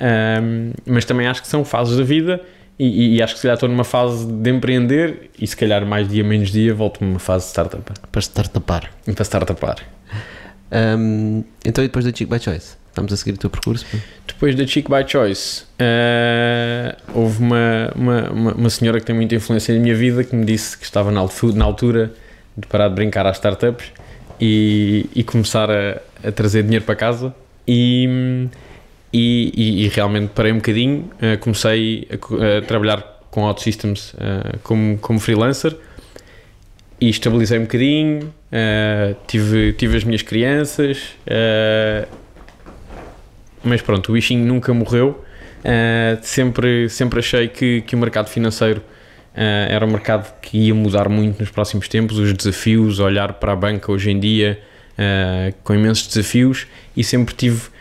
um, 0.00 0.72
mas 0.86 1.04
também 1.04 1.26
acho 1.26 1.42
que 1.42 1.48
são 1.48 1.64
fases 1.64 1.96
da 1.96 2.02
vida 2.02 2.40
e, 2.78 3.16
e, 3.16 3.22
acho 3.22 3.34
que 3.34 3.38
se 3.38 3.42
calhar 3.42 3.54
estou 3.54 3.68
numa 3.68 3.84
fase 3.84 4.26
de 4.26 4.50
empreender 4.50 5.30
e 5.40 5.46
se 5.46 5.56
calhar 5.56 5.86
mais 5.86 6.08
dia 6.08 6.24
menos 6.24 6.50
dia 6.50 6.74
volto 6.74 7.04
numa 7.04 7.20
fase 7.20 7.44
de 7.44 7.50
startup. 7.50 7.92
Para 8.10 8.20
startupar. 8.20 8.90
Para 9.04 9.24
startupar. 9.24 9.76
Um, 10.72 11.44
então 11.64 11.84
e 11.84 11.86
depois 11.86 12.04
da 12.04 12.10
Chick 12.12 12.28
by 12.28 12.40
Choice? 12.40 12.83
Estamos 12.94 13.12
a 13.12 13.16
seguir 13.16 13.32
o 13.32 13.38
teu 13.38 13.50
percurso? 13.50 13.84
Depois 14.24 14.54
da 14.54 14.64
Chick 14.64 14.88
by 14.88 15.04
Choice, 15.04 15.64
uh, 15.64 16.96
houve 17.12 17.40
uma, 17.40 17.92
uma, 17.92 18.52
uma, 18.52 18.70
senhora 18.70 19.00
que 19.00 19.06
tem 19.06 19.16
muita 19.16 19.34
influência 19.34 19.74
na 19.74 19.80
minha 19.80 19.96
vida 19.96 20.22
que 20.22 20.36
me 20.36 20.44
disse 20.44 20.78
que 20.78 20.84
estava 20.84 21.10
na, 21.10 21.20
na 21.54 21.64
altura 21.64 22.12
de 22.56 22.68
parar 22.68 22.86
de 22.86 22.94
brincar 22.94 23.26
às 23.26 23.36
startups 23.38 23.86
e, 24.40 25.10
e 25.12 25.24
começar 25.24 25.68
a, 25.68 26.00
a, 26.22 26.30
trazer 26.30 26.62
dinheiro 26.62 26.84
para 26.84 26.94
casa. 26.94 27.34
E, 27.66 28.48
e, 29.12 29.86
e 29.86 29.88
realmente 29.88 30.30
parei 30.32 30.52
um 30.52 30.58
bocadinho. 30.58 31.10
Uh, 31.14 31.36
comecei 31.40 32.06
a, 32.12 32.58
a, 32.58 32.62
trabalhar 32.62 33.22
com 33.28 33.42
OutSystems 33.42 34.14
uh, 34.14 34.56
como, 34.62 34.98
como 34.98 35.18
freelancer 35.18 35.76
e 37.00 37.10
estabilizei 37.10 37.58
um 37.58 37.62
bocadinho. 37.62 38.32
tive, 39.26 39.72
tive 39.72 39.96
as 39.96 40.04
minhas 40.04 40.22
crianças 40.22 41.08
mas 43.64 43.80
pronto, 43.80 44.10
o 44.10 44.12
bichinho 44.12 44.44
nunca 44.44 44.72
morreu. 44.72 45.24
Uh, 45.64 46.18
sempre, 46.22 46.88
sempre 46.90 47.20
achei 47.20 47.48
que, 47.48 47.80
que 47.80 47.96
o 47.96 47.98
mercado 47.98 48.28
financeiro 48.28 48.80
uh, 48.80 49.70
era 49.70 49.84
um 49.86 49.90
mercado 49.90 50.38
que 50.40 50.58
ia 50.58 50.74
mudar 50.74 51.08
muito 51.08 51.40
nos 51.40 51.50
próximos 51.50 51.88
tempos. 51.88 52.18
Os 52.18 52.32
desafios, 52.34 53.00
olhar 53.00 53.34
para 53.34 53.52
a 53.52 53.56
banca 53.56 53.90
hoje 53.90 54.10
em 54.10 54.20
dia 54.20 54.60
uh, 54.92 55.54
com 55.64 55.74
imensos 55.74 56.06
desafios 56.06 56.66
e 56.96 57.02
sempre 57.02 57.34
tive 57.34 57.74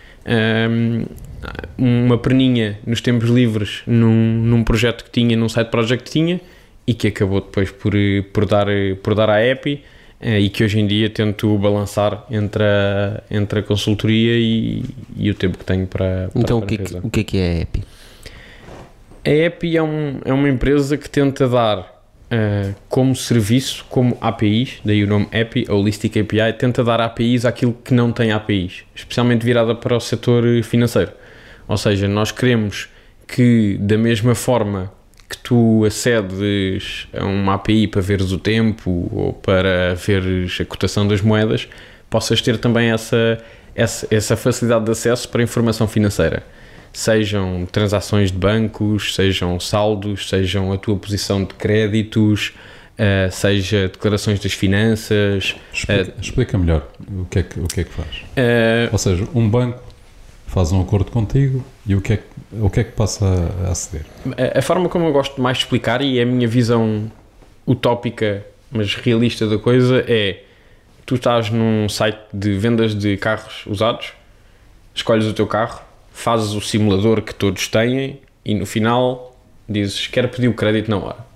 uma 1.78 2.18
perninha 2.18 2.80
nos 2.88 3.02
tempos 3.02 3.30
livres 3.30 3.82
num, 3.86 4.42
num 4.42 4.64
projeto 4.64 5.04
que 5.04 5.12
tinha, 5.12 5.36
num 5.36 5.50
site 5.50 5.68
project 5.68 6.06
que 6.06 6.12
tinha 6.12 6.40
e 6.88 6.94
que 6.94 7.10
acabou 7.10 7.42
depois 7.42 7.70
por, 7.70 7.92
por, 8.32 8.46
dar, 8.46 8.68
por 9.04 9.14
dar 9.14 9.30
à 9.30 9.46
EPI 9.46 9.84
e 10.24 10.50
que 10.50 10.64
hoje 10.64 10.80
em 10.80 10.88
dia 10.88 11.10
tento 11.10 11.58
balançar 11.58 12.26
entre 12.32 12.64
a, 12.64 13.22
entre 13.30 13.60
a 13.60 13.64
consultoria 13.64 14.34
e, 14.38 14.84
e 15.18 15.30
o 15.30 15.36
tempo 15.36 15.58
que 15.58 15.66
tenho 15.66 15.86
para, 15.86 16.30
para 16.32 16.42
Então, 16.42 16.60
o 16.60 16.62
que, 16.62 16.76
é, 16.76 17.00
o 17.04 17.10
que 17.10 17.20
é 17.20 17.24
que 17.24 17.38
é 17.38 17.50
a 17.50 17.62
EPI? 17.62 17.84
A 19.26 19.30
EPI 19.30 19.78
é, 19.78 19.84
um, 19.84 20.20
é 20.24 20.34
uma 20.34 20.50
empresa 20.50 20.98
que 20.98 21.10
tenta 21.10 21.48
dar 21.48 21.80
uh, 21.80 22.76
como 22.88 23.16
serviço, 23.16 23.86
como 23.90 24.18
APIs, 24.22 24.80
daí 24.86 25.04
o 25.04 25.08
nome 25.08 25.28
EPI, 25.32 25.66
Holistic 25.70 26.18
API, 26.18 26.54
tenta 26.58 26.84
dar 26.84 27.02
APIs 27.02 27.46
àquilo 27.46 27.74
que 27.84 27.94
não 27.94 28.12
tem 28.12 28.32
APIs, 28.32 28.84
especialmente 28.96 29.46
virada 29.46 29.76
para 29.76 29.96
o 29.96 30.00
setor 30.00 30.46
financeiro. 30.64 31.12
Ou 31.68 31.78
seja, 31.78 32.08
nós 32.08 32.32
queremos 32.32 32.88
que, 33.28 33.78
da 33.80 33.98
mesma 33.98 34.36
forma 34.36 34.92
que 35.34 35.38
tu 35.40 35.84
acedes 35.84 37.08
a 37.12 37.26
uma 37.26 37.56
API 37.56 37.88
para 37.88 38.02
veres 38.02 38.32
o 38.32 38.38
tempo 38.38 39.10
ou 39.12 39.34
para 39.34 39.96
veres 39.96 40.60
a 40.62 40.66
cotação 40.66 41.08
das 41.08 41.22
moedas, 41.22 41.68
possas 42.08 42.40
ter 42.40 42.60
também 42.60 42.92
essa, 42.92 43.44
essa, 43.76 44.08
essa 44.12 44.38
facilidade 44.38 44.86
de 44.86 44.92
acesso 44.92 45.28
para 45.30 45.42
informação 45.42 45.88
financeira. 45.88 46.44
Sejam 46.92 47.68
transações 47.72 48.32
de 48.32 48.38
bancos, 48.38 49.16
sejam 49.16 49.60
saldos, 49.60 50.30
sejam 50.30 50.72
a 50.72 50.78
tua 50.78 50.96
posição 50.96 51.44
de 51.44 51.56
créditos, 51.56 52.54
uh, 53.00 53.32
seja 53.32 53.88
declarações 53.88 54.40
das 54.40 54.54
finanças. 54.54 55.56
Explica, 55.74 56.12
uh, 56.12 56.22
explica, 56.22 56.58
melhor 56.60 56.88
o 57.10 57.26
que 57.26 57.40
é 57.40 57.44
que, 57.44 57.60
o 57.60 57.68
que, 57.68 57.82
é 57.82 57.84
que 57.84 57.92
faz. 57.92 58.18
Uh, 58.18 58.90
Ou 58.92 58.98
seja, 59.00 59.28
um 59.34 59.50
banco 59.50 59.82
faz 60.46 60.72
um 60.72 60.80
acordo 60.80 61.10
contigo 61.10 61.66
e 61.86 61.96
o 61.96 62.02
que 62.02 62.14
é 62.14 62.18
que, 62.18 62.24
o 62.54 62.70
que, 62.70 62.80
é 62.80 62.84
que 62.84 62.92
passa 62.92 63.26
a 63.66 63.72
aceder? 63.72 64.06
A, 64.38 64.60
a 64.60 64.62
forma 64.62 64.88
como 64.88 65.06
eu 65.06 65.12
gosto 65.12 65.42
mais 65.42 65.58
de 65.58 65.64
explicar 65.64 66.02
e 66.02 66.20
é 66.20 66.24
a 66.24 66.26
minha 66.26 66.48
visão 66.48 67.12
utópica, 67.68 68.46
mas 68.72 68.96
realista 68.96 69.48
da 69.48 69.58
coisa 69.58 70.04
é 70.08 70.44
tu 71.06 71.16
estás 71.16 71.50
num 71.50 71.90
site 71.90 72.20
de 72.34 72.54
vendas 72.54 72.96
de 72.96 73.18
carros 73.18 73.66
usados, 73.66 74.14
escolhes 74.96 75.26
o 75.26 75.34
teu 75.34 75.46
carro, 75.46 75.82
fazes 76.12 76.54
o 76.54 76.62
simulador 76.62 77.22
que 77.22 77.34
todos 77.34 77.68
têm 77.68 78.20
e 78.46 78.54
no 78.54 78.66
final 78.66 79.38
dizes 79.68 80.08
quero 80.08 80.30
pedir 80.30 80.48
o 80.48 80.54
crédito 80.54 80.90
na 80.90 80.98
hora. 80.98 81.34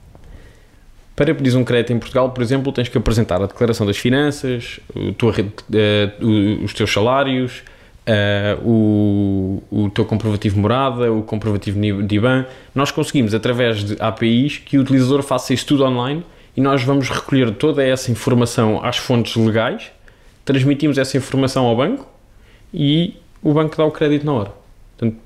Para 1.15 1.33
pedir 1.33 1.57
um 1.57 1.63
crédito 1.63 1.91
em 1.93 1.99
Portugal, 1.99 2.29
por 2.29 2.43
exemplo, 2.43 2.71
tens 2.71 2.87
que 2.87 2.97
apresentar 2.97 3.41
a 3.41 3.47
declaração 3.47 3.87
das 3.87 3.97
finanças, 3.97 4.79
tua, 5.17 5.31
uh, 5.31 6.63
os 6.63 6.73
teus 6.73 6.93
salários, 6.93 7.63
uh, 8.07 8.67
o, 8.67 9.63
o 9.69 9.89
teu 9.89 10.05
comprovativo 10.05 10.55
de 10.55 10.61
morada, 10.61 11.11
o 11.11 11.21
comprovativo 11.21 11.79
de 11.79 12.15
IBAN. 12.15 12.45
Nós 12.73 12.91
conseguimos, 12.91 13.33
através 13.33 13.83
de 13.83 13.97
APIs, 13.99 14.57
que 14.57 14.77
o 14.77 14.81
utilizador 14.81 15.21
faça 15.21 15.53
isso 15.53 15.65
tudo 15.65 15.83
online 15.83 16.23
e 16.55 16.61
nós 16.61 16.83
vamos 16.83 17.09
recolher 17.09 17.51
toda 17.51 17.83
essa 17.83 18.11
informação 18.11 18.83
às 18.83 18.97
fontes 18.97 19.35
legais, 19.35 19.91
transmitimos 20.43 20.97
essa 20.97 21.17
informação 21.17 21.65
ao 21.65 21.75
banco 21.75 22.07
e 22.73 23.15
o 23.43 23.53
banco 23.53 23.77
dá 23.77 23.85
o 23.85 23.91
crédito 23.91 24.25
na 24.25 24.33
hora. 24.33 24.51
Portanto, 24.97 25.21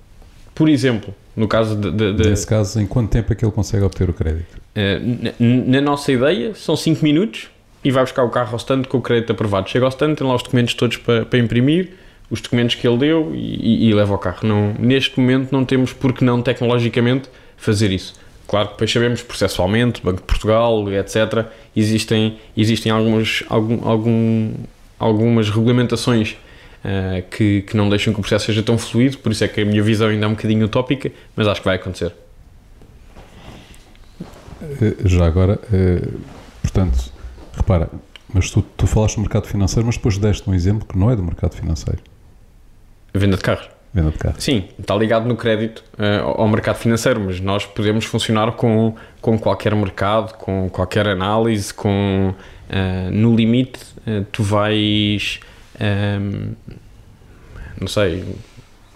por 0.53 0.67
exemplo, 0.67 1.13
no 1.36 1.47
caso 1.47 1.75
de, 1.75 1.91
de, 1.91 2.13
de, 2.13 2.29
Nesse 2.29 2.45
caso, 2.45 2.82
em 2.82 2.86
quanto 2.86 3.09
tempo 3.09 3.32
é 3.32 3.36
que 3.36 3.45
ele 3.45 3.51
consegue 3.51 3.84
obter 3.86 4.09
o 4.09 4.13
crédito? 4.13 4.59
Uh, 4.75 5.34
na, 5.39 5.79
na, 5.79 5.82
nossa 5.82 6.11
ideia, 6.11 6.53
são 6.53 6.75
5 6.75 7.01
minutos 7.03 7.49
e 7.84 7.89
vai 7.89 8.03
buscar 8.03 8.23
o 8.23 8.29
carro 8.29 8.51
ao 8.51 8.57
stand 8.57 8.84
com 8.84 8.97
o 8.97 9.01
crédito 9.01 9.32
aprovado. 9.32 9.69
Chega 9.69 9.86
ao 9.86 9.89
stand, 9.89 10.15
tem 10.15 10.27
lá 10.27 10.36
os 10.36 10.43
documentos 10.43 10.73
todos 10.73 10.97
para, 10.97 11.25
para 11.25 11.39
imprimir, 11.39 11.93
os 12.32 12.41
documentos 12.41 12.75
que 12.75 12.88
ele 12.88 12.97
deu 12.97 13.36
e, 13.36 13.86
e, 13.86 13.89
e 13.89 13.93
leva 13.93 14.13
ao 14.13 14.17
carro. 14.17 14.39
Não, 14.43 14.73
neste 14.79 15.19
momento 15.19 15.51
não 15.51 15.65
temos 15.65 15.91
por 15.91 16.13
que 16.13 16.23
não 16.23 16.41
tecnologicamente 16.41 17.29
fazer 17.57 17.91
isso. 17.91 18.15
Claro 18.47 18.67
que 18.67 18.73
depois 18.73 18.91
sabemos 18.91 19.21
processualmente, 19.21 20.01
Banco 20.01 20.21
de 20.21 20.25
Portugal, 20.25 20.91
etc. 20.91 21.45
Existem, 21.75 22.38
existem 22.55 22.91
algumas, 22.91 23.43
algum, 23.49 23.88
algum, 23.88 24.53
algumas 24.97 25.49
regulamentações 25.49 26.32
uh, 26.84 27.21
que, 27.29 27.61
que 27.61 27.77
não 27.77 27.89
deixam 27.89 28.13
que 28.13 28.19
o 28.19 28.21
processo 28.21 28.47
seja 28.47 28.63
tão 28.63 28.77
fluido, 28.77 29.17
por 29.19 29.32
isso 29.32 29.43
é 29.43 29.47
que 29.47 29.61
a 29.61 29.65
minha 29.65 29.84
visão 29.84 30.07
ainda 30.07 30.25
é 30.25 30.27
um 30.27 30.34
bocadinho 30.34 30.65
utópica, 30.65 31.11
mas 31.36 31.47
acho 31.47 31.61
que 31.61 31.65
vai 31.65 31.75
acontecer. 31.75 32.13
Eh, 34.61 34.95
já 35.05 35.25
agora, 35.25 35.59
eh, 35.71 36.07
portanto, 36.61 37.11
repara, 37.53 37.89
mas 38.34 38.49
tu, 38.51 38.61
tu 38.61 38.88
falaste 38.88 39.15
do 39.15 39.21
mercado 39.21 39.47
financeiro, 39.47 39.86
mas 39.86 39.95
depois 39.97 40.17
deste 40.17 40.49
um 40.49 40.53
exemplo 40.53 40.88
que 40.88 40.97
não 40.97 41.09
é 41.09 41.15
do 41.15 41.23
mercado 41.23 41.55
financeiro. 41.55 41.99
Venda 43.14 43.38
de 43.38 43.43
carros. 43.43 43.70
Venda 43.93 44.12
de 44.12 44.18
carros. 44.18 44.43
Sim, 44.43 44.66
está 44.80 44.95
ligado 44.95 45.28
no 45.28 45.36
crédito 45.36 45.84
uh, 45.99 46.41
ao 46.41 46.47
mercado 46.47 46.78
financeiro, 46.78 47.20
mas 47.20 47.39
nós 47.39 47.66
podemos 47.66 48.05
funcionar 48.05 48.53
com, 48.53 48.95
com 49.20 49.38
qualquer 49.38 49.76
mercado, 49.76 50.34
com 50.38 50.70
qualquer 50.70 51.07
análise, 51.07 51.74
com 51.74 52.34
uh, 52.34 53.12
no 53.12 53.36
limite 53.36 53.80
uh, 54.07 54.26
tu 54.32 54.43
vais 54.43 55.39
um, 55.82 56.53
não 57.80 57.88
sei, 57.88 58.24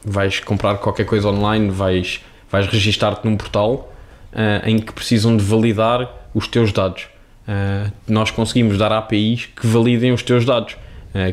vais 0.04 0.40
comprar 0.40 0.78
qualquer 0.78 1.06
coisa 1.06 1.28
online, 1.28 1.70
vais, 1.70 2.24
vais 2.52 2.68
registar-te 2.68 3.26
num 3.26 3.36
portal 3.36 3.92
uh, 4.32 4.68
em 4.68 4.78
que 4.78 4.94
precisam 4.94 5.36
de 5.36 5.44
validar 5.44 6.30
os 6.34 6.48
teus 6.48 6.72
dados. 6.72 7.08
Uh, 7.48 7.92
nós 8.08 8.30
conseguimos 8.30 8.78
dar 8.78 8.92
APIs 8.92 9.48
que 9.48 9.66
validem 9.66 10.12
os 10.12 10.22
teus 10.22 10.46
dados, 10.46 10.78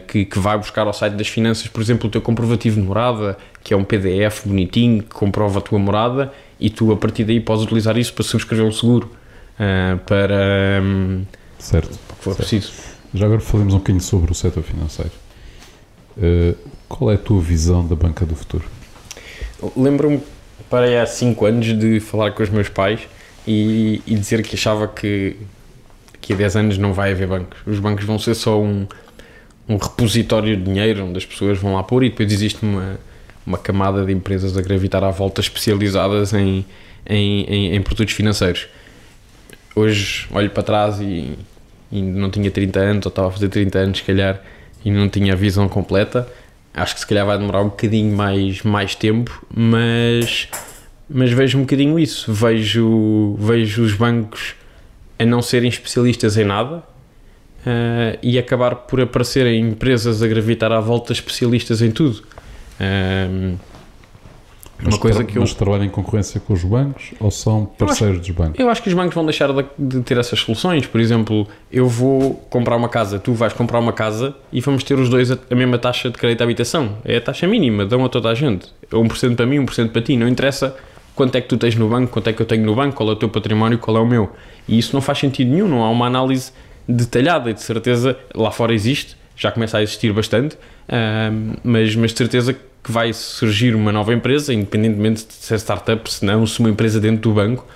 que, 0.06 0.24
que 0.24 0.38
vai 0.38 0.56
buscar 0.56 0.86
ao 0.86 0.92
site 0.92 1.14
das 1.14 1.28
finanças, 1.28 1.66
por 1.66 1.82
exemplo, 1.82 2.08
o 2.08 2.10
teu 2.10 2.22
comprovativo 2.22 2.80
de 2.80 2.86
morada, 2.86 3.36
que 3.64 3.74
é 3.74 3.76
um 3.76 3.82
PDF 3.82 4.46
bonitinho 4.46 5.02
que 5.02 5.10
comprova 5.10 5.58
a 5.58 5.62
tua 5.62 5.78
morada 5.78 6.32
e 6.60 6.70
tu 6.70 6.92
a 6.92 6.96
partir 6.96 7.24
daí 7.24 7.40
podes 7.40 7.64
utilizar 7.64 7.98
isso 7.98 8.12
para 8.14 8.22
subscrever 8.22 8.64
um 8.64 8.70
seguro, 8.70 9.10
para, 10.06 10.80
um, 10.82 11.24
certo, 11.58 11.98
para 12.06 12.16
que 12.16 12.22
for 12.22 12.34
certo. 12.34 12.36
preciso. 12.36 12.72
Já 13.12 13.26
agora 13.26 13.40
falamos 13.40 13.74
um 13.74 13.78
bocadinho 13.78 14.02
sobre 14.02 14.30
o 14.30 14.34
setor 14.34 14.62
financeiro. 14.62 15.10
Uh, 16.16 16.56
qual 16.88 17.10
é 17.10 17.14
a 17.14 17.18
tua 17.18 17.40
visão 17.40 17.86
da 17.86 17.96
banca 17.96 18.24
do 18.24 18.36
futuro? 18.36 18.64
Lembro-me, 19.76 20.20
para 20.68 21.02
há 21.02 21.06
5 21.06 21.44
anos, 21.44 21.78
de 21.78 22.00
falar 22.00 22.32
com 22.32 22.42
os 22.42 22.50
meus 22.50 22.68
pais 22.68 23.00
e, 23.46 24.02
e, 24.06 24.14
dizer 24.14 24.42
que 24.42 24.54
achava 24.54 24.86
que 24.88 25.36
daqui 26.12 26.32
a 26.32 26.36
10 26.36 26.56
anos 26.56 26.78
não 26.78 26.92
vai 26.92 27.12
haver 27.12 27.26
bancos. 27.26 27.58
Os 27.66 27.78
bancos 27.78 28.04
vão 28.04 28.18
ser 28.18 28.34
só 28.34 28.60
um, 28.60 28.86
um 29.72 29.76
repositório 29.76 30.56
de 30.56 30.62
dinheiro 30.62 31.06
onde 31.06 31.18
as 31.18 31.24
pessoas 31.24 31.58
vão 31.58 31.74
lá 31.74 31.82
pôr 31.82 32.04
e 32.04 32.10
depois 32.10 32.30
existe 32.30 32.62
uma, 32.62 32.98
uma 33.46 33.58
camada 33.58 34.04
de 34.04 34.12
empresas 34.12 34.56
a 34.56 34.60
gravitar 34.60 35.02
à 35.02 35.10
volta 35.10 35.40
especializadas 35.40 36.32
em, 36.34 36.64
em, 37.06 37.44
em, 37.44 37.74
em 37.74 37.82
produtos 37.82 38.14
financeiros. 38.14 38.68
Hoje 39.74 40.28
olho 40.30 40.50
para 40.50 40.62
trás 40.62 41.00
e, 41.00 41.38
e 41.90 42.02
não 42.02 42.30
tinha 42.30 42.50
30 42.50 42.80
anos, 42.80 43.06
ou 43.06 43.10
estava 43.10 43.28
a 43.28 43.30
fazer 43.30 43.48
30 43.48 43.78
anos, 43.78 43.98
se 43.98 44.04
calhar 44.04 44.42
e 44.84 44.90
não 44.90 45.08
tinha 45.08 45.32
a 45.32 45.36
visão 45.36 45.68
completa. 45.68 46.28
Acho 46.74 46.94
que 46.94 47.00
se 47.00 47.06
calhar 47.06 47.24
vai 47.24 47.38
demorar 47.38 47.62
um 47.62 47.68
bocadinho 47.68 48.14
mais, 48.14 48.62
mais 48.62 48.94
tempo, 48.94 49.44
mas, 49.54 50.48
mas 51.08 51.30
vejo 51.30 51.58
um 51.58 51.62
bocadinho 51.62 51.98
isso. 51.98 52.32
Vejo, 52.32 53.36
vejo 53.38 53.82
os 53.82 53.94
bancos 53.94 54.54
a 55.18 55.24
não 55.24 55.40
serem 55.40 55.68
especialistas 55.68 56.36
em 56.36 56.44
nada 56.44 56.82
uh, 57.66 58.18
e 58.22 58.38
acabar 58.38 58.74
por 58.74 59.00
aparecerem 59.00 59.60
empresas 59.60 60.22
a 60.22 60.26
gravitar 60.26 60.72
à 60.72 60.80
volta 60.80 61.12
especialistas 61.12 61.82
em 61.82 61.90
tudo. 61.90 62.22
Uh, 62.80 63.56
uma 64.84 64.98
coisa 64.98 65.22
que 65.22 65.38
eu... 65.38 65.42
Mas 65.42 65.54
trabalham 65.54 65.84
em 65.84 65.88
concorrência 65.88 66.40
com 66.40 66.52
os 66.52 66.64
bancos 66.64 67.12
ou 67.20 67.30
são 67.30 67.66
parceiros 67.66 68.18
acho, 68.18 68.26
dos 68.26 68.36
bancos? 68.36 68.58
Eu 68.58 68.68
acho 68.68 68.82
que 68.82 68.88
os 68.88 68.94
bancos 68.94 69.14
vão 69.14 69.24
deixar 69.24 69.52
de, 69.52 69.64
de, 69.78 70.00
ter 70.00 70.18
essas 70.18 70.40
soluções. 70.40 70.86
Por 70.86 71.00
exemplo, 71.00 71.46
eu 71.70 71.88
vou 71.88 72.34
comprar 72.50 72.76
uma 72.76 72.88
casa, 72.88 73.18
tu 73.18 73.32
vais 73.32 73.52
comprar 73.52 73.78
uma 73.78 73.92
casa 73.92 74.34
e 74.52 74.60
vamos 74.60 74.82
ter 74.82 74.98
os 74.98 75.08
dois 75.08 75.30
a, 75.30 75.38
a 75.50 75.54
mesma 75.54 75.78
taxa 75.78 76.10
de 76.10 76.18
crédito 76.18 76.40
à 76.40 76.44
habitação. 76.44 76.96
É 77.04 77.16
a 77.16 77.20
taxa 77.20 77.46
mínima, 77.46 77.86
dão 77.86 78.04
a 78.04 78.08
toda 78.08 78.28
a 78.28 78.34
gente. 78.34 78.66
1% 78.90 79.36
para 79.36 79.46
mim, 79.46 79.64
1% 79.64 79.90
para 79.90 80.02
ti. 80.02 80.16
Não 80.16 80.26
interessa 80.26 80.76
quanto 81.14 81.36
é 81.36 81.40
que 81.40 81.48
tu 81.48 81.56
tens 81.56 81.76
no 81.76 81.88
banco, 81.88 82.10
quanto 82.10 82.28
é 82.28 82.32
que 82.32 82.42
eu 82.42 82.46
tenho 82.46 82.64
no 82.64 82.74
banco, 82.74 82.96
qual 82.96 83.08
é 83.10 83.12
o 83.12 83.16
teu 83.16 83.28
património, 83.28 83.78
qual 83.78 83.96
é 83.96 84.00
o 84.00 84.06
meu. 84.06 84.32
E 84.66 84.78
isso 84.78 84.94
não 84.94 85.00
faz 85.00 85.18
sentido 85.18 85.50
nenhum, 85.50 85.68
não 85.68 85.84
há 85.84 85.90
uma 85.90 86.06
análise 86.06 86.52
detalhada 86.88 87.50
e 87.50 87.54
de 87.54 87.62
certeza 87.62 88.16
lá 88.34 88.50
fora 88.50 88.74
existe, 88.74 89.16
já 89.36 89.50
começa 89.50 89.78
a 89.78 89.82
existir 89.82 90.12
bastante, 90.12 90.56
mas, 91.62 91.94
mas 91.96 92.12
de 92.12 92.18
certeza 92.18 92.52
que 92.52 92.90
vai 92.90 93.12
surgir 93.12 93.74
uma 93.74 93.92
nova 93.92 94.12
empresa, 94.12 94.52
independentemente 94.52 95.26
de 95.26 95.32
ser 95.34 95.58
startup, 95.58 96.10
se 96.12 96.24
não, 96.24 96.46
se 96.46 96.58
uma 96.60 96.68
empresa 96.68 97.00
dentro 97.00 97.22
do 97.22 97.32
banco, 97.32 97.66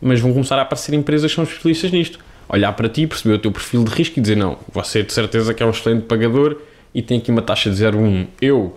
mas 0.00 0.20
vão 0.20 0.32
começar 0.32 0.58
a 0.58 0.62
aparecer 0.62 0.94
empresas 0.94 1.30
que 1.30 1.34
são 1.36 1.44
especialistas 1.44 1.92
nisto. 1.92 2.18
Olhar 2.48 2.72
para 2.72 2.88
ti, 2.88 3.06
perceber 3.06 3.34
o 3.34 3.38
teu 3.38 3.52
perfil 3.52 3.84
de 3.84 3.90
risco 3.92 4.18
e 4.18 4.22
dizer: 4.22 4.36
não, 4.36 4.58
você 4.72 5.02
de 5.02 5.12
certeza 5.12 5.54
que 5.54 5.62
é 5.62 5.66
um 5.66 5.70
excelente 5.70 6.02
pagador 6.06 6.56
e 6.92 7.00
tem 7.00 7.18
aqui 7.18 7.30
uma 7.30 7.42
taxa 7.42 7.70
de 7.70 7.76
0,1. 7.76 8.26
Eu, 8.40 8.76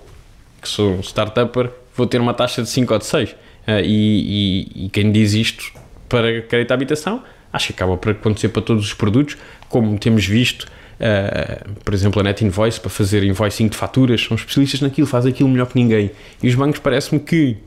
que 0.62 0.70
sou 0.70 0.92
um 0.94 1.00
startupper, 1.00 1.72
vou 1.96 2.06
ter 2.06 2.22
uma 2.22 2.34
taxa 2.34 2.62
de 2.62 2.70
5 2.70 2.94
ou 2.94 3.00
de 3.00 3.06
6. 3.06 3.30
Uh, 3.32 3.36
e, 3.84 4.76
e, 4.76 4.86
e, 4.86 4.90
quem 4.90 5.12
diz 5.12 5.34
isto 5.34 5.64
para 6.08 6.42
crédito 6.42 6.72
à 6.72 6.74
habitação, 6.74 7.24
acho 7.52 7.68
que 7.68 7.74
acaba 7.74 7.98
por 7.98 8.12
acontecer 8.12 8.50
para 8.50 8.62
todos 8.62 8.86
os 8.86 8.94
produtos, 8.94 9.38
como 9.74 9.98
temos 9.98 10.26
visto 10.26 10.68
Uh, 10.94 11.74
por 11.84 11.94
exemplo, 11.94 12.22
a 12.22 12.24
Net 12.24 12.46
Invoice 12.46 12.80
para 12.80 12.90
fazer 12.90 13.24
invoicing 13.24 13.68
de 13.68 13.76
faturas, 13.76 14.22
são 14.22 14.36
especialistas 14.36 14.80
naquilo, 14.80 15.08
fazem 15.08 15.34
aquilo 15.34 15.50
melhor 15.50 15.68
que 15.68 15.76
ninguém. 15.76 16.12
E 16.42 16.48
os 16.48 16.56
bancos 16.56 16.80
parece-me 16.80 17.20
que 17.20 17.58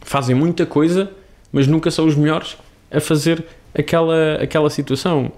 fazem 0.00 0.34
muita 0.34 0.64
coisa, 0.64 1.10
mas 1.52 1.66
nunca 1.66 1.90
são 1.90 2.06
os 2.06 2.14
melhores 2.14 2.56
a 2.90 3.00
fazer 3.00 3.44
aquela, 3.74 4.36
aquela 4.36 4.70
situação. 4.70 5.30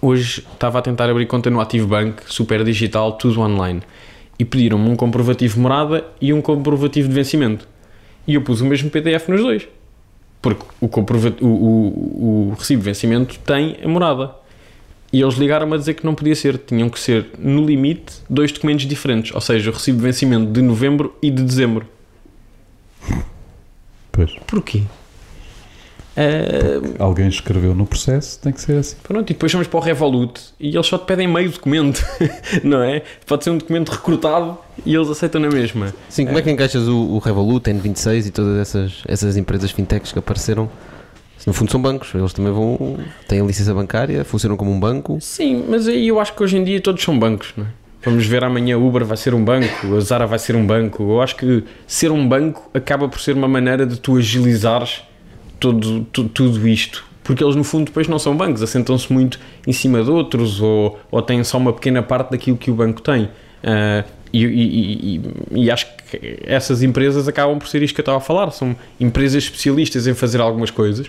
Hoje 0.00 0.44
estava 0.52 0.80
a 0.80 0.82
tentar 0.82 1.08
abrir 1.08 1.26
conta 1.26 1.48
no 1.48 1.60
Active 1.60 1.86
Bank, 1.86 2.22
super 2.26 2.62
digital, 2.64 3.12
tudo 3.12 3.40
online. 3.40 3.80
E 4.38 4.44
pediram-me 4.44 4.90
um 4.90 4.96
comprovativo 4.96 5.54
de 5.54 5.60
morada 5.60 6.04
e 6.20 6.32
um 6.32 6.42
comprovativo 6.42 7.08
de 7.08 7.14
vencimento. 7.14 7.66
E 8.26 8.34
eu 8.34 8.42
pus 8.42 8.60
o 8.60 8.66
mesmo 8.66 8.90
PDF 8.90 9.28
nos 9.28 9.40
dois. 9.40 9.68
Porque 10.42 10.64
o, 10.80 10.86
o, 10.86 11.46
o, 11.46 12.48
o 12.50 12.54
recibo 12.58 12.82
de 12.82 12.86
vencimento 12.90 13.38
tem 13.38 13.78
a 13.82 13.88
morada 13.88 14.41
e 15.12 15.20
eles 15.20 15.34
ligaram-me 15.34 15.74
a 15.74 15.76
dizer 15.76 15.94
que 15.94 16.06
não 16.06 16.14
podia 16.14 16.34
ser, 16.34 16.58
tinham 16.58 16.88
que 16.88 16.98
ser, 16.98 17.26
no 17.38 17.64
limite, 17.64 18.14
dois 18.30 18.50
documentos 18.50 18.86
diferentes, 18.86 19.34
ou 19.34 19.40
seja, 19.40 19.70
o 19.70 19.72
recibo 19.74 19.98
de 19.98 20.04
vencimento 20.04 20.50
de 20.50 20.62
novembro 20.62 21.14
e 21.20 21.30
de 21.30 21.42
dezembro. 21.42 21.86
Pois. 24.10 24.32
Porquê? 24.46 24.82
Uh, 26.14 26.94
Alguém 26.98 27.26
escreveu 27.26 27.74
no 27.74 27.86
processo, 27.86 28.38
tem 28.38 28.52
que 28.52 28.60
ser 28.60 28.76
assim. 28.76 28.96
Pronto, 29.02 29.30
e 29.30 29.32
depois 29.32 29.50
vamos 29.50 29.66
para 29.66 29.78
o 29.78 29.80
Revolut 29.80 30.40
e 30.60 30.74
eles 30.74 30.86
só 30.86 30.98
te 30.98 31.06
pedem 31.06 31.26
meio 31.26 31.50
documento, 31.50 32.04
não 32.62 32.82
é? 32.82 33.02
Pode 33.26 33.44
ser 33.44 33.50
um 33.50 33.56
documento 33.56 33.88
recrutado 33.90 34.58
e 34.84 34.94
eles 34.94 35.08
aceitam 35.08 35.40
na 35.40 35.48
mesma. 35.48 35.94
Sim, 36.10 36.26
como 36.26 36.38
é 36.38 36.42
que 36.42 36.50
encaixas 36.50 36.86
o, 36.86 36.96
o 36.96 37.18
Revolut, 37.18 37.70
N26 37.70 38.26
e 38.26 38.30
todas 38.30 38.58
essas, 38.58 39.02
essas 39.08 39.36
empresas 39.38 39.70
fintechs 39.70 40.12
que 40.12 40.18
apareceram 40.18 40.70
no 41.46 41.52
fundo 41.52 41.70
são 41.70 41.80
bancos, 41.80 42.14
eles 42.14 42.32
também 42.32 42.52
vão, 42.52 42.98
têm 43.26 43.44
licença 43.46 43.74
bancária, 43.74 44.24
funcionam 44.24 44.56
como 44.56 44.70
um 44.70 44.78
banco. 44.78 45.18
Sim, 45.20 45.64
mas 45.68 45.88
aí 45.88 46.08
eu 46.08 46.20
acho 46.20 46.34
que 46.34 46.42
hoje 46.42 46.56
em 46.56 46.64
dia 46.64 46.80
todos 46.80 47.02
são 47.02 47.18
bancos, 47.18 47.52
não 47.56 47.64
é? 47.64 47.68
Vamos 48.04 48.26
ver 48.26 48.42
amanhã 48.42 48.76
Uber 48.76 49.04
vai 49.04 49.16
ser 49.16 49.32
um 49.32 49.44
banco, 49.44 49.94
a 49.96 50.00
Zara 50.00 50.26
vai 50.26 50.38
ser 50.38 50.56
um 50.56 50.66
banco. 50.66 51.04
Eu 51.04 51.22
acho 51.22 51.36
que 51.36 51.62
ser 51.86 52.10
um 52.10 52.26
banco 52.26 52.68
acaba 52.74 53.08
por 53.08 53.20
ser 53.20 53.36
uma 53.36 53.46
maneira 53.46 53.86
de 53.86 53.98
tu 53.98 54.16
agilizares 54.16 55.02
todo, 55.60 56.04
tudo, 56.12 56.28
tudo 56.28 56.68
isto. 56.68 57.04
Porque 57.22 57.44
eles 57.44 57.54
no 57.54 57.62
fundo 57.62 57.84
depois 57.84 58.08
não 58.08 58.18
são 58.18 58.36
bancos, 58.36 58.60
assentam-se 58.60 59.12
muito 59.12 59.38
em 59.64 59.72
cima 59.72 60.02
de 60.02 60.10
outros 60.10 60.60
ou, 60.60 60.98
ou 61.12 61.22
têm 61.22 61.44
só 61.44 61.58
uma 61.58 61.72
pequena 61.72 62.02
parte 62.02 62.32
daquilo 62.32 62.56
que 62.56 62.72
o 62.72 62.74
banco 62.74 63.00
tem. 63.00 63.24
Uh, 63.24 64.04
e, 64.32 64.44
e, 64.44 65.16
e, 65.16 65.64
e, 65.66 65.70
acho 65.70 65.86
que 65.86 66.42
essas 66.44 66.82
empresas 66.82 67.28
acabam 67.28 67.56
por 67.58 67.68
ser 67.68 67.82
isto 67.82 67.94
que 67.94 68.00
eu 68.00 68.02
estava 68.02 68.18
a 68.18 68.20
falar. 68.20 68.50
São 68.50 68.74
empresas 68.98 69.44
especialistas 69.44 70.08
em 70.08 70.14
fazer 70.14 70.40
algumas 70.40 70.72
coisas 70.72 71.08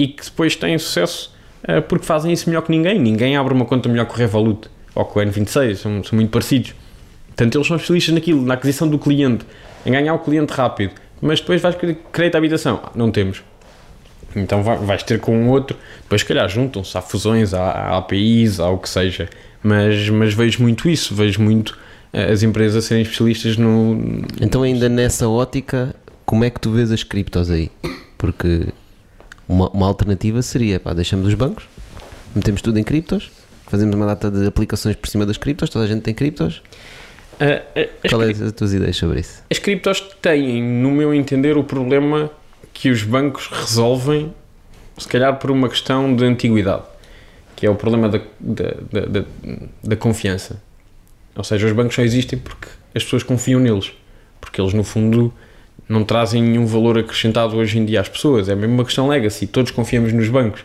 e 0.00 0.08
que 0.08 0.24
depois 0.24 0.56
têm 0.56 0.78
sucesso 0.78 1.30
uh, 1.64 1.82
porque 1.82 2.06
fazem 2.06 2.32
isso 2.32 2.48
melhor 2.48 2.62
que 2.62 2.70
ninguém. 2.70 2.98
Ninguém 2.98 3.36
abre 3.36 3.52
uma 3.52 3.66
conta 3.66 3.88
melhor 3.88 4.06
que 4.06 4.14
o 4.14 4.16
Revolut 4.16 4.68
ou 4.94 5.04
com 5.04 5.20
o 5.20 5.22
N26, 5.22 5.76
são, 5.76 6.02
são 6.02 6.16
muito 6.16 6.30
parecidos. 6.30 6.74
Portanto, 7.28 7.54
eles 7.54 7.66
são 7.66 7.76
especialistas 7.76 8.14
naquilo, 8.14 8.42
na 8.42 8.54
aquisição 8.54 8.88
do 8.88 8.98
cliente, 8.98 9.44
em 9.84 9.92
ganhar 9.92 10.14
o 10.14 10.18
cliente 10.18 10.52
rápido. 10.52 10.92
Mas 11.20 11.40
depois 11.40 11.60
vais 11.60 11.74
querer 11.74 11.98
crédito 12.10 12.34
à 12.34 12.38
habitação. 12.38 12.80
Ah, 12.82 12.90
não 12.94 13.10
temos. 13.10 13.42
Então 14.34 14.62
vais 14.62 15.02
ter 15.02 15.18
com 15.18 15.36
um 15.36 15.48
outro, 15.48 15.76
depois, 16.02 16.20
se 16.20 16.26
calhar, 16.26 16.48
juntam-se, 16.48 16.96
há 16.96 17.02
fusões, 17.02 17.52
há 17.52 17.96
APIs, 17.98 18.60
há 18.60 18.70
o 18.70 18.78
que 18.78 18.88
seja. 18.88 19.28
Mas, 19.62 20.08
mas 20.08 20.32
vejo 20.32 20.62
muito 20.62 20.88
isso, 20.88 21.14
vejo 21.14 21.42
muito 21.42 21.76
eh, 22.12 22.30
as 22.30 22.42
empresas 22.42 22.84
serem 22.84 23.02
especialistas 23.02 23.56
no. 23.56 24.24
Então, 24.40 24.62
ainda 24.62 24.88
nessa 24.88 25.28
ótica, 25.28 25.94
como 26.24 26.44
é 26.44 26.50
que 26.50 26.60
tu 26.60 26.70
vês 26.70 26.92
as 26.92 27.02
criptos 27.02 27.50
aí? 27.50 27.70
Porque 28.16 28.68
uma, 29.50 29.68
uma 29.70 29.86
alternativa 29.86 30.40
seria, 30.42 30.78
pá, 30.78 30.94
deixamos 30.94 31.26
os 31.26 31.34
bancos, 31.34 31.64
metemos 32.34 32.62
tudo 32.62 32.78
em 32.78 32.84
criptos, 32.84 33.32
fazemos 33.66 33.96
uma 33.96 34.06
data 34.06 34.30
de 34.30 34.46
aplicações 34.46 34.94
por 34.94 35.08
cima 35.08 35.26
das 35.26 35.36
criptos, 35.36 35.68
toda 35.68 35.84
a 35.84 35.88
gente 35.88 36.02
tem 36.02 36.14
criptos. 36.14 36.62
Uh, 37.34 38.08
Qual 38.08 38.22
é 38.22 38.30
as 38.30 38.52
tuas 38.52 38.72
ideias 38.72 38.96
sobre 38.96 39.20
isso? 39.20 39.42
As 39.50 39.58
criptos 39.58 40.00
têm, 40.22 40.62
no 40.62 40.92
meu 40.92 41.12
entender, 41.12 41.56
o 41.56 41.64
problema 41.64 42.30
que 42.72 42.90
os 42.90 43.02
bancos 43.02 43.48
resolvem, 43.48 44.32
se 44.96 45.08
calhar 45.08 45.36
por 45.36 45.50
uma 45.50 45.68
questão 45.68 46.14
de 46.14 46.24
antiguidade, 46.24 46.84
que 47.56 47.66
é 47.66 47.70
o 47.70 47.74
problema 47.74 48.08
da, 48.08 48.20
da, 48.38 48.70
da, 49.06 49.24
da 49.82 49.96
confiança. 49.96 50.62
Ou 51.34 51.42
seja, 51.42 51.66
os 51.66 51.72
bancos 51.72 51.96
só 51.96 52.02
existem 52.02 52.38
porque 52.38 52.68
as 52.94 53.02
pessoas 53.02 53.24
confiam 53.24 53.58
neles, 53.58 53.92
porque 54.40 54.60
eles, 54.60 54.74
no 54.74 54.84
fundo, 54.84 55.32
não 55.88 56.04
trazem 56.04 56.42
nenhum 56.42 56.66
valor 56.66 56.98
acrescentado 56.98 57.56
hoje 57.56 57.78
em 57.78 57.84
dia 57.84 58.00
às 58.00 58.08
pessoas. 58.08 58.48
É 58.48 58.54
mesmo 58.54 58.74
uma 58.74 58.84
questão 58.84 59.08
legacy, 59.08 59.46
todos 59.46 59.70
confiamos 59.70 60.12
nos 60.12 60.28
bancos. 60.28 60.60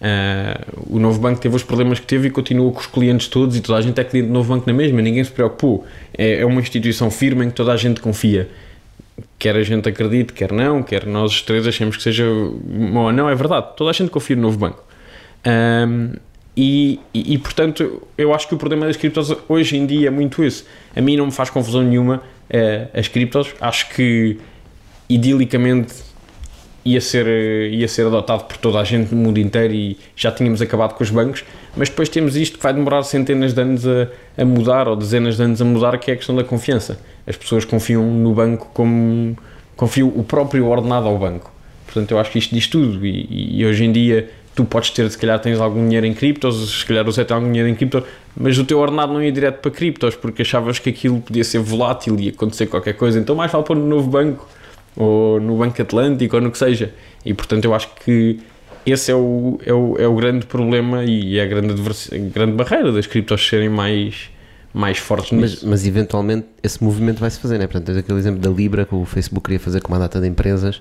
Uh, 0.00 0.96
o 0.96 0.98
novo 0.98 1.20
banco 1.20 1.40
teve 1.40 1.54
os 1.54 1.62
problemas 1.62 2.00
que 2.00 2.06
teve 2.06 2.28
e 2.28 2.30
continua 2.30 2.72
com 2.72 2.80
os 2.80 2.86
clientes 2.86 3.28
todos 3.28 3.54
e 3.54 3.60
toda 3.60 3.78
a 3.78 3.82
gente 3.82 4.00
é 4.00 4.04
cliente 4.04 4.28
do 4.28 4.32
novo 4.32 4.54
banco 4.54 4.66
na 4.66 4.72
mesma, 4.72 5.02
ninguém 5.02 5.22
se 5.22 5.30
preocupou. 5.30 5.84
É, 6.16 6.40
é 6.40 6.46
uma 6.46 6.60
instituição 6.60 7.10
firme 7.10 7.44
em 7.44 7.50
que 7.50 7.54
toda 7.54 7.72
a 7.72 7.76
gente 7.76 8.00
confia 8.00 8.48
quer 9.38 9.56
a 9.56 9.62
gente 9.62 9.88
acredite, 9.88 10.32
quer 10.32 10.52
não, 10.52 10.82
quer 10.82 11.06
nós 11.06 11.42
três 11.42 11.66
achemos 11.66 11.96
que 11.96 12.02
seja 12.02 12.24
ou 12.26 13.12
não, 13.12 13.28
é 13.28 13.34
verdade, 13.34 13.68
toda 13.76 13.90
a 13.90 13.92
gente 13.92 14.10
confia 14.10 14.36
no 14.36 14.42
novo 14.42 14.58
banco. 14.58 14.84
Um, 15.46 16.12
e, 16.56 17.00
e, 17.14 17.34
e, 17.34 17.38
portanto, 17.38 18.02
eu 18.18 18.34
acho 18.34 18.46
que 18.46 18.54
o 18.54 18.58
problema 18.58 18.86
das 18.86 18.96
criptos 18.96 19.34
hoje 19.48 19.76
em 19.76 19.86
dia 19.86 20.08
é 20.08 20.10
muito 20.10 20.44
isso. 20.44 20.66
A 20.94 21.00
mim 21.00 21.16
não 21.16 21.26
me 21.26 21.32
faz 21.32 21.48
confusão 21.48 21.82
nenhuma 21.82 22.22
é, 22.50 22.88
as 22.92 23.08
criptos, 23.08 23.54
acho 23.60 23.88
que 23.94 24.36
idilicamente 25.10 25.92
ia 26.82 27.00
ser, 27.00 27.26
ia 27.70 27.86
ser 27.86 28.06
adotado 28.06 28.44
por 28.44 28.56
toda 28.56 28.80
a 28.80 28.84
gente 28.84 29.14
no 29.14 29.20
mundo 29.20 29.38
inteiro 29.38 29.74
e 29.74 29.98
já 30.16 30.32
tínhamos 30.32 30.62
acabado 30.62 30.94
com 30.94 31.04
os 31.04 31.10
bancos, 31.10 31.44
mas 31.76 31.90
depois 31.90 32.08
temos 32.08 32.36
isto 32.36 32.56
que 32.56 32.62
vai 32.62 32.72
demorar 32.72 33.02
centenas 33.02 33.52
de 33.52 33.60
anos 33.60 33.86
a, 33.86 34.08
a 34.38 34.44
mudar 34.46 34.88
ou 34.88 34.96
dezenas 34.96 35.36
de 35.36 35.42
anos 35.42 35.60
a 35.60 35.64
mudar, 35.64 35.98
que 35.98 36.10
é 36.10 36.14
a 36.14 36.16
questão 36.16 36.34
da 36.34 36.42
confiança 36.42 36.98
as 37.30 37.36
pessoas 37.36 37.64
confiam 37.64 38.04
no 38.04 38.34
banco 38.34 38.70
como 38.74 39.36
confiam 39.76 40.08
o 40.08 40.22
próprio 40.24 40.66
ordenado 40.66 41.06
ao 41.06 41.16
banco. 41.16 41.50
Portanto, 41.86 42.10
eu 42.10 42.18
acho 42.18 42.30
que 42.30 42.38
isto 42.38 42.54
diz 42.54 42.66
tudo. 42.66 43.04
E, 43.06 43.60
e, 43.60 43.64
hoje 43.64 43.84
em 43.84 43.92
dia 43.92 44.28
tu 44.54 44.64
podes 44.64 44.90
ter, 44.90 45.08
se 45.08 45.16
calhar 45.16 45.38
tens 45.38 45.60
algum 45.60 45.86
dinheiro 45.86 46.06
em 46.06 46.12
criptos, 46.12 46.80
se 46.80 46.84
calhar 46.84 47.08
o 47.08 47.12
Zé 47.12 47.24
tem 47.24 47.34
algum 47.34 47.46
dinheiro 47.46 47.68
em 47.68 47.74
criptos, 47.74 48.02
mas 48.36 48.58
o 48.58 48.64
teu 48.64 48.78
ordenado 48.78 49.12
não 49.12 49.22
ia 49.22 49.30
direto 49.30 49.60
para 49.60 49.70
criptos 49.70 50.16
porque 50.16 50.42
achavas 50.42 50.78
que 50.78 50.90
aquilo 50.90 51.20
podia 51.20 51.44
ser 51.44 51.60
volátil 51.60 52.18
e 52.18 52.28
acontecer 52.28 52.66
qualquer 52.66 52.94
coisa. 52.94 53.18
Então, 53.18 53.34
mais 53.36 53.50
vale 53.50 53.64
pôr 53.64 53.76
no 53.76 53.86
novo 53.86 54.08
banco 54.08 54.46
ou 54.96 55.40
no 55.40 55.56
Banco 55.56 55.80
Atlântico 55.80 56.36
ou 56.36 56.42
no 56.42 56.50
que 56.50 56.58
seja. 56.58 56.94
E 57.24 57.34
portanto, 57.34 57.64
eu 57.64 57.74
acho 57.74 57.88
que 58.04 58.40
esse 58.84 59.10
é 59.10 59.14
o, 59.14 59.58
é 59.64 59.72
o, 59.72 59.96
é 59.98 60.06
o 60.06 60.14
grande 60.14 60.46
problema 60.46 61.04
e 61.04 61.38
é 61.38 61.42
a 61.42 61.46
grande, 61.46 61.74
a 61.74 62.18
grande 62.32 62.52
barreira 62.52 62.92
das 62.92 63.06
criptos 63.06 63.46
serem 63.46 63.68
mais 63.68 64.30
mais 64.72 64.98
fortes 64.98 65.32
nisso. 65.32 65.58
Mas, 65.62 65.70
mas 65.70 65.86
eventualmente 65.86 66.46
esse 66.62 66.82
movimento 66.82 67.18
vai 67.18 67.30
se 67.30 67.40
fazer, 67.40 67.58
né? 67.58 67.66
Portanto, 67.66 67.86
tens 67.86 67.98
aquele 67.98 68.18
exemplo 68.18 68.40
da 68.40 68.50
Libra 68.50 68.84
que 68.84 68.94
o 68.94 69.04
Facebook 69.04 69.44
queria 69.44 69.58
fazer 69.58 69.80
com 69.80 69.92
uma 69.92 69.98
data 69.98 70.20
de 70.20 70.28
empresas. 70.28 70.76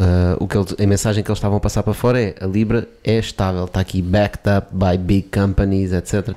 Uh, 0.00 0.36
o 0.40 0.48
que 0.48 0.56
eles, 0.56 0.74
a 0.78 0.86
mensagem 0.86 1.22
que 1.22 1.30
eles 1.30 1.38
estavam 1.38 1.58
a 1.58 1.60
passar 1.60 1.82
para 1.82 1.92
fora 1.92 2.20
é 2.20 2.34
a 2.40 2.46
Libra 2.46 2.88
é 3.04 3.18
estável, 3.18 3.66
está 3.66 3.80
aqui 3.80 4.00
backed 4.00 4.48
up 4.48 4.68
by 4.72 4.96
big 4.98 5.28
companies, 5.28 5.92
etc. 5.92 6.34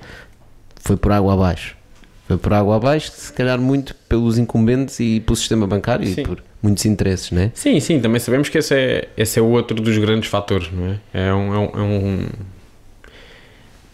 Foi 0.76 0.97
por 0.97 1.11
água 1.11 1.34
abaixo. 1.34 1.76
Foi 2.28 2.38
por 2.38 2.53
água 2.53 2.76
abaixo, 2.76 3.11
se 3.11 3.32
calhar 3.34 3.59
muito 3.59 3.95
pelos 4.07 4.38
incumbentes 4.38 4.99
e 4.99 5.20
pelo 5.20 5.36
sistema 5.36 5.66
bancário 5.66 6.05
sim. 6.05 6.22
e 6.22 6.24
por 6.24 6.43
muitos 6.64 6.86
interesses, 6.86 7.30
né? 7.30 7.51
Sim, 7.53 7.80
sim, 7.82 7.99
também 7.99 8.20
sabemos 8.20 8.47
que 8.47 8.57
esse 8.57 8.74
é, 8.74 9.09
esse 9.18 9.38
é 9.38 9.41
outro 9.41 9.80
dos 9.82 9.97
grandes 9.97 10.30
fatores, 10.30 10.70
não 10.72 10.88
é? 10.88 10.99
É 11.14 11.34
um, 11.34 11.53
é 11.53 11.59
um, 11.59 11.70
é 11.74 11.82
um 11.82 12.28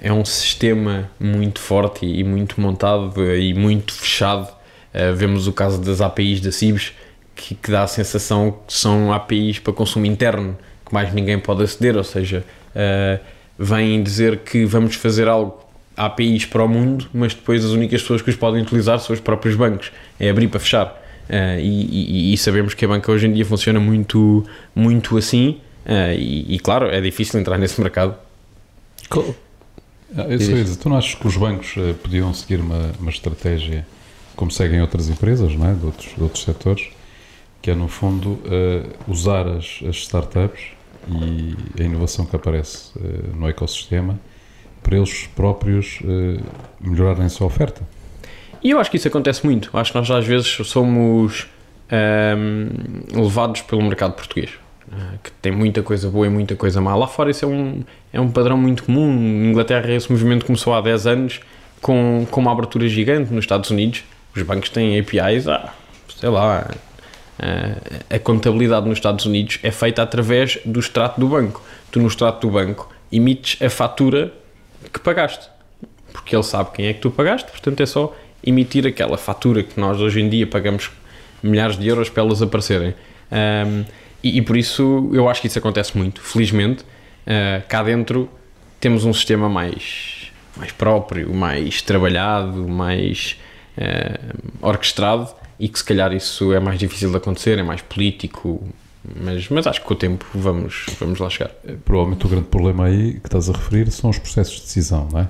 é 0.02 0.14
um 0.14 0.24
sistema 0.24 1.10
muito 1.20 1.60
forte 1.60 2.06
e 2.06 2.24
muito 2.24 2.62
montado 2.62 3.14
e 3.36 3.54
muito 3.54 3.94
fechado. 3.94 4.48
Uh, 4.94 5.14
vemos 5.14 5.46
o 5.46 5.52
caso 5.52 5.82
das 5.82 6.00
APIs 6.00 6.40
da 6.40 6.52
CIBS, 6.52 6.94
que, 7.36 7.54
que, 7.56 7.70
dá 7.70 7.84
a 7.84 7.88
sensação 7.88 8.60
que 8.66 8.74
são 8.74 9.12
APIs 9.12 9.60
para 9.60 9.74
consumo 9.74 10.06
interno, 10.06 10.58
que 10.86 10.94
mais 10.94 11.14
ninguém 11.14 11.38
pode 11.38 11.64
aceder, 11.64 11.98
ou 11.98 12.04
seja, 12.04 12.46
uh, 12.70 13.24
vêm 13.58 14.02
dizer 14.02 14.40
que 14.40 14.66
vamos 14.66 14.96
fazer 14.96 15.28
algo 15.28 15.64
APIs 15.98 16.46
para 16.46 16.64
o 16.64 16.68
mundo, 16.68 17.08
mas 17.14 17.34
depois 17.34 17.64
as 17.64 17.72
únicas 17.72 18.02
pessoas 18.02 18.22
que 18.22 18.30
os 18.30 18.36
podem 18.36 18.62
utilizar 18.62 19.00
são 19.00 19.14
os 19.14 19.20
próprios 19.20 19.56
bancos, 19.56 19.92
é 20.20 20.30
abrir 20.30 20.48
para 20.48 20.60
fechar. 20.60 21.09
Uh, 21.30 21.60
e, 21.60 22.32
e, 22.32 22.34
e, 22.34 22.38
sabemos 22.38 22.74
que 22.74 22.84
a 22.84 22.88
banca 22.88 23.12
hoje 23.12 23.28
em 23.28 23.34
dia 23.34 23.46
funciona 23.46 23.80
muito, 23.80 24.44
muito 24.74 25.16
assim, 25.16 25.62
uh, 25.86 26.12
e, 26.18 26.56
e, 26.56 26.60
claro, 26.60 26.88
é 26.88 27.00
difícil 27.00 27.40
entrar 27.40 27.58
nesse 27.60 27.80
mercado. 27.80 28.16
Cool. 29.10 29.36
Ah, 30.18 30.24
eu 30.24 30.40
sei, 30.40 30.66
tu 30.76 30.90
não 30.90 30.98
achas 30.98 31.14
que 31.14 31.28
os 31.28 31.38
bancos 31.38 31.78
uh, 31.78 31.94
podiam 32.02 32.34
seguir 32.34 32.60
uma, 32.60 32.92
uma 33.00 33.12
estratégia 33.12 33.86
como 34.36 34.50
seguem 34.50 34.82
outras 34.82 35.08
empresas, 35.08 35.54
não 35.54 35.70
é? 35.70 35.74
de, 35.74 35.86
outros, 35.86 36.16
de 36.16 36.24
outros 36.24 36.44
setores, 36.44 36.88
que 37.62 37.70
é 37.70 37.76
no 37.76 37.88
fundo 37.88 38.30
uh, 38.30 38.90
usar 39.08 39.48
as, 39.48 39.82
as, 39.88 39.98
startups 39.98 40.62
e 41.78 41.82
a 41.82 41.86
inovação 41.86 42.26
que 42.26 42.36
aparece 42.36 42.98
uh, 42.98 43.38
no 43.38 43.48
ecossistema 43.48 44.20
para 44.82 44.98
eles 44.98 45.28
próprios 45.36 46.00
melhorarem 46.80 47.26
a 47.26 47.30
sua 47.30 47.46
oferta? 47.46 47.86
E 48.64 48.72
eu 48.72 48.80
acho 48.80 48.92
que 48.92 48.98
isso 48.98 49.08
acontece 49.08 49.46
muito. 49.46 49.70
Acho 49.74 49.92
que 49.92 49.98
nós 49.98 50.10
às 50.12 50.26
vezes 50.26 50.48
somos 50.48 51.48
um, 51.92 51.96
ehm, 51.96 52.70
levados 53.14 53.62
pelo 53.62 53.82
mercado 53.82 54.14
português. 54.14 54.52
Eh, 54.92 55.18
que 55.24 55.32
tem 55.34 55.52
muita 55.52 55.84
coisa 55.84 56.10
boa 56.10 56.26
e 56.26 56.30
muita 56.30 56.56
coisa 56.56 56.82
má. 56.82 56.96
Lá 56.96 57.08
fora 57.08 57.30
isso 57.30 57.46
é 57.46 57.48
um, 57.48 57.84
é 58.12 58.20
um 58.20 58.30
padrão 58.30 58.58
muito 58.58 58.84
comum. 58.84 59.08
Na 59.08 59.50
Inglaterra 59.50 59.92
esse 59.92 60.12
movimento 60.12 60.46
começou 60.46 60.74
há 60.74 60.82
10 60.82 61.08
anos 61.08 61.40
com, 61.82 62.26
com 62.30 62.42
uma 62.42 62.52
abertura 62.52 62.88
gigante. 62.88 63.32
Nos 63.34 63.44
Estados 63.44 63.70
Unidos 63.70 64.04
os 64.36 64.42
bancos 64.44 64.70
têm 64.70 65.00
APIs, 65.00 65.48
ah, 65.48 65.74
sei 66.16 66.30
lá, 66.30 66.70
eh, 67.40 67.76
a 68.10 68.20
contabilidade 68.20 68.88
nos 68.88 68.98
Estados 68.98 69.26
Unidos 69.26 69.60
é 69.64 69.72
feita 69.72 70.02
através 70.02 70.60
do 70.66 70.80
extrato 70.80 71.20
do 71.20 71.28
banco. 71.28 71.62
Tu 71.92 72.00
no 72.00 72.08
extrato 72.08 72.48
do 72.48 72.54
banco 72.54 72.90
emites 73.12 73.62
a 73.62 73.70
fatura 73.70 74.34
que 74.92 75.00
pagaste, 75.00 75.50
porque 76.14 76.36
ele 76.36 76.44
sabe 76.44 76.72
quem 76.74 76.86
é 76.88 76.94
que 76.94 77.00
tu 77.00 77.12
pagaste, 77.12 77.50
portanto 77.52 77.82
é 77.82 77.86
só 77.86 78.16
emitir 78.44 78.86
aquela 78.86 79.18
fatura 79.18 79.64
que 79.64 79.80
nós 79.80 80.00
hoje 80.00 80.22
em 80.22 80.30
dia 80.30 80.48
pagamos 80.48 80.92
milhares 81.42 81.78
de 81.78 81.88
euros 81.88 82.10
para 82.10 82.24
elas 82.24 82.42
aparecerem. 82.42 82.94
Um, 83.32 83.86
e, 84.24 84.38
e, 84.38 84.42
por 84.42 84.58
isso 84.58 85.10
eu 85.14 85.30
acho 85.30 85.42
que 85.42 85.48
isso 85.48 85.60
acontece 85.60 85.98
muito, 85.98 86.22
felizmente. 86.22 86.84
Uh, 86.84 87.66
cá 87.68 87.84
dentro 87.84 88.30
temos 88.80 89.06
um 89.06 89.14
sistema 89.14 89.48
mais, 89.48 90.32
mais 90.58 90.72
próprio, 90.72 91.34
mais 91.34 91.82
trabalhado, 91.82 92.68
mais 92.68 93.38
uh, 93.78 94.68
orquestrado 94.68 95.30
e 95.60 95.68
que 95.68 95.78
se 95.78 95.86
calhar 95.86 96.14
isso 96.14 96.54
é 96.54 96.60
mais 96.60 96.80
difícil 96.80 97.12
de 97.12 97.18
acontecer, 97.18 97.58
é 97.60 97.64
mais 97.64 97.82
político, 97.82 98.68
mas, 99.22 99.50
mas 99.50 99.68
acho 99.68 99.82
que 99.82 99.88
com 99.88 99.94
o 99.94 99.98
tempo 99.98 100.26
vamos, 100.34 100.86
vamos 101.00 101.20
lá 101.20 101.30
chegar. 101.30 101.52
Provavelmente 101.84 102.26
o 102.26 102.30
grande 102.30 102.48
problema 102.48 102.86
aí 102.86 103.20
que 103.20 103.28
estás 103.28 103.50
a 103.50 103.54
referir 103.54 103.92
são 103.92 104.10
os 104.10 104.18
processos 104.18 104.56
de 104.56 104.62
decisão, 104.62 105.08
não 105.12 105.22
é? 105.22 105.30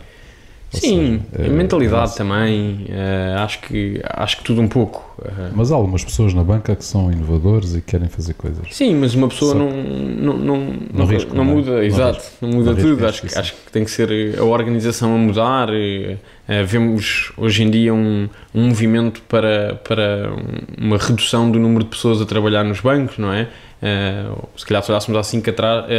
Sim, 0.72 1.22
é, 1.34 1.50
mentalidade 1.50 2.14
é, 2.14 2.16
também, 2.16 2.86
uh, 2.90 3.40
acho, 3.40 3.60
que, 3.62 4.00
acho 4.04 4.38
que 4.38 4.44
tudo 4.44 4.62
um 4.62 4.68
pouco. 4.68 5.04
Uh, 5.20 5.52
mas 5.56 5.72
há 5.72 5.76
algumas 5.76 6.04
pessoas 6.04 6.34
na 6.34 6.44
banca 6.44 6.76
que 6.76 6.86
são 6.86 7.12
inovadores 7.12 7.76
e 7.76 7.82
querem 7.82 8.08
fazer 8.08 8.34
coisas. 8.36 8.68
Sim, 8.72 8.96
mas 8.96 9.16
uma 9.16 9.28
pessoa 9.28 9.56
não, 9.56 9.72
não, 9.72 10.38
não, 10.38 10.74
não, 10.94 11.06
risco, 11.06 11.36
não, 11.36 11.44
muda, 11.44 11.72
não 11.72 11.84
exato, 11.84 12.24
não 12.40 12.50
muda 12.50 12.76
tudo. 12.76 13.06
Acho, 13.08 13.24
que, 13.24 13.38
acho 13.38 13.54
que 13.54 13.72
tem 13.72 13.84
que 13.84 13.90
ser 13.90 14.38
a 14.38 14.44
organização 14.44 15.16
a 15.16 15.18
mudar. 15.18 15.70
E, 15.74 16.14
uh, 16.48 16.66
vemos 16.66 17.32
hoje 17.36 17.64
em 17.64 17.72
dia 17.72 17.94
um, 17.94 18.30
um 18.54 18.68
movimento 18.68 19.22
para, 19.24 19.76
para 19.84 20.32
uma 20.78 20.98
redução 20.98 21.50
do 21.50 21.60
número 21.60 21.84
de 21.84 21.90
pessoas 21.90 22.22
a 22.22 22.26
trabalhar 22.26 22.64
nos 22.64 22.80
bancos, 22.80 23.18
não 23.18 23.34
é? 23.34 23.48
Uh, 23.82 24.48
se 24.58 24.66
calhar 24.66 24.84
se 24.84 24.92
olhássemos 24.92 25.18
há 25.18 25.24
5 25.24 25.52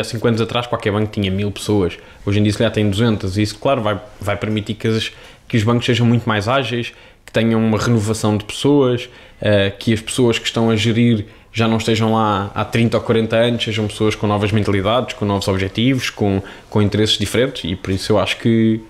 cinco 0.05 0.29
anos 0.29 0.41
atrás, 0.41 0.67
qualquer 0.67 0.93
banco 0.93 1.11
tinha 1.11 1.31
mil 1.31 1.51
pessoas. 1.51 1.99
Hoje 2.27 2.39
em 2.39 2.43
dia, 2.43 2.53
se 2.53 2.59
calhar, 2.59 2.73
tem 2.73 2.89
200. 2.89 3.37
E 3.39 3.43
isso, 3.43 3.59
claro, 3.59 3.81
vai, 3.81 4.01
vai 4.21 4.37
permitir 4.37 4.75
que, 4.75 4.89
as, 4.89 5.13
que 5.49 5.57
os 5.57 5.63
bancos 5.63 5.87
sejam 5.87 6.07
muito 6.07 6.29
mais 6.29 6.47
ágeis, 6.47 6.93
que 7.25 7.33
tenham 7.33 7.65
uma 7.65 7.79
renovação 7.79 8.37
de 8.37 8.45
pessoas, 8.45 9.05
uh, 9.41 9.77
que 9.79 9.93
as 9.93 10.01
pessoas 10.01 10.39
que 10.39 10.47
estão 10.47 10.71
a 10.71 10.77
gerir 10.77 11.27
já 11.53 11.67
não 11.67 11.79
estejam 11.79 12.13
lá 12.13 12.51
há 12.55 12.65
30 12.65 12.97
ou 12.97 13.03
40 13.03 13.37
anos, 13.37 13.65
sejam 13.65 13.87
pessoas 13.87 14.15
com 14.15 14.27
novas 14.27 14.53
mentalidades, 14.53 15.15
com 15.15 15.25
novos 15.25 15.49
objetivos, 15.49 16.11
com, 16.11 16.43
com 16.69 16.81
interesses 16.81 17.19
diferentes 17.19 17.65
e 17.65 17.75
por 17.75 17.91
isso 17.91 18.13
eu 18.13 18.19
acho 18.19 18.37
que, 18.39 18.81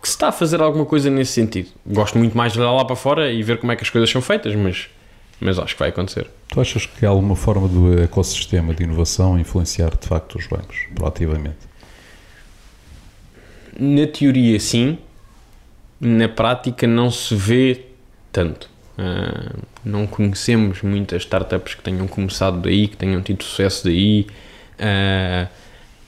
que 0.00 0.08
se 0.08 0.14
está 0.14 0.28
a 0.28 0.32
fazer 0.32 0.60
alguma 0.60 0.86
coisa 0.86 1.10
nesse 1.10 1.32
sentido. 1.32 1.68
Gosto 1.84 2.18
muito 2.18 2.36
mais 2.36 2.52
de 2.52 2.60
olhar 2.60 2.72
lá 2.72 2.84
para 2.84 2.96
fora 2.96 3.32
e 3.32 3.42
ver 3.42 3.58
como 3.58 3.72
é 3.72 3.76
que 3.76 3.82
as 3.82 3.90
coisas 3.90 4.08
são 4.08 4.22
feitas, 4.22 4.54
mas, 4.54 4.88
mas 5.40 5.58
acho 5.58 5.74
que 5.74 5.80
vai 5.80 5.90
acontecer. 5.90 6.28
Tu 6.48 6.60
achas 6.60 6.86
que 6.86 7.04
há 7.04 7.08
alguma 7.08 7.36
forma 7.36 7.68
do 7.68 8.02
ecossistema 8.02 8.74
de 8.74 8.84
inovação 8.84 9.38
influenciar 9.38 9.96
de 9.96 10.06
facto 10.06 10.38
os 10.38 10.46
bancos, 10.46 10.76
proativamente? 10.94 11.56
Na 13.78 14.06
teoria, 14.06 14.58
sim. 14.58 14.98
Na 16.00 16.28
prática, 16.28 16.86
não 16.86 17.10
se 17.10 17.34
vê 17.34 17.86
tanto. 18.32 18.70
Uh, 18.98 19.58
não 19.84 20.06
conhecemos 20.06 20.80
muitas 20.82 21.22
startups 21.22 21.74
que 21.74 21.82
tenham 21.82 22.06
começado 22.06 22.60
daí, 22.60 22.88
que 22.88 22.96
tenham 22.96 23.20
tido 23.20 23.44
sucesso 23.44 23.84
daí. 23.84 24.26
Uh, 24.80 25.46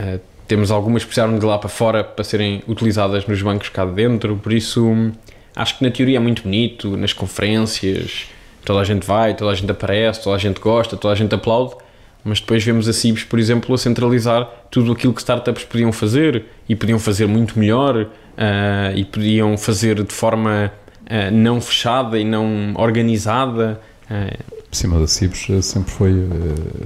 uh, 0.02 0.20
temos 0.46 0.70
algumas 0.70 1.02
que 1.02 1.08
precisaram 1.08 1.38
de 1.38 1.44
lá 1.44 1.58
para 1.58 1.68
fora 1.68 2.02
para 2.02 2.24
serem 2.24 2.62
utilizadas 2.66 3.26
nos 3.26 3.42
bancos 3.42 3.68
cá 3.68 3.84
de 3.84 3.92
dentro, 3.92 4.36
por 4.36 4.50
isso 4.50 5.12
acho 5.54 5.76
que 5.76 5.84
na 5.84 5.90
teoria 5.90 6.16
é 6.16 6.20
muito 6.20 6.42
bonito, 6.42 6.96
nas 6.96 7.12
conferências 7.12 8.28
toda 8.68 8.80
a 8.80 8.84
gente 8.84 9.06
vai, 9.06 9.34
toda 9.34 9.50
a 9.50 9.54
gente 9.54 9.70
aparece, 9.70 10.22
toda 10.22 10.36
a 10.36 10.38
gente 10.38 10.60
gosta, 10.60 10.94
toda 10.94 11.14
a 11.14 11.16
gente 11.16 11.34
aplaude, 11.34 11.74
mas 12.22 12.38
depois 12.38 12.62
vemos 12.62 12.86
a 12.86 12.92
CIBS, 12.92 13.24
por 13.24 13.38
exemplo, 13.38 13.74
a 13.74 13.78
centralizar 13.78 14.46
tudo 14.70 14.92
aquilo 14.92 15.14
que 15.14 15.20
startups 15.20 15.64
podiam 15.64 15.90
fazer 15.90 16.44
e 16.68 16.76
podiam 16.76 16.98
fazer 16.98 17.26
muito 17.26 17.58
melhor 17.58 17.96
uh, 17.96 18.94
e 18.94 19.06
podiam 19.06 19.56
fazer 19.56 20.02
de 20.04 20.12
forma 20.12 20.70
uh, 21.04 21.30
não 21.32 21.62
fechada 21.62 22.18
e 22.18 22.24
não 22.26 22.74
organizada. 22.76 23.80
Uh. 24.10 24.58
Cima 24.70 25.00
da 25.00 25.06
CIBS 25.06 25.64
sempre 25.64 25.90
foi, 25.90 26.12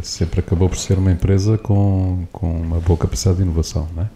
sempre 0.02 0.38
acabou 0.38 0.68
por 0.68 0.78
ser 0.78 0.98
uma 0.98 1.10
empresa 1.10 1.58
com, 1.58 2.28
com 2.30 2.62
uma 2.62 2.78
boa 2.78 2.96
capacidade 2.96 3.38
de 3.38 3.42
inovação, 3.42 3.88
não 3.96 4.04
é? 4.04 4.08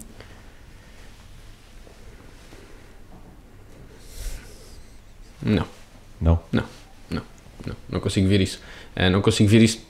Não. 5.43 5.67
Não? 6.21 6.41
Não, 6.53 6.63
não, 7.67 7.75
não, 7.75 7.77
não 7.91 8.01
consigo 8.01 8.29
ver 8.29 8.41
isso. 8.41 8.61
não 9.11 9.21
consigo 9.21 9.49
ver 9.49 9.63
isso 9.63 9.81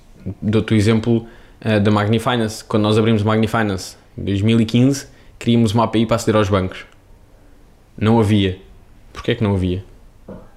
dou-te 0.40 0.74
o 0.74 0.76
exemplo 0.76 1.26
uh, 1.64 1.80
da 1.80 1.90
Magnifinance. 1.90 2.64
Quando 2.64 2.82
nós 2.82 2.98
abrimos 2.98 3.22
Magnifinance 3.22 3.96
em 4.16 4.24
2015, 4.24 5.06
queríamos 5.38 5.72
uma 5.72 5.84
API 5.84 6.06
para 6.06 6.16
aceder 6.16 6.36
aos 6.36 6.48
bancos. 6.48 6.84
Não 7.96 8.18
havia. 8.18 8.58
Porquê 9.12 9.32
é 9.32 9.34
que 9.34 9.42
não 9.42 9.54
havia? 9.54 9.84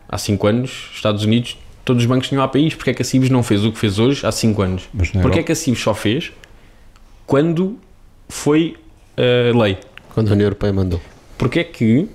Há 0.07 0.17
5 0.17 0.47
anos, 0.47 0.89
Estados 0.93 1.23
Unidos, 1.23 1.57
todos 1.85 2.03
os 2.03 2.09
bancos 2.09 2.27
tinham 2.27 2.43
APIs. 2.43 2.75
Porquê 2.75 2.91
é 2.91 2.93
que 2.93 3.01
a 3.01 3.05
Cibes 3.05 3.29
não 3.29 3.43
fez 3.43 3.63
o 3.63 3.71
que 3.71 3.77
fez 3.77 3.99
hoje 3.99 4.25
há 4.25 4.31
5 4.31 4.61
anos? 4.61 4.89
Porquê 5.21 5.39
é 5.39 5.43
que 5.43 5.51
a 5.51 5.55
Cibes 5.55 5.81
só 5.81 5.93
fez 5.93 6.31
quando 7.25 7.79
foi 8.27 8.75
uh, 9.17 9.57
lei? 9.57 9.77
Quando 10.13 10.29
a 10.29 10.33
União 10.33 10.47
Europeia 10.47 10.73
mandou. 10.73 11.01
Porquê 11.37 11.59
é 11.59 11.63
que 11.63 12.09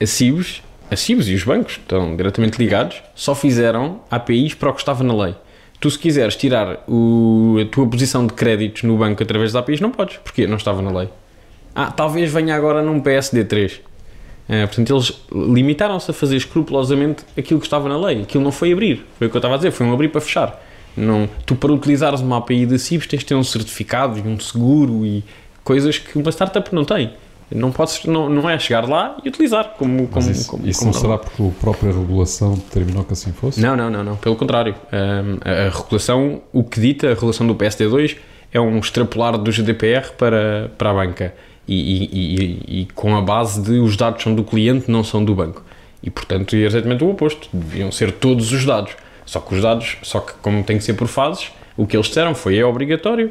a 0.00 0.06
Cibes, 0.06 0.62
a 0.92 0.96
Cibes 0.96 1.26
e 1.28 1.34
os 1.34 1.44
bancos 1.44 1.74
estão 1.74 2.14
diretamente 2.16 2.58
ligados, 2.58 3.02
só 3.14 3.34
fizeram 3.34 4.00
APIs 4.10 4.54
para 4.54 4.70
o 4.70 4.74
que 4.74 4.80
estava 4.80 5.02
na 5.02 5.14
lei? 5.14 5.34
tu 5.82 5.90
se 5.90 5.98
quiseres 5.98 6.36
tirar 6.36 6.84
o, 6.86 7.56
a 7.60 7.64
tua 7.64 7.84
posição 7.88 8.24
de 8.24 8.32
créditos 8.32 8.84
no 8.84 8.96
banco 8.96 9.20
através 9.20 9.52
da 9.52 9.58
APIs, 9.58 9.80
não 9.80 9.90
podes. 9.90 10.16
Porquê? 10.18 10.46
Não 10.46 10.56
estava 10.56 10.80
na 10.80 10.96
lei. 10.96 11.08
Ah, 11.74 11.90
talvez 11.90 12.32
venha 12.32 12.54
agora 12.54 12.80
num 12.80 13.02
PSD3. 13.02 13.80
É, 14.48 14.64
portanto, 14.64 14.94
eles 14.94 15.12
limitaram-se 15.32 16.08
a 16.08 16.14
fazer 16.14 16.36
escrupulosamente 16.36 17.24
aquilo 17.36 17.58
que 17.58 17.66
estava 17.66 17.88
na 17.88 17.98
lei. 17.98 18.22
Aquilo 18.22 18.44
não 18.44 18.52
foi 18.52 18.72
abrir. 18.72 19.04
Foi 19.18 19.26
o 19.26 19.30
que 19.30 19.36
eu 19.36 19.40
estava 19.40 19.54
a 19.54 19.56
dizer. 19.56 19.72
Foi 19.72 19.84
um 19.84 19.92
abrir 19.92 20.08
para 20.08 20.20
fechar. 20.20 20.62
Não, 20.96 21.28
tu, 21.44 21.56
para 21.56 21.72
utilizares 21.72 22.20
uma 22.20 22.38
API 22.38 22.64
da 22.64 22.78
CIBS, 22.78 23.08
tens 23.08 23.18
de 23.20 23.26
ter 23.26 23.34
um 23.34 23.42
certificado 23.42 24.20
e 24.20 24.22
um 24.22 24.38
seguro 24.38 25.04
e 25.04 25.24
coisas 25.64 25.98
que 25.98 26.16
uma 26.16 26.30
startup 26.30 26.72
não 26.72 26.84
tem. 26.84 27.12
Não, 27.54 27.70
podes, 27.70 28.04
não, 28.04 28.28
não 28.28 28.48
é 28.48 28.58
chegar 28.58 28.88
lá 28.88 29.16
e 29.24 29.28
utilizar 29.28 29.74
como. 29.78 30.08
como 30.08 30.30
isso, 30.30 30.48
como, 30.48 30.66
isso 30.66 30.80
como 30.80 30.92
não 30.92 31.00
será 31.00 31.18
porque 31.18 31.42
a 31.42 31.60
própria 31.60 31.92
regulação 31.92 32.54
determinou 32.54 33.04
que 33.04 33.12
assim 33.12 33.32
fosse? 33.32 33.60
Não, 33.60 33.76
não, 33.76 33.90
não, 33.90 34.02
não. 34.02 34.16
Pelo 34.16 34.36
contrário. 34.36 34.74
Um, 34.92 35.38
a, 35.44 35.66
a, 35.66 35.70
regulação, 35.70 36.42
o 36.52 36.64
que 36.64 36.80
dita 36.80 37.08
a 37.08 37.14
regulação 37.14 37.46
do 37.46 37.54
PSD2 37.54 38.16
é 38.52 38.60
um 38.60 38.78
extrapolar 38.78 39.36
do 39.38 39.50
GDPR 39.50 40.12
para, 40.16 40.70
para 40.76 40.90
a 40.90 40.94
banca 40.94 41.34
e, 41.66 41.74
e, 41.74 42.08
e, 42.12 42.80
e 42.82 42.86
com 42.94 43.16
a 43.16 43.20
base 43.22 43.62
de 43.62 43.78
os 43.78 43.96
dados 43.96 44.22
são 44.22 44.34
do 44.34 44.44
cliente, 44.44 44.90
não 44.90 45.04
são 45.04 45.24
do 45.24 45.34
banco. 45.34 45.62
E 46.02 46.10
portanto 46.10 46.54
é 46.56 46.60
exatamente 46.60 47.04
o 47.04 47.10
oposto. 47.10 47.48
Deviam 47.52 47.92
ser 47.92 48.12
todos 48.12 48.52
os 48.52 48.64
dados. 48.64 48.94
Só 49.24 49.40
que 49.40 49.54
os 49.54 49.62
dados, 49.62 49.96
só 50.02 50.20
que 50.20 50.32
como 50.42 50.62
tem 50.64 50.78
que 50.78 50.84
ser 50.84 50.94
por 50.94 51.06
fases, 51.06 51.52
o 51.76 51.86
que 51.86 51.96
eles 51.96 52.06
disseram 52.06 52.34
foi 52.34 52.58
é 52.58 52.64
obrigatório 52.64 53.30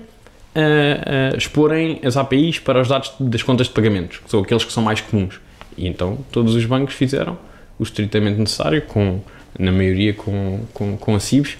a, 0.56 1.34
a 1.34 1.38
exporem 1.38 2.00
as 2.04 2.18
APIs 2.18 2.60
para 2.60 2.82
os 2.82 2.88
dados 2.88 3.12
das 3.20 3.44
contas 3.44 3.68
de 3.68 3.74
pagamentos, 3.74 4.18
que 4.20 4.30
são 4.30 4.42
aqueles 4.42 4.64
que 4.64 4.72
são 4.72 4.84
mais 4.84 5.02
comuns. 5.02 5.40
E 5.78 5.88
então 5.88 6.18
todos 6.32 6.56
os 6.56 6.66
bancos 6.66 6.94
fizeram 6.94 7.38
o 7.80 7.84
estritamente 7.84 8.40
necessário, 8.40 8.82
com, 8.84 9.22
na 9.58 9.72
maioria 9.72 10.14
com, 10.14 10.62
com, 10.74 10.98
com 10.98 11.16
a 11.16 11.20
CIBS, 11.20 11.58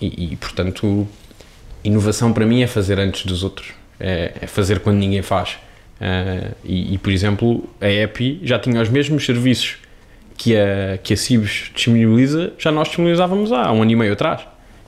e, 0.00 0.32
e, 0.32 0.36
portanto 0.36 1.06
inovação 1.84 2.32
para 2.32 2.44
mim 2.44 2.62
é 2.62 2.66
fazer 2.66 2.98
antes 2.98 3.24
dos 3.24 3.42
outros, 3.42 3.68
é, 3.98 4.32
é 4.40 4.46
fazer 4.46 4.80
quando 4.80 4.98
ninguém 4.98 5.22
faz. 5.22 5.58
Uh, 6.00 6.54
e, 6.64 6.94
e, 6.94 6.98
por 6.98 7.12
exemplo, 7.12 7.68
a 7.80 7.88
EPI 7.88 8.40
já 8.42 8.58
tinha 8.58 8.82
os 8.82 8.88
mesmos 8.88 9.24
serviços 9.24 9.76
que 10.36 10.56
a, 10.56 10.98
que 10.98 11.14
a 11.14 11.16
CIBS 11.16 11.70
disponibiliza, 11.72 12.52
já 12.58 12.72
nós 12.72 12.88
disponibilizávamos 12.88 13.52
há 13.52 13.70
um 13.70 13.82
ano 13.82 13.90
e 13.90 13.96
meio 13.96 14.12
atrás. 14.12 14.40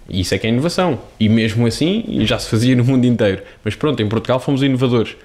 Isso 0.09 0.35
é 0.35 0.39
que 0.39 0.47
é 0.47 0.51
inovação. 0.51 1.01
E 1.19 1.29
mesmo 1.29 1.67
assim, 1.67 2.05
já 2.27 2.39
se 2.39 2.49
fazia 2.49 2.77
no 2.77 2.85
mundo 2.85 3.07
inteiro. 3.07 3.43
Mas 3.65 3.75
pronto, 3.75 4.03
em 4.03 4.09
Portugal 4.09 4.39
fomos 4.39 4.63
inovadores. 4.63 5.17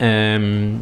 Um, 0.00 0.80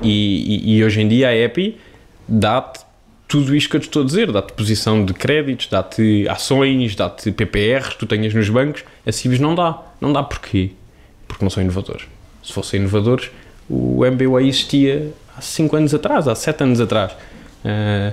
e, 0.00 0.72
e, 0.72 0.76
e, 0.76 0.84
hoje 0.84 1.00
em 1.00 1.08
dia 1.08 1.28
a 1.28 1.36
EPI 1.36 1.78
dá-te 2.26 2.80
tudo 3.28 3.54
isto 3.54 3.70
que 3.70 3.76
eu 3.76 3.80
te 3.80 3.84
estou 3.84 4.02
a 4.02 4.04
dizer: 4.04 4.30
dá-te 4.30 4.52
posição 4.52 5.04
de 5.04 5.12
créditos, 5.14 5.66
dá-te 5.66 6.28
ações, 6.28 6.94
dá-te 6.94 7.32
PPR 7.32 7.90
que 7.90 7.98
tu 7.98 8.06
tenhas 8.06 8.32
nos 8.34 8.48
bancos. 8.48 8.84
A 9.06 9.12
Cibes 9.12 9.40
não 9.40 9.54
dá. 9.54 9.80
Não 10.00 10.12
dá 10.12 10.22
porquê? 10.22 10.70
Porque 11.26 11.44
não 11.44 11.50
são 11.50 11.62
inovadores. 11.62 12.06
Se 12.42 12.52
fossem 12.52 12.80
inovadores, 12.80 13.30
o 13.68 14.04
MBWay 14.04 14.48
existia 14.48 15.12
há 15.36 15.40
5 15.40 15.76
anos 15.76 15.94
atrás, 15.94 16.28
há 16.28 16.34
7 16.34 16.62
anos 16.62 16.80
atrás. 16.80 17.12
Uh, 17.64 18.12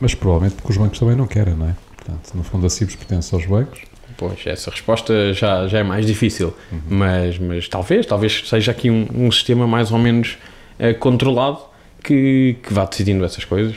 Mas 0.00 0.14
provavelmente 0.14 0.56
porque 0.56 0.72
os 0.72 0.78
bancos 0.78 0.98
também 0.98 1.16
não 1.16 1.26
querem, 1.26 1.54
não 1.54 1.68
é? 1.68 1.74
Portanto, 1.96 2.32
no 2.34 2.44
fundo 2.44 2.66
a 2.66 2.70
Cibes 2.70 2.94
pertence 2.94 3.34
aos 3.34 3.46
bancos 3.46 3.80
Pois, 4.16 4.46
essa 4.46 4.70
resposta 4.70 5.32
já, 5.32 5.66
já 5.66 5.78
é 5.78 5.82
mais 5.82 6.06
difícil, 6.06 6.54
uhum. 6.70 6.80
mas, 6.88 7.38
mas 7.38 7.68
talvez, 7.68 8.06
talvez 8.06 8.44
seja 8.46 8.70
aqui 8.70 8.90
um, 8.90 9.08
um 9.12 9.30
sistema 9.30 9.66
mais 9.66 9.90
ou 9.90 9.98
menos 9.98 10.38
uh, 10.78 10.96
controlado 10.98 11.58
que, 12.02 12.56
que 12.62 12.72
vá 12.72 12.84
decidindo 12.84 13.24
essas 13.24 13.44
coisas. 13.44 13.76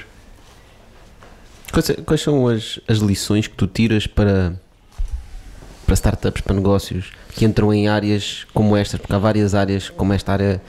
Quais, 1.72 1.92
quais 2.06 2.22
são 2.22 2.48
as, 2.48 2.80
as 2.88 3.00
lições 3.00 3.48
que 3.48 3.56
tu 3.56 3.66
tiras 3.66 4.06
para, 4.06 4.54
para 5.86 5.94
startups, 5.96 6.42
para 6.42 6.56
negócios 6.56 7.12
que 7.34 7.46
entram 7.46 7.74
em 7.74 7.88
áreas 7.88 8.46
como 8.54 8.78
estas? 8.78 9.00
Porque 9.00 9.14
há 9.14 9.20
várias 9.20 9.56
áreas, 9.56 9.90
como 9.90 10.14
esta 10.14 10.34
área, 10.34 10.62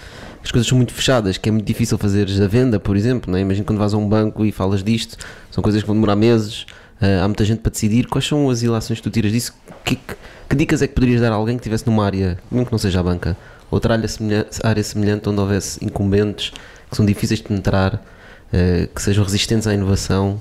as 0.42 0.50
coisas 0.50 0.66
são 0.66 0.76
muito 0.76 0.94
fechadas, 0.94 1.36
que 1.36 1.48
é 1.48 1.52
muito 1.52 1.66
difícil 1.66 1.98
fazer 1.98 2.26
a 2.42 2.46
venda, 2.46 2.80
por 2.80 2.96
exemplo. 2.96 3.30
Não 3.30 3.38
é? 3.38 3.42
Imagina 3.42 3.66
quando 3.66 3.78
vais 3.78 3.92
a 3.92 3.98
um 3.98 4.08
banco 4.08 4.44
e 4.44 4.52
falas 4.52 4.82
disto, 4.82 5.16
são 5.50 5.62
coisas 5.62 5.82
que 5.82 5.86
vão 5.86 5.94
demorar 5.94 6.16
meses 6.16 6.64
há 7.00 7.26
muita 7.26 7.44
gente 7.44 7.60
para 7.60 7.70
decidir. 7.70 8.06
Quais 8.06 8.26
são 8.26 8.50
as 8.50 8.62
ilações 8.62 8.98
que 8.98 9.02
tu 9.02 9.10
tiras 9.10 9.32
disso? 9.32 9.54
Que, 9.84 9.96
que, 9.96 10.14
que, 10.48 10.56
dicas 10.56 10.82
é 10.82 10.88
que 10.88 10.94
poderias 10.94 11.20
dar 11.20 11.32
a 11.32 11.34
alguém 11.34 11.56
que 11.56 11.60
estivesse 11.60 11.86
numa 11.86 12.04
área, 12.04 12.38
mesmo 12.50 12.66
que 12.66 12.72
não 12.72 12.78
seja 12.78 13.00
a 13.00 13.02
banca, 13.02 13.36
outra 13.70 13.94
área 13.94 14.08
semelhante, 14.08 14.58
área 14.62 14.82
semelhante 14.82 15.28
onde 15.28 15.40
houvesse 15.40 15.84
incumbentes 15.84 16.52
que 16.90 16.96
são 16.96 17.04
difíceis 17.04 17.40
de 17.40 17.46
penetrar, 17.46 17.94
uh, 17.94 18.88
que 18.94 19.02
sejam 19.02 19.24
resistentes 19.24 19.66
à 19.66 19.74
inovação? 19.74 20.40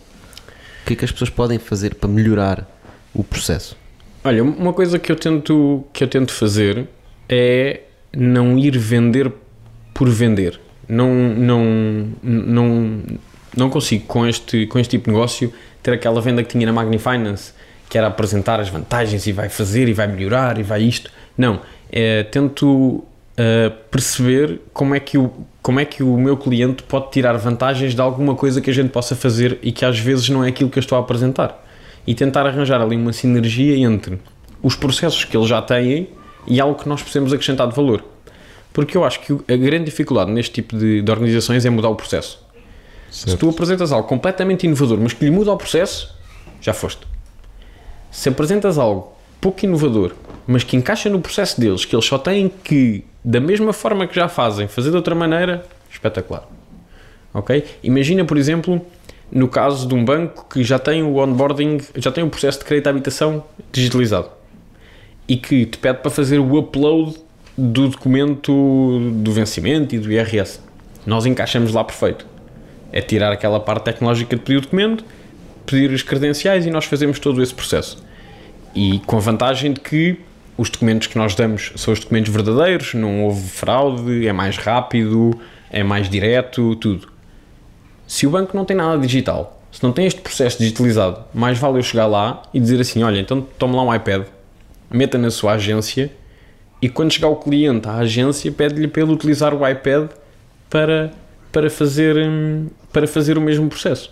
O 0.83 0.85
que 0.87 0.93
é 0.93 0.95
que 0.95 1.05
as 1.05 1.11
pessoas 1.11 1.29
podem 1.29 1.59
fazer 1.59 1.95
para 1.95 2.09
melhorar 2.09 2.65
o 3.13 3.23
processo? 3.23 3.75
Olha, 4.23 4.43
uma 4.43 4.73
coisa 4.73 4.97
que 4.97 5.11
eu 5.11 5.15
tento, 5.15 5.85
que 5.93 6.03
eu 6.03 6.07
tento 6.07 6.31
fazer 6.31 6.87
é 7.29 7.81
não 8.15 8.57
ir 8.57 8.77
vender 8.77 9.31
por 9.93 10.09
vender. 10.09 10.59
Não, 10.87 11.13
não, 11.13 12.07
não, 12.23 13.01
não 13.55 13.69
consigo 13.69 14.05
com 14.05 14.25
este, 14.25 14.65
com 14.67 14.79
este 14.79 14.91
tipo 14.91 15.05
de 15.05 15.11
negócio 15.11 15.53
ter 15.87 15.93
aquela 15.93 16.19
venda 16.19 16.43
que 16.43 16.49
tinha 16.49 16.65
na 16.65 16.73
Magnifinance, 16.73 17.53
que 17.89 17.97
era 17.97 18.07
apresentar 18.07 18.59
as 18.59 18.67
vantagens 18.67 19.25
e 19.25 19.31
vai 19.31 19.47
fazer 19.47 19.87
e 19.87 19.93
vai 19.93 20.05
melhorar 20.05 20.59
e 20.59 20.63
vai 20.63 20.83
isto. 20.83 21.09
Não, 21.37 21.61
é, 21.89 22.23
tento 22.23 22.67
uh, 22.67 23.05
perceber 23.89 24.59
como 24.73 24.93
é, 24.93 24.99
que 24.99 25.17
o, 25.17 25.31
como 25.61 25.79
é 25.79 25.85
que 25.85 26.03
o 26.03 26.17
meu 26.17 26.35
cliente 26.35 26.83
pode 26.83 27.09
tirar 27.11 27.37
vantagens 27.37 27.95
de 27.95 28.01
alguma 28.01 28.35
coisa 28.35 28.59
que 28.59 28.69
a 28.69 28.73
gente 28.73 28.89
possa 28.89 29.15
fazer 29.15 29.59
e 29.63 29.71
que 29.71 29.85
às 29.85 29.97
vezes 29.97 30.27
não 30.27 30.43
é 30.43 30.49
aquilo 30.49 30.69
que 30.69 30.77
eu 30.77 30.81
estou 30.81 30.97
a 30.97 31.01
apresentar. 31.01 31.63
E 32.05 32.13
tentar 32.13 32.45
arranjar 32.45 32.81
ali 32.81 32.97
uma 32.97 33.13
sinergia 33.13 33.77
entre 33.77 34.19
os 34.61 34.75
processos 34.75 35.23
que 35.23 35.37
eles 35.37 35.47
já 35.47 35.61
têm 35.61 36.09
e 36.45 36.59
algo 36.59 36.77
que 36.77 36.89
nós 36.89 37.01
precisamos 37.01 37.31
acrescentar 37.31 37.69
de 37.69 37.75
valor. 37.75 38.03
Porque 38.73 38.97
eu 38.97 39.05
acho 39.05 39.21
que 39.21 39.31
a 39.33 39.55
grande 39.55 39.85
dificuldade 39.85 40.31
neste 40.31 40.51
tipo 40.51 40.77
de, 40.77 41.01
de 41.01 41.11
organizações 41.11 41.65
é 41.65 41.69
mudar 41.69 41.87
o 41.89 41.95
processo. 41.95 42.45
Certo. 43.09 43.31
Se 43.31 43.37
tu 43.37 43.49
apresentas 43.49 43.91
algo 43.91 44.07
completamente 44.07 44.65
inovador, 44.65 44.99
mas 44.99 45.13
que 45.13 45.25
lhe 45.25 45.31
muda 45.31 45.51
o 45.51 45.57
processo, 45.57 46.15
já 46.61 46.73
foste. 46.73 47.05
Se 48.11 48.29
apresentas 48.29 48.77
algo 48.77 49.13
pouco 49.39 49.65
inovador, 49.65 50.13
mas 50.45 50.63
que 50.63 50.75
encaixa 50.75 51.09
no 51.09 51.21
processo 51.21 51.59
deles, 51.59 51.85
que 51.85 51.95
eles 51.95 52.05
só 52.05 52.17
têm 52.17 52.49
que, 52.63 53.03
da 53.23 53.39
mesma 53.39 53.73
forma 53.73 54.07
que 54.07 54.15
já 54.15 54.27
fazem, 54.27 54.67
fazer 54.67 54.89
de 54.89 54.95
outra 54.95 55.13
maneira, 55.13 55.65
espetacular. 55.91 56.47
Ok? 57.33 57.63
Imagina, 57.83 58.25
por 58.25 58.37
exemplo, 58.37 58.81
no 59.31 59.47
caso 59.47 59.87
de 59.87 59.93
um 59.93 60.03
banco 60.03 60.45
que 60.49 60.63
já 60.63 60.79
tem 60.79 61.03
o 61.03 61.17
onboarding, 61.17 61.79
já 61.95 62.11
tem 62.11 62.23
o 62.23 62.29
processo 62.29 62.59
de 62.59 62.65
crédito 62.65 62.87
à 62.87 62.89
habitação 62.89 63.43
digitalizado 63.71 64.29
e 65.27 65.35
que 65.35 65.65
te 65.65 65.77
pede 65.77 65.99
para 65.99 66.09
fazer 66.09 66.39
o 66.39 66.57
upload 66.57 67.17
do 67.57 67.89
documento 67.89 68.51
do 69.15 69.31
vencimento 69.31 69.93
e 69.93 69.99
do 69.99 70.11
IRS. 70.11 70.61
Nós 71.05 71.25
encaixamos 71.25 71.73
lá 71.73 71.83
perfeito. 71.83 72.25
É 72.91 73.01
tirar 73.01 73.31
aquela 73.31 73.59
parte 73.59 73.85
tecnológica 73.85 74.35
de 74.35 74.41
pedir 74.41 74.57
o 74.57 74.61
documento, 74.61 75.03
pedir 75.65 75.93
as 75.93 76.01
credenciais 76.01 76.65
e 76.65 76.69
nós 76.69 76.85
fazemos 76.85 77.19
todo 77.19 77.41
esse 77.41 77.53
processo. 77.53 78.03
E 78.73 78.99
com 79.05 79.17
a 79.17 79.19
vantagem 79.19 79.73
de 79.73 79.79
que 79.79 80.19
os 80.57 80.69
documentos 80.69 81.07
que 81.07 81.17
nós 81.17 81.35
damos 81.35 81.71
são 81.75 81.93
os 81.93 81.99
documentos 81.99 82.31
verdadeiros, 82.31 82.93
não 82.93 83.25
houve 83.25 83.47
fraude, 83.47 84.27
é 84.27 84.33
mais 84.33 84.57
rápido, 84.57 85.39
é 85.69 85.83
mais 85.83 86.09
direto, 86.09 86.75
tudo. 86.75 87.07
Se 88.07 88.25
o 88.25 88.29
banco 88.29 88.55
não 88.55 88.65
tem 88.65 88.75
nada 88.75 88.97
digital, 88.97 89.61
se 89.71 89.83
não 89.83 89.91
tem 89.91 90.05
este 90.05 90.21
processo 90.21 90.57
digitalizado, 90.57 91.25
mais 91.33 91.59
vale 91.59 91.77
eu 91.77 91.83
chegar 91.83 92.07
lá 92.07 92.41
e 92.53 92.59
dizer 92.59 92.79
assim: 92.79 93.03
olha, 93.03 93.19
então 93.19 93.41
tome 93.59 93.75
lá 93.75 93.83
um 93.83 93.93
iPad, 93.93 94.23
meta 94.89 95.17
na 95.17 95.29
sua 95.29 95.53
agência 95.53 96.11
e 96.81 96.87
quando 96.87 97.11
chegar 97.11 97.27
o 97.27 97.35
cliente 97.35 97.87
à 97.87 97.95
agência, 97.95 98.51
pede-lhe 98.51 98.87
para 98.87 99.01
ele 99.01 99.11
utilizar 99.11 99.53
o 99.53 99.67
iPad 99.67 100.09
para, 100.69 101.11
para, 101.57 101.69
fazer, 101.69 102.15
hum, 102.17 102.67
para 102.93 103.07
fazer 103.07 103.37
o 103.37 103.41
mesmo 103.41 103.67
processo. 103.67 104.11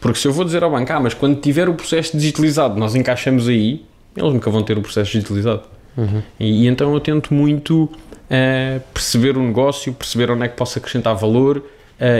Porque 0.00 0.18
se 0.18 0.28
eu 0.28 0.32
vou 0.32 0.44
dizer 0.44 0.62
ao 0.62 0.70
banco, 0.70 0.92
ah, 0.92 1.00
mas 1.00 1.12
quando 1.12 1.40
tiver 1.40 1.68
o 1.68 1.74
processo 1.74 2.16
digitalizado, 2.16 2.78
nós 2.78 2.94
encaixamos 2.94 3.48
aí, 3.48 3.84
eles 4.16 4.32
nunca 4.32 4.48
vão 4.48 4.62
ter 4.62 4.78
o 4.78 4.82
processo 4.82 5.10
digitalizado. 5.10 5.62
Uhum. 5.96 6.22
E, 6.38 6.64
e, 6.64 6.66
então 6.68 6.94
eu 6.94 7.00
tento 7.00 7.34
muito 7.34 7.84
uh, 7.84 8.80
perceber 8.94 9.36
o 9.36 9.42
negócio, 9.42 9.92
perceber 9.92 10.30
onde 10.30 10.44
é 10.44 10.48
que 10.48 10.56
posso 10.56 10.78
acrescentar 10.78 11.16
valor 11.16 11.58
uh, 11.58 11.64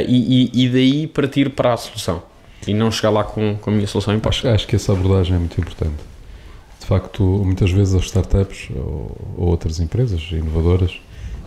e, 0.09 0.51
e, 0.53 0.65
e, 0.65 0.69
daí 0.69 1.07
partir 1.07 1.51
para 1.51 1.75
a 1.75 1.77
solução. 1.77 2.23
E 2.67 2.75
não 2.75 2.91
chegar 2.91 3.11
lá 3.11 3.23
com, 3.23 3.57
com 3.61 3.71
a 3.71 3.73
minha 3.73 3.87
solução 3.87 4.13
imposta. 4.13 4.49
Acho, 4.49 4.55
acho 4.57 4.67
que 4.67 4.75
essa 4.75 4.93
abordagem 4.93 5.37
é 5.37 5.39
muito 5.39 5.61
importante 5.61 6.09
facto, 6.89 7.23
muitas 7.23 7.71
vezes 7.71 7.95
as 7.95 8.05
startups 8.05 8.71
ou, 8.75 9.15
ou 9.37 9.49
outras 9.49 9.79
empresas 9.79 10.23
inovadoras 10.33 10.99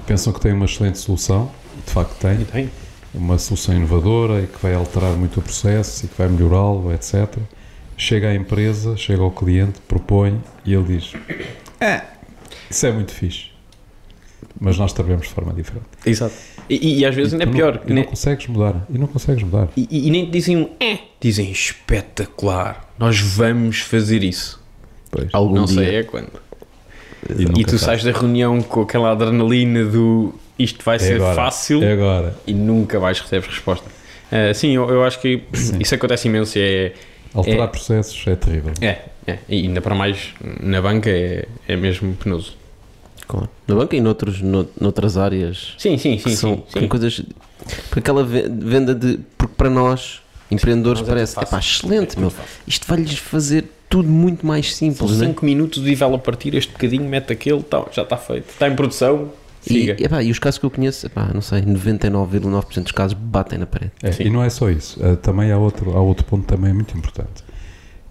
pensam 0.05 0.31
que 0.31 0.39
têm 0.39 0.53
uma 0.53 0.65
excelente 0.65 0.99
solução, 0.99 1.51
e 1.75 1.81
de 1.81 1.91
facto 1.91 2.13
têm, 2.19 2.45
tem. 2.45 2.69
Uma 3.13 3.37
solução 3.37 3.75
inovadora 3.75 4.41
e 4.41 4.47
que 4.47 4.61
vai 4.61 4.73
alterar 4.73 5.11
muito 5.13 5.39
o 5.39 5.43
processo 5.43 6.05
e 6.05 6.07
que 6.07 6.17
vai 6.17 6.27
melhorá-lo, 6.27 6.93
etc. 6.93 7.37
Chega 7.97 8.29
à 8.29 8.35
empresa, 8.35 8.95
chega 8.97 9.21
ao 9.21 9.31
cliente, 9.31 9.79
propõe 9.87 10.41
e 10.65 10.73
ele 10.73 10.97
diz: 10.97 11.13
É, 11.79 12.03
isso 12.69 12.85
é 12.85 12.91
muito 12.91 13.11
fixe. 13.11 13.51
Mas 14.59 14.77
nós 14.77 14.93
trabalhamos 14.93 15.27
de 15.27 15.33
forma 15.33 15.53
diferente. 15.53 15.85
Exato. 16.05 16.35
E, 16.69 16.99
e 16.99 17.05
às 17.05 17.13
vezes 17.13 17.33
ainda 17.33 17.45
é 17.45 17.47
pior. 17.47 17.81
Não, 17.85 17.91
e 17.91 17.93
não 17.93 18.03
consegues 18.03 18.47
mudar. 18.47 18.85
E 18.89 18.97
não 18.97 19.07
consegues 19.07 19.43
mudar. 19.43 19.69
E, 19.75 19.87
e 19.89 20.09
nem 20.09 20.25
te 20.25 20.31
dizem 20.31 20.57
um 20.57 20.69
é. 20.79 20.99
Dizem 21.19 21.51
espetacular. 21.51 22.89
Nós 22.97 23.19
vamos 23.19 23.81
fazer 23.81 24.23
isso. 24.23 24.61
Pois. 25.09 25.29
Algum 25.33 25.55
não 25.55 25.65
dia. 25.65 25.75
sei 25.75 25.95
é 25.95 26.03
quando. 26.03 26.31
E, 27.29 27.61
e 27.61 27.65
tu 27.65 27.77
sais 27.77 28.03
da 28.03 28.11
reunião 28.11 28.61
com 28.61 28.81
aquela 28.81 29.11
adrenalina 29.11 29.85
do 29.85 30.33
isto 30.63 30.83
vai 30.83 30.95
é 30.95 30.99
ser 30.99 31.15
agora, 31.15 31.35
fácil 31.35 31.83
é 31.83 31.93
agora. 31.93 32.35
e 32.45 32.53
nunca 32.53 32.99
mais 32.99 33.19
recebes 33.19 33.47
resposta. 33.47 33.87
Uh, 34.31 34.53
sim, 34.53 34.75
eu, 34.75 34.89
eu, 34.89 35.03
acho 35.03 35.19
que 35.19 35.43
sim. 35.53 35.77
isso 35.79 35.93
acontece 35.93 36.27
imenso. 36.27 36.57
É, 36.57 36.93
Alterar 37.33 37.65
é, 37.65 37.67
processos 37.67 38.25
é 38.27 38.35
terrível. 38.35 38.73
É, 38.81 38.99
é, 39.27 39.37
e 39.47 39.63
ainda 39.63 39.81
para 39.81 39.95
mais 39.95 40.33
na 40.61 40.81
banca 40.81 41.09
é, 41.09 41.47
é 41.67 41.75
mesmo 41.75 42.13
penoso. 42.15 42.55
Claro. 43.27 43.49
Na 43.67 43.75
banca 43.75 43.95
e 43.95 44.01
noutros, 44.01 44.41
noutras 44.41 45.17
áreas. 45.17 45.73
Sim, 45.77 45.97
sim, 45.97 46.17
sim. 46.17 46.35
São, 46.35 46.63
sim, 46.67 46.81
sim. 46.81 46.87
coisas. 46.87 47.21
Porque 47.89 47.99
aquela 47.99 48.23
venda 48.23 48.93
de. 48.93 49.19
Porque 49.37 49.53
para 49.55 49.69
nós, 49.69 50.21
empreendedores, 50.49 51.01
parece. 51.01 51.39
É 51.39 51.45
pá, 51.45 51.59
excelente, 51.59 52.19
meu. 52.19 52.31
Isto 52.67 52.87
vai-lhes 52.87 53.17
fazer 53.17 53.65
tudo 53.89 54.09
muito 54.09 54.45
mais 54.45 54.73
simples. 54.75 55.11
5 55.11 55.45
né? 55.45 55.51
minutos 55.51 55.83
de 55.83 55.95
vela 55.95 56.17
partir 56.17 56.55
este 56.55 56.71
bocadinho, 56.71 57.03
mete 57.03 57.31
aquele, 57.31 57.61
tá, 57.63 57.85
já 57.91 58.03
está 58.03 58.17
feito. 58.17 58.49
Está 58.49 58.67
em 58.67 58.75
produção. 58.75 59.31
E, 59.69 59.91
epá, 59.91 60.23
e 60.23 60.31
os 60.31 60.39
casos 60.39 60.57
que 60.57 60.65
eu 60.65 60.71
conheço, 60.71 61.05
epá, 61.05 61.29
não 61.33 61.41
sei, 61.41 61.61
99,9% 61.61 62.83
dos 62.83 62.91
casos 62.91 63.13
batem 63.13 63.59
na 63.59 63.65
parede. 63.65 63.91
É, 64.01 64.23
e 64.23 64.29
não 64.29 64.43
é 64.43 64.49
só 64.49 64.69
isso, 64.69 64.99
uh, 65.05 65.15
também 65.17 65.51
há 65.51 65.57
outro, 65.57 65.95
há 65.95 66.01
outro 66.01 66.25
ponto 66.25 66.45
também 66.45 66.73
muito 66.73 66.97
importante, 66.97 67.43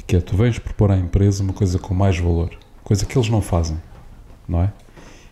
que 0.07 0.17
é 0.17 0.21
tu 0.21 0.37
vens 0.37 0.59
propor 0.59 0.93
à 0.93 0.97
empresa 0.97 1.43
uma 1.43 1.53
coisa 1.53 1.79
com 1.79 1.93
mais 1.93 2.19
valor, 2.19 2.51
coisa 2.85 3.05
que 3.05 3.19
eles 3.19 3.29
não 3.29 3.43
fazem, 3.43 3.77
não 4.49 4.63
é? 4.63 4.73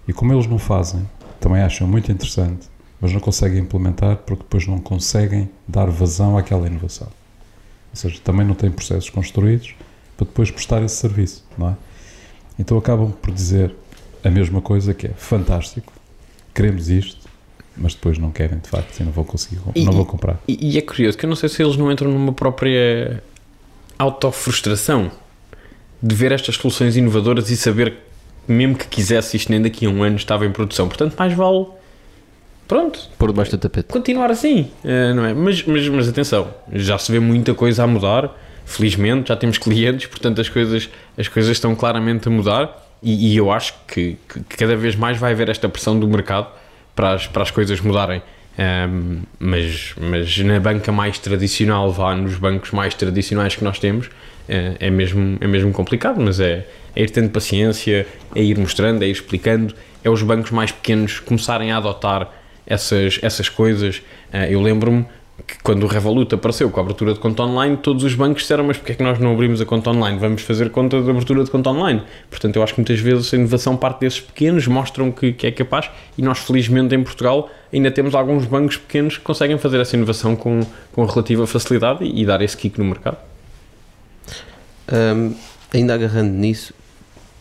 E 0.08 0.12
como 0.12 0.32
eles 0.32 0.46
não 0.46 0.58
fazem, 0.58 1.08
também 1.38 1.62
acham 1.62 1.86
muito 1.86 2.10
interessante, 2.10 2.68
mas 3.00 3.12
não 3.12 3.20
conseguem 3.20 3.60
implementar 3.60 4.16
porque 4.18 4.42
depois 4.42 4.66
não 4.66 4.78
conseguem 4.78 5.48
dar 5.68 5.86
vazão 5.86 6.36
àquela 6.36 6.66
inovação. 6.66 7.06
Ou 7.90 7.96
seja, 7.96 8.18
também 8.24 8.46
não 8.46 8.54
têm 8.54 8.70
processos 8.70 9.08
construídos, 9.08 9.74
para 10.16 10.26
depois 10.26 10.50
prestar 10.50 10.82
esse 10.82 10.96
serviço, 10.96 11.46
não 11.56 11.70
é? 11.70 11.76
Então 12.58 12.76
acabam 12.76 13.12
por 13.12 13.32
dizer 13.32 13.72
a 14.24 14.30
mesma 14.30 14.60
coisa 14.60 14.92
que 14.92 15.06
é 15.06 15.10
fantástico, 15.10 15.92
queremos 16.58 16.88
isto, 16.90 17.28
mas 17.76 17.94
depois 17.94 18.18
não 18.18 18.32
querem 18.32 18.58
de 18.58 18.68
facto 18.68 18.98
e 18.98 19.04
não 19.04 19.12
vão 19.12 19.22
conseguir, 19.22 19.60
e, 19.76 19.84
não 19.84 19.92
vão 19.92 20.04
comprar. 20.04 20.40
E, 20.48 20.74
e, 20.74 20.78
é 20.78 20.82
curioso 20.82 21.16
que 21.16 21.24
eu 21.24 21.28
não 21.28 21.36
sei 21.36 21.48
se 21.48 21.62
eles 21.62 21.76
não 21.76 21.90
entram 21.92 22.10
numa 22.10 22.32
própria 22.32 23.22
autofrustração 23.96 25.10
de 26.02 26.14
ver 26.14 26.32
estas 26.32 26.56
soluções 26.56 26.96
inovadoras 26.96 27.48
e 27.50 27.56
saber 27.56 27.92
que 28.46 28.52
mesmo 28.52 28.76
que 28.76 28.88
quisesse 28.88 29.36
isto 29.36 29.52
nem 29.52 29.62
daqui 29.62 29.86
a 29.86 29.88
um 29.90 30.02
ano 30.02 30.16
estava 30.16 30.46
em 30.46 30.50
produção, 30.50 30.88
portanto 30.88 31.14
mais 31.16 31.32
vale 31.32 31.66
pronto, 32.66 33.08
pôr 33.16 33.30
debaixo 33.30 33.52
do 33.52 33.58
tapete. 33.58 33.88
Continuar 33.88 34.30
assim, 34.30 34.70
eh, 34.84 35.12
não 35.14 35.24
é? 35.24 35.32
Mas, 35.32 35.62
mas, 35.64 35.88
mas 35.88 36.08
atenção, 36.08 36.52
já 36.72 36.98
se 36.98 37.10
vê 37.12 37.20
muita 37.20 37.54
coisa 37.54 37.84
a 37.84 37.86
mudar 37.86 38.34
felizmente 38.68 39.28
já 39.28 39.36
temos 39.36 39.56
clientes, 39.56 40.06
portanto 40.06 40.40
as 40.42 40.48
coisas, 40.48 40.90
as 41.16 41.26
coisas 41.26 41.52
estão 41.52 41.74
claramente 41.74 42.28
a 42.28 42.30
mudar 42.30 42.87
e, 43.02 43.32
e 43.32 43.36
eu 43.36 43.50
acho 43.50 43.74
que, 43.86 44.16
que, 44.28 44.56
cada 44.56 44.76
vez 44.76 44.96
mais 44.96 45.18
vai 45.18 45.32
haver 45.32 45.48
esta 45.48 45.68
pressão 45.68 45.98
do 45.98 46.06
mercado 46.08 46.48
para 46.94 47.12
as, 47.14 47.26
para 47.26 47.42
as 47.42 47.50
coisas 47.50 47.80
mudarem. 47.80 48.22
Um, 48.58 49.20
mas, 49.38 49.94
mas 50.00 50.36
na 50.38 50.58
banca 50.58 50.90
mais 50.90 51.18
tradicional, 51.18 51.92
vá 51.92 52.14
nos 52.16 52.36
bancos 52.36 52.72
mais 52.72 52.92
tradicionais 52.92 53.54
que 53.54 53.62
nós 53.62 53.78
temos, 53.78 54.10
é, 54.48 54.74
é, 54.80 54.90
mesmo, 54.90 55.38
é 55.40 55.46
mesmo 55.46 55.72
complicado, 55.72 56.20
mas 56.20 56.40
é, 56.40 56.66
é 56.96 57.02
ir 57.02 57.10
tendo 57.10 57.30
paciência, 57.30 58.04
é 58.34 58.42
ir 58.42 58.58
mostrando, 58.58 59.02
é 59.04 59.06
ir 59.06 59.12
explicando, 59.12 59.74
é 60.02 60.10
os 60.10 60.22
bancos 60.22 60.50
mais 60.50 60.72
pequenos 60.72 61.20
começarem 61.20 61.70
a 61.70 61.76
adotar 61.76 62.28
essas, 62.66 63.20
essas 63.22 63.48
coisas. 63.48 63.98
Uh, 64.32 64.44
eu 64.50 64.60
lembro-me 64.60 65.06
que 65.46 65.58
quando 65.62 65.84
o 65.84 65.86
Revolut 65.86 66.34
apareceu 66.34 66.70
com 66.70 66.80
a 66.80 66.82
abertura 66.82 67.14
de 67.14 67.20
conta 67.20 67.42
online, 67.42 67.76
todos 67.76 68.02
os 68.02 68.14
bancos 68.14 68.42
disseram, 68.42 68.64
mas 68.64 68.76
porque 68.76 68.92
é 68.92 68.94
que 68.94 69.02
nós 69.02 69.18
não 69.18 69.32
abrimos 69.32 69.60
a 69.60 69.64
conta 69.64 69.90
online? 69.90 70.18
Vamos 70.18 70.42
fazer 70.42 70.70
conta 70.70 71.00
de 71.00 71.08
abertura 71.08 71.44
de 71.44 71.50
conta 71.50 71.70
online. 71.70 72.02
Portanto, 72.28 72.56
eu 72.56 72.62
acho 72.62 72.74
que 72.74 72.80
muitas 72.80 72.98
vezes 72.98 73.32
a 73.32 73.36
inovação 73.36 73.76
parte 73.76 74.00
desses 74.00 74.20
pequenos, 74.20 74.66
mostram 74.66 75.12
que, 75.12 75.32
que 75.32 75.46
é 75.46 75.52
capaz 75.52 75.90
e 76.16 76.22
nós, 76.22 76.38
felizmente, 76.38 76.94
em 76.94 77.02
Portugal, 77.02 77.50
ainda 77.72 77.90
temos 77.90 78.14
alguns 78.14 78.46
bancos 78.46 78.76
pequenos 78.76 79.16
que 79.16 79.22
conseguem 79.22 79.58
fazer 79.58 79.80
essa 79.80 79.96
inovação 79.96 80.34
com, 80.34 80.60
com 80.92 81.04
relativa 81.04 81.46
facilidade 81.46 82.04
e, 82.04 82.22
e 82.22 82.26
dar 82.26 82.42
esse 82.42 82.56
kick 82.56 82.78
no 82.78 82.84
mercado. 82.84 83.18
Um, 84.90 85.34
ainda 85.72 85.94
agarrando 85.94 86.32
nisso, 86.32 86.74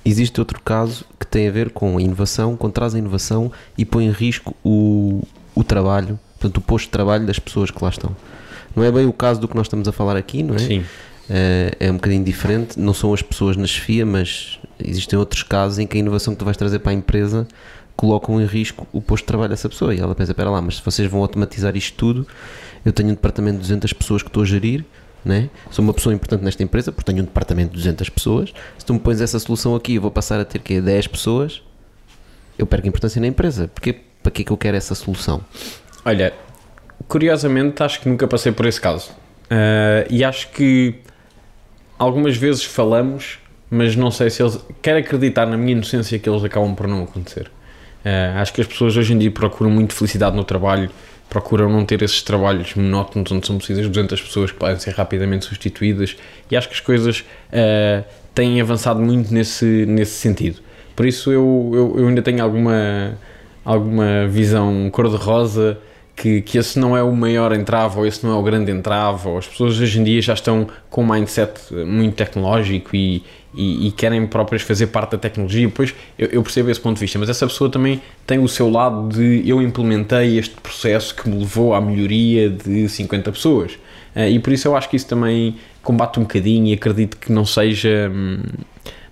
existe 0.05 0.39
outro 0.39 0.61
caso 0.61 1.05
que 1.19 1.25
tem 1.25 1.47
a 1.47 1.51
ver 1.51 1.71
com 1.71 1.97
a 1.97 2.01
inovação, 2.01 2.55
traz 2.69 2.93
a 2.93 2.99
inovação 2.99 3.51
e 3.77 3.83
põe 3.83 4.05
em 4.05 4.11
risco 4.11 4.55
o, 4.63 5.23
o 5.55 5.63
trabalho 5.63 6.19
portanto, 6.39 6.57
o 6.57 6.61
posto 6.61 6.85
de 6.85 6.91
trabalho 6.91 7.25
das 7.25 7.39
pessoas 7.39 7.71
que 7.71 7.83
lá 7.83 7.89
estão. 7.89 8.15
Não 8.75 8.83
é 8.83 8.91
bem 8.91 9.05
o 9.05 9.13
caso 9.13 9.39
do 9.39 9.47
que 9.47 9.55
nós 9.55 9.65
estamos 9.65 9.87
a 9.87 9.91
falar 9.91 10.15
aqui, 10.15 10.43
não 10.43 10.55
é? 10.55 10.59
Sim. 10.59 10.85
É, 11.29 11.75
é 11.79 11.91
um 11.91 11.95
bocadinho 11.95 12.23
diferente, 12.23 12.79
não 12.79 12.93
são 12.93 13.13
as 13.13 13.21
pessoas 13.21 13.57
na 13.57 13.67
chefia, 13.67 14.05
mas 14.05 14.59
existem 14.79 15.17
outros 15.19 15.43
casos 15.43 15.77
em 15.79 15.85
que 15.85 15.97
a 15.97 15.99
inovação 15.99 16.33
que 16.33 16.39
tu 16.39 16.45
vais 16.45 16.55
trazer 16.55 16.79
para 16.79 16.91
a 16.91 16.95
empresa 16.95 17.47
colocam 17.97 18.39
em 18.39 18.45
risco 18.45 18.87
o 18.93 19.01
posto 19.01 19.23
de 19.23 19.27
trabalho 19.27 19.49
dessa 19.49 19.67
pessoa. 19.67 19.93
E 19.93 19.99
ela 19.99 20.15
pensa: 20.15 20.31
espera 20.31 20.49
lá, 20.49 20.61
mas 20.61 20.77
se 20.77 20.85
vocês 20.85 21.09
vão 21.09 21.21
automatizar 21.21 21.75
isto 21.75 21.97
tudo, 21.97 22.27
eu 22.85 22.93
tenho 22.93 23.09
um 23.09 23.13
departamento 23.13 23.55
de 23.55 23.61
200 23.63 23.91
pessoas 23.93 24.21
que 24.21 24.29
estou 24.29 24.43
a 24.43 24.45
gerir, 24.45 24.85
né? 25.25 25.49
sou 25.71 25.83
uma 25.83 25.93
pessoa 25.93 26.13
importante 26.13 26.43
nesta 26.43 26.63
empresa, 26.63 26.91
porque 26.91 27.11
tenho 27.11 27.23
um 27.23 27.25
departamento 27.25 27.71
de 27.71 27.77
200 27.77 28.09
pessoas. 28.09 28.53
Se 28.77 28.85
tu 28.85 28.93
me 28.93 28.99
pões 28.99 29.19
essa 29.19 29.39
solução 29.39 29.75
aqui, 29.75 29.95
eu 29.95 30.01
vou 30.01 30.11
passar 30.11 30.39
a 30.39 30.45
ter 30.45 30.59
que 30.59 30.79
10 30.79 31.07
pessoas, 31.07 31.61
eu 32.57 32.65
perco 32.65 32.87
importância 32.87 33.19
na 33.19 33.27
empresa. 33.27 33.67
Porque, 33.67 33.93
para 34.21 34.31
que 34.31 34.43
é 34.43 34.45
que 34.45 34.51
eu 34.51 34.57
quero 34.57 34.77
essa 34.77 34.95
solução? 34.95 35.43
Olha, 36.07 36.31
curiosamente 37.05 37.83
acho 37.83 37.99
que 37.99 38.07
nunca 38.07 38.25
passei 38.25 38.53
por 38.53 38.65
esse 38.65 38.79
caso. 38.79 39.11
Uh, 39.51 40.07
e 40.09 40.23
acho 40.23 40.47
que 40.51 40.95
algumas 41.99 42.37
vezes 42.37 42.63
falamos, 42.63 43.39
mas 43.69 43.93
não 43.93 44.09
sei 44.09 44.29
se 44.29 44.41
eles. 44.41 44.57
Quero 44.81 44.99
acreditar 44.99 45.45
na 45.45 45.57
minha 45.57 45.73
inocência 45.73 46.17
que 46.17 46.29
eles 46.29 46.41
acabam 46.45 46.73
por 46.73 46.87
não 46.87 47.03
acontecer. 47.03 47.51
Uh, 48.05 48.39
acho 48.39 48.53
que 48.53 48.61
as 48.61 48.67
pessoas 48.67 48.95
hoje 48.95 49.11
em 49.11 49.17
dia 49.17 49.29
procuram 49.29 49.69
muito 49.69 49.93
felicidade 49.93 50.33
no 50.33 50.45
trabalho, 50.45 50.89
procuram 51.29 51.69
não 51.69 51.83
ter 51.83 52.01
esses 52.01 52.21
trabalhos 52.21 52.73
monótonos 52.73 53.29
onde 53.29 53.45
são 53.45 53.57
precisas 53.57 53.85
200 53.89 54.21
pessoas 54.21 54.49
que 54.49 54.57
podem 54.57 54.79
ser 54.79 54.91
rapidamente 54.91 55.43
substituídas 55.43 56.15
e 56.49 56.55
acho 56.55 56.69
que 56.69 56.73
as 56.73 56.79
coisas 56.79 57.19
uh, 57.19 58.05
têm 58.33 58.61
avançado 58.61 59.01
muito 59.01 59.33
nesse, 59.33 59.85
nesse 59.85 60.13
sentido. 60.13 60.61
Por 60.95 61.05
isso 61.05 61.33
eu, 61.33 61.71
eu, 61.73 61.95
eu 61.99 62.07
ainda 62.07 62.21
tenho 62.21 62.41
alguma, 62.41 63.17
alguma 63.65 64.25
visão 64.25 64.89
cor-de-rosa 64.89 65.77
que, 66.17 66.41
que 66.41 66.57
esse 66.57 66.79
não 66.79 66.97
é 66.97 67.03
o 67.03 67.15
maior 67.15 67.53
entrave 67.53 67.99
ou 67.99 68.05
esse 68.05 68.25
não 68.25 68.35
é 68.35 68.39
o 68.39 68.41
grande 68.41 68.71
entrave, 68.71 69.27
ou 69.27 69.37
as 69.37 69.47
pessoas 69.47 69.79
hoje 69.79 69.99
em 69.99 70.03
dia 70.03 70.19
já 70.19 70.33
estão 70.33 70.67
com 70.89 71.03
um 71.03 71.13
mindset 71.13 71.71
muito 71.71 72.15
tecnológico 72.15 72.95
e, 72.95 73.23
e, 73.53 73.87
e 73.87 73.91
querem 73.91 74.25
próprias 74.25 74.63
fazer 74.63 74.87
parte 74.87 75.11
da 75.11 75.19
tecnologia. 75.19 75.69
Pois 75.69 75.93
eu, 76.17 76.27
eu, 76.29 76.41
percebo 76.41 76.71
esse 76.71 76.81
ponto 76.81 76.95
de 76.95 77.01
vista, 77.01 77.19
mas 77.19 77.29
essa 77.29 77.45
pessoa 77.45 77.69
também 77.69 78.01
tem 78.25 78.39
o 78.39 78.47
seu 78.47 78.67
lado 78.67 79.09
de 79.09 79.47
eu 79.47 79.61
implementei 79.61 80.39
este 80.39 80.55
processo 80.55 81.15
que 81.15 81.29
me 81.29 81.37
levou 81.37 81.75
à 81.75 81.79
melhoria 81.79 82.49
de 82.49 82.89
50 82.89 83.31
pessoas. 83.31 83.73
Uh, 84.15 84.27
e 84.27 84.39
por 84.39 84.51
isso 84.51 84.67
eu 84.67 84.75
acho 84.75 84.89
que 84.89 84.95
isso 84.95 85.07
também 85.07 85.55
combate 85.83 86.19
um 86.19 86.23
bocadinho 86.23 86.65
e 86.65 86.73
acredito 86.73 87.15
que 87.17 87.31
não 87.31 87.45
seja. 87.45 88.11
Hum, 88.11 88.39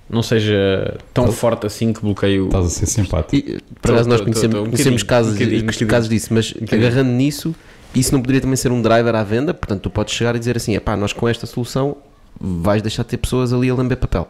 não 0.10 0.22
seja 0.22 0.98
tão 1.14 1.32
forte 1.32 1.66
assim 1.66 1.92
que 1.92 2.02
bloqueio. 2.02 2.46
Estás 2.46 2.66
a 2.66 2.70
ser 2.70 2.86
simpático. 2.86 3.36
E, 3.36 3.60
por 3.82 3.92
acaso 3.92 4.10
nós 4.10 4.22
conhecemos, 4.22 4.60
um 4.60 4.66
conhecemos 4.66 5.04
casos, 5.04 5.40
um 5.40 5.88
casos 5.88 6.10
disso, 6.10 6.34
mas 6.34 6.54
um 6.54 6.76
agarrando 6.76 7.10
nisso, 7.12 7.56
isso 7.96 8.14
não 8.14 8.22
poderia 8.22 8.42
também 8.42 8.56
ser 8.56 8.72
um 8.72 8.82
driver 8.82 9.16
à 9.16 9.24
venda? 9.24 9.54
Portanto, 9.54 9.82
tu 9.82 9.90
podes 9.90 10.14
chegar 10.14 10.36
e 10.36 10.40
dizer 10.40 10.58
assim: 10.58 10.78
pá, 10.80 10.96
nós 10.96 11.14
com 11.14 11.28
esta 11.28 11.46
solução 11.46 11.98
vais 12.40 12.82
deixar 12.82 13.04
de 13.04 13.10
ter 13.10 13.18
pessoas 13.18 13.52
ali 13.54 13.70
a 13.70 13.74
lamber 13.74 13.98
papel. 13.98 14.28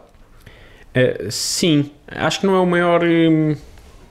Uh, 0.96 1.30
sim, 1.30 1.90
acho 2.08 2.40
que 2.40 2.46
não 2.46 2.54
é 2.54 2.60
o 2.60 2.66
maior, 2.66 3.04
um, 3.04 3.54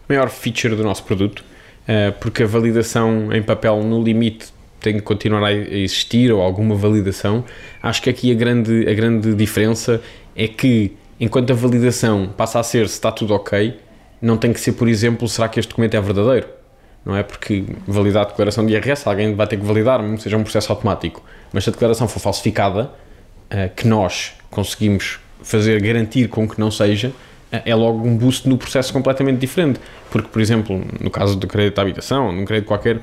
maior 0.07 0.29
feature 0.29 0.75
do 0.75 0.83
nosso 0.83 1.03
produto, 1.03 1.39
uh, 1.39 2.11
porque 2.19 2.43
a 2.43 2.45
validação 2.45 3.33
em 3.33 3.41
papel 3.41 3.81
no 3.81 4.03
limite 4.03 4.53
tem 4.79 4.97
de 4.97 5.01
continuar 5.01 5.43
a 5.43 5.51
existir 5.51 6.31
ou 6.31 6.41
alguma 6.41 6.75
validação. 6.75 7.43
Acho 7.81 8.03
que 8.03 8.09
aqui 8.09 8.31
a 8.31 8.35
grande, 8.35 8.87
a 8.87 8.93
grande 8.93 9.33
diferença 9.33 9.99
é 10.35 10.47
que 10.47 10.93
enquanto 11.19 11.51
a 11.51 11.55
validação 11.55 12.29
passa 12.35 12.59
a 12.59 12.63
ser 12.63 12.87
se 12.87 12.95
está 12.95 13.11
tudo 13.11 13.33
ok, 13.33 13.79
não 14.21 14.37
tem 14.37 14.51
que 14.51 14.59
ser, 14.59 14.73
por 14.73 14.87
exemplo, 14.87 15.27
será 15.27 15.47
que 15.47 15.59
este 15.59 15.69
documento 15.69 15.95
é 15.95 16.01
verdadeiro? 16.01 16.47
Não 17.05 17.15
é? 17.15 17.21
Porque 17.21 17.63
validar 17.87 18.25
a 18.25 18.29
declaração 18.29 18.65
de 18.65 18.73
IRS, 18.73 19.07
alguém 19.07 19.35
vai 19.35 19.45
ter 19.45 19.57
que 19.57 19.65
validar, 19.65 20.01
mesmo 20.01 20.17
que 20.17 20.23
seja 20.23 20.37
um 20.37 20.43
processo 20.43 20.71
automático. 20.71 21.23
Mas 21.53 21.63
se 21.63 21.69
a 21.69 21.73
declaração 21.73 22.07
for 22.07 22.19
falsificada, 22.19 22.85
uh, 22.85 23.75
que 23.75 23.87
nós 23.87 24.33
conseguimos 24.49 25.19
fazer, 25.43 25.79
garantir 25.81 26.27
com 26.27 26.47
que 26.47 26.59
não 26.59 26.71
seja, 26.71 27.09
uh, 27.09 27.13
é 27.63 27.75
logo 27.75 28.05
um 28.07 28.17
boost 28.17 28.49
no 28.49 28.57
processo 28.57 28.91
completamente 28.91 29.37
diferente. 29.37 29.79
Porque, 30.09 30.27
por 30.29 30.41
exemplo, 30.41 30.83
no 30.99 31.11
caso 31.11 31.35
do 31.35 31.45
crédito 31.45 31.77
à 31.77 31.83
habitação, 31.83 32.31
num 32.31 32.43
crédito 32.43 32.67
qualquer, 32.67 32.99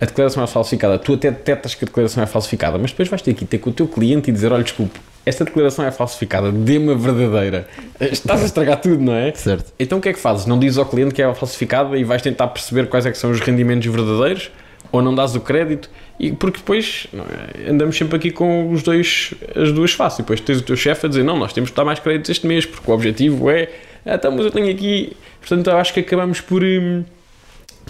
a 0.00 0.04
declaração 0.04 0.42
é 0.42 0.46
falsificada, 0.48 0.98
tu 0.98 1.14
até 1.14 1.30
detectas 1.30 1.76
que 1.76 1.84
a 1.84 1.86
declaração 1.86 2.22
é 2.22 2.26
falsificada, 2.26 2.78
mas 2.78 2.90
depois 2.90 3.08
vais 3.08 3.22
ter 3.22 3.34
que 3.34 3.44
ter 3.44 3.58
com 3.58 3.70
o 3.70 3.72
teu 3.72 3.86
cliente 3.86 4.30
e 4.30 4.32
dizer: 4.32 4.52
olha, 4.52 4.64
desculpe, 4.64 4.98
esta 5.28 5.44
declaração 5.44 5.84
é 5.84 5.90
falsificada, 5.90 6.50
dê-me 6.50 6.92
a 6.92 6.94
verdadeira. 6.94 7.68
Estás 8.00 8.42
a 8.42 8.46
estragar 8.46 8.80
tudo, 8.80 9.02
não 9.02 9.14
é? 9.14 9.32
Certo. 9.34 9.72
Então 9.78 9.98
o 9.98 10.00
que 10.00 10.08
é 10.08 10.12
que 10.12 10.18
fazes? 10.18 10.46
Não 10.46 10.58
dizes 10.58 10.78
ao 10.78 10.86
cliente 10.86 11.14
que 11.14 11.22
é 11.22 11.34
falsificada 11.34 11.96
e 11.98 12.04
vais 12.04 12.22
tentar 12.22 12.48
perceber 12.48 12.88
quais 12.88 13.04
é 13.04 13.10
que 13.10 13.18
são 13.18 13.30
os 13.30 13.40
rendimentos 13.40 13.86
verdadeiros? 13.86 14.50
Ou 14.90 15.02
não 15.02 15.14
dás 15.14 15.36
o 15.36 15.40
crédito? 15.40 15.90
E 16.18 16.32
porque 16.32 16.58
depois 16.58 17.06
é? 17.12 17.70
andamos 17.70 17.96
sempre 17.96 18.16
aqui 18.16 18.30
com 18.30 18.70
os 18.70 18.82
dois, 18.82 19.34
as 19.54 19.70
duas 19.70 19.92
faces. 19.92 20.20
E 20.20 20.22
depois 20.22 20.40
tens 20.40 20.60
o 20.60 20.62
teu 20.62 20.76
chefe 20.76 21.04
a 21.04 21.08
dizer: 21.08 21.22
não, 21.22 21.38
nós 21.38 21.52
temos 21.52 21.68
que 21.68 21.76
dar 21.76 21.84
mais 21.84 21.98
créditos 21.98 22.30
este 22.30 22.46
mês, 22.46 22.64
porque 22.64 22.90
o 22.90 22.94
objetivo 22.94 23.50
é. 23.50 23.68
Ah, 24.06 24.14
então, 24.14 24.32
mas 24.32 24.46
eu 24.46 24.50
tenho 24.50 24.70
aqui. 24.70 25.14
Portanto, 25.40 25.68
eu 25.68 25.76
acho 25.76 25.92
que 25.92 26.00
acabamos 26.00 26.40
por. 26.40 26.64
Hum, 26.64 27.04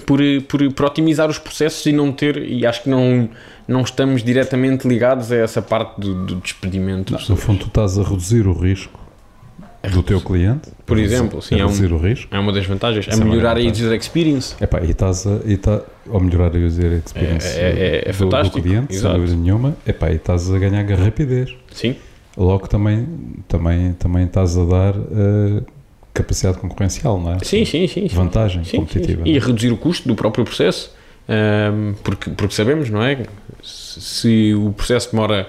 por, 0.07 0.20
por, 0.47 0.72
por, 0.72 0.86
otimizar 0.86 1.28
os 1.28 1.39
processos 1.39 1.84
e 1.84 1.93
não 1.93 2.12
ter, 2.12 2.36
e 2.36 2.64
acho 2.64 2.84
que 2.84 2.89
não, 2.89 3.28
não 3.68 3.82
estamos 3.82 4.24
diretamente 4.24 4.88
ligados 4.88 5.30
a 5.30 5.36
essa 5.36 5.60
parte 5.60 6.00
do, 6.00 6.24
do 6.24 6.36
despedimento. 6.36 7.12
Não, 7.12 7.20
no 7.28 7.36
fundo, 7.36 7.60
tu 7.60 7.66
estás 7.68 7.98
a 7.98 8.02
reduzir 8.02 8.46
o 8.46 8.52
risco 8.52 8.98
do 9.92 10.02
teu 10.02 10.20
cliente. 10.20 10.70
Por 10.84 10.98
exemplo, 10.98 11.40
sim, 11.40 11.60
é, 11.60 11.64
um, 11.64 11.68
o 11.68 11.98
risco. 11.98 12.34
é 12.34 12.38
uma 12.38 12.52
das 12.52 12.66
vantagens. 12.66 13.06
É, 13.06 13.12
é 13.12 13.16
melhorar 13.16 13.56
a 13.56 13.60
user 13.60 13.92
experience. 13.92 14.56
Epá, 14.60 14.80
e 14.80 14.90
estás 14.90 15.26
a, 15.26 15.40
e 15.44 15.56
tá, 15.56 15.82
ou 16.08 16.18
melhorar 16.18 16.54
a 16.56 16.58
user 16.58 16.92
experience 17.04 17.46
é, 17.46 17.60
é, 17.60 17.66
é, 17.66 18.02
é 18.06 18.12
do, 18.12 18.14
fantástico. 18.14 18.58
do 18.58 18.62
cliente, 18.62 18.94
Exato. 18.94 19.14
sem 19.14 19.20
dúvida 19.20 19.40
nenhuma. 19.40 19.76
Epá, 19.86 20.10
e 20.10 20.16
estás 20.16 20.50
a 20.50 20.58
ganhar 20.58 20.84
rapidez. 20.84 21.54
Sim. 21.70 21.94
Logo 22.36 22.68
também, 22.68 23.06
também, 23.46 23.92
também 23.94 24.24
estás 24.24 24.56
a 24.56 24.64
dar 24.64 24.96
uh, 24.96 25.64
capacidade 26.14 26.58
concorrencial, 26.58 27.20
não 27.20 27.34
é? 27.34 27.38
Sim, 27.42 27.64
sim, 27.64 27.86
sim. 27.86 28.06
Vantagem 28.08 28.64
sim, 28.64 28.78
competitiva. 28.78 29.24
Sim, 29.24 29.30
E 29.30 29.36
a 29.36 29.40
reduzir 29.40 29.72
o 29.72 29.76
custo 29.76 30.08
do 30.08 30.14
próprio 30.14 30.44
processo, 30.44 30.92
um, 31.28 31.94
porque, 32.02 32.30
porque 32.30 32.54
sabemos, 32.54 32.88
não 32.88 33.02
é? 33.02 33.26
Se 33.62 34.54
o 34.54 34.72
processo 34.72 35.10
demora 35.10 35.48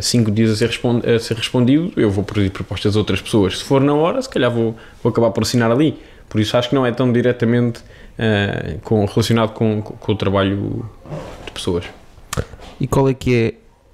5 0.00 0.30
uh, 0.30 0.34
dias 0.34 0.50
a 0.50 0.56
ser, 0.56 0.70
a 0.70 1.18
ser, 1.18 1.36
respondido, 1.36 1.92
eu 1.96 2.10
vou 2.10 2.22
pedir 2.22 2.50
propostas 2.50 2.96
a 2.96 2.98
outras 2.98 3.20
pessoas. 3.22 3.58
Se 3.58 3.64
for 3.64 3.80
na 3.80 3.94
hora, 3.94 4.20
se 4.20 4.28
calhar 4.28 4.50
vou, 4.50 4.76
vou 5.02 5.10
acabar 5.10 5.30
por 5.30 5.42
assinar 5.42 5.70
ali. 5.70 5.98
Por 6.28 6.40
isso 6.40 6.56
acho 6.56 6.68
que 6.68 6.74
não 6.74 6.84
é 6.84 6.92
tão 6.92 7.10
diretamente 7.12 7.80
uh, 7.80 8.78
com, 8.82 9.04
relacionado 9.06 9.52
com, 9.52 9.80
com, 9.80 10.12
o 10.12 10.16
trabalho 10.16 10.84
de 11.46 11.52
pessoas. 11.52 11.84
E 12.78 12.86
qual 12.86 13.08
é 13.08 13.14
que 13.14 13.34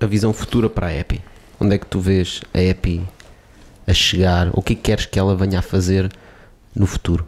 é 0.01 0.05
a 0.05 0.09
visão 0.09 0.33
futura 0.33 0.69
para 0.69 0.89
a 0.89 0.99
EPI? 0.99 1.21
Onde 1.61 1.77
é 1.77 1.79
que 1.79 1.87
tu 1.87 2.01
vês 2.01 2.41
a 2.53 2.61
EPI 2.61 3.03
a 3.87 3.93
chegar? 3.93 4.51
O 4.55 4.63
que 4.63 4.75
que 4.75 4.83
queres 4.83 5.07
que 5.07 5.19
ela 5.19 5.37
venha 5.37 5.61
a 5.61 5.63
fazer 5.63 6.11
no 6.75 6.87
futuro? 6.87 7.25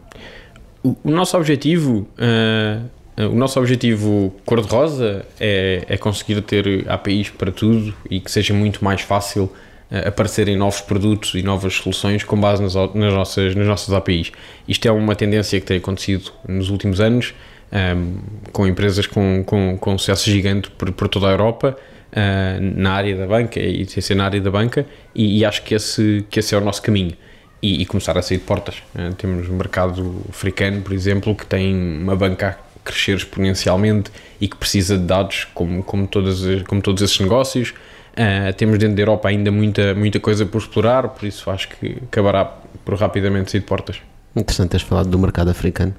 O, 0.83 0.97
o 1.03 1.11
nosso 1.11 1.37
objetivo, 1.37 2.07
uh, 2.17 2.83
o 3.17 3.35
nosso 3.35 3.57
objetivo 3.59 4.33
cor-de-rosa 4.45 5.25
é, 5.39 5.85
é, 5.87 5.97
conseguir 5.97 6.41
ter 6.41 6.85
APIs 6.89 7.29
para 7.29 7.49
tudo 7.49 7.93
e 8.09 8.19
que 8.19 8.29
seja 8.29 8.53
muito 8.53 8.83
mais 8.83 9.01
fácil 9.01 9.43
uh, 9.43 10.07
aparecerem 10.07 10.57
novos 10.57 10.81
produtos 10.81 11.33
e 11.33 11.41
novas 11.41 11.75
soluções 11.75 12.25
com 12.25 12.37
base 12.37 12.61
nas, 12.61 12.75
nas, 12.75 13.13
nossas, 13.13 13.55
nas 13.55 13.67
nossas 13.67 13.93
APIs. 13.93 14.33
Isto 14.67 14.87
é 14.89 14.91
uma 14.91 15.15
tendência 15.15 15.59
que 15.61 15.65
tem 15.65 15.77
acontecido 15.77 16.31
nos 16.45 16.69
últimos 16.69 16.99
anos, 16.99 17.33
um, 17.71 17.77
ehm, 17.77 18.17
com 18.51 18.67
empresas 18.67 19.07
com, 19.07 19.43
com, 19.45 19.77
com 19.77 19.97
sucesso 19.97 20.29
gigante 20.29 20.69
por, 20.71 20.91
por 20.91 21.07
toda 21.07 21.27
a 21.27 21.31
Europa 21.31 21.77
uh, 22.11 22.61
na 22.61 22.91
área 22.91 23.15
da 23.15 23.25
banca 23.25 23.61
e 23.61 23.85
sem 23.85 24.01
ser 24.01 24.15
na 24.15 24.25
área 24.25 24.41
da 24.41 24.51
banca 24.51 24.85
e, 25.15 25.39
e, 25.39 25.45
acho 25.45 25.63
que 25.63 25.73
esse, 25.73 26.25
que 26.29 26.39
esse 26.39 26.53
é 26.53 26.57
o 26.57 26.61
nosso 26.61 26.81
caminho 26.81 27.13
e, 27.61 27.81
e 27.81 27.85
começar 27.85 28.17
a 28.17 28.21
sair 28.21 28.39
de 28.39 28.43
portas. 28.43 28.75
Uh, 28.93 29.13
temos 29.13 29.47
o 29.47 29.53
mercado 29.53 30.21
africano, 30.29 30.81
por 30.81 30.91
exemplo, 30.91 31.33
que 31.33 31.45
tem 31.45 31.73
uma 31.73 32.15
banca 32.15 32.64
crescer 32.85 33.17
exponencialmente 33.17 34.11
e 34.39 34.47
que 34.47 34.55
precisa 34.55 34.97
de 34.97 35.03
dados 35.03 35.47
como, 35.53 35.83
como, 35.83 36.07
todas, 36.07 36.39
como 36.67 36.81
todos 36.81 37.01
esses 37.01 37.19
negócios. 37.19 37.73
Uh, 38.13 38.53
temos 38.53 38.77
dentro 38.77 38.95
da 38.95 39.01
Europa 39.01 39.27
ainda 39.27 39.51
muita, 39.51 39.93
muita 39.93 40.21
coisa 40.21 40.45
por 40.45 40.59
explorar, 40.59 41.09
por 41.09 41.25
isso 41.25 41.49
acho 41.51 41.67
que 41.67 41.97
acabará 42.03 42.45
por 42.85 42.95
rapidamente 42.97 43.51
sair 43.51 43.59
de 43.59 43.65
portas. 43.65 43.97
Interessante 44.33 44.69
teres 44.69 44.85
falado 44.85 45.09
do 45.09 45.19
mercado 45.19 45.49
africano. 45.49 45.93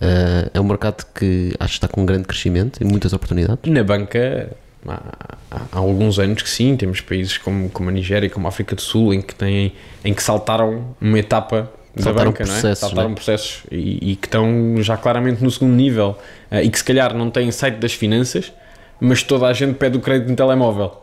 Uh, 0.00 0.50
é 0.52 0.60
um 0.60 0.64
mercado 0.64 1.06
que 1.14 1.54
acho 1.60 1.74
que 1.74 1.76
está 1.76 1.86
com 1.86 2.02
um 2.02 2.06
grande 2.06 2.24
crescimento 2.24 2.80
e 2.80 2.84
muitas 2.84 3.12
oportunidades. 3.12 3.70
Na 3.70 3.84
banca, 3.84 4.50
há, 4.88 5.36
há, 5.50 5.78
alguns 5.78 6.18
anos 6.18 6.42
que 6.42 6.50
sim, 6.50 6.76
temos 6.76 7.00
países 7.00 7.38
como, 7.38 7.70
como 7.70 7.88
a 7.88 7.92
Nigéria, 7.92 8.28
como 8.28 8.46
a 8.46 8.48
África 8.48 8.74
do 8.74 8.82
Sul, 8.82 9.14
em 9.14 9.22
que, 9.22 9.34
têm, 9.34 9.72
em 10.04 10.12
que 10.12 10.22
saltaram 10.22 10.96
uma 11.00 11.18
etapa 11.18 11.70
da 11.94 12.12
banca, 12.12 12.44
processos, 12.44 12.62
não 12.62 12.70
é? 12.70 12.74
Saltaram 12.74 13.08
não 13.08 13.12
é? 13.12 13.14
processos 13.14 13.62
e, 13.70 14.12
e, 14.12 14.16
que 14.16 14.26
estão 14.26 14.76
já 14.78 14.96
claramente 14.96 15.42
no 15.42 15.50
segundo 15.50 15.74
nível 15.74 16.18
uh, 16.50 16.56
e 16.56 16.70
que 16.70 16.78
se 16.78 16.84
calhar 16.84 17.14
não 17.14 17.30
têm 17.30 17.50
site 17.50 17.76
das 17.76 17.92
finanças, 17.92 18.52
mas 19.00 19.22
toda 19.22 19.46
a 19.46 19.52
gente 19.52 19.74
pede 19.74 19.98
o 19.98 20.00
crédito 20.00 20.28
no 20.28 20.36
telemóvel. 20.36 21.02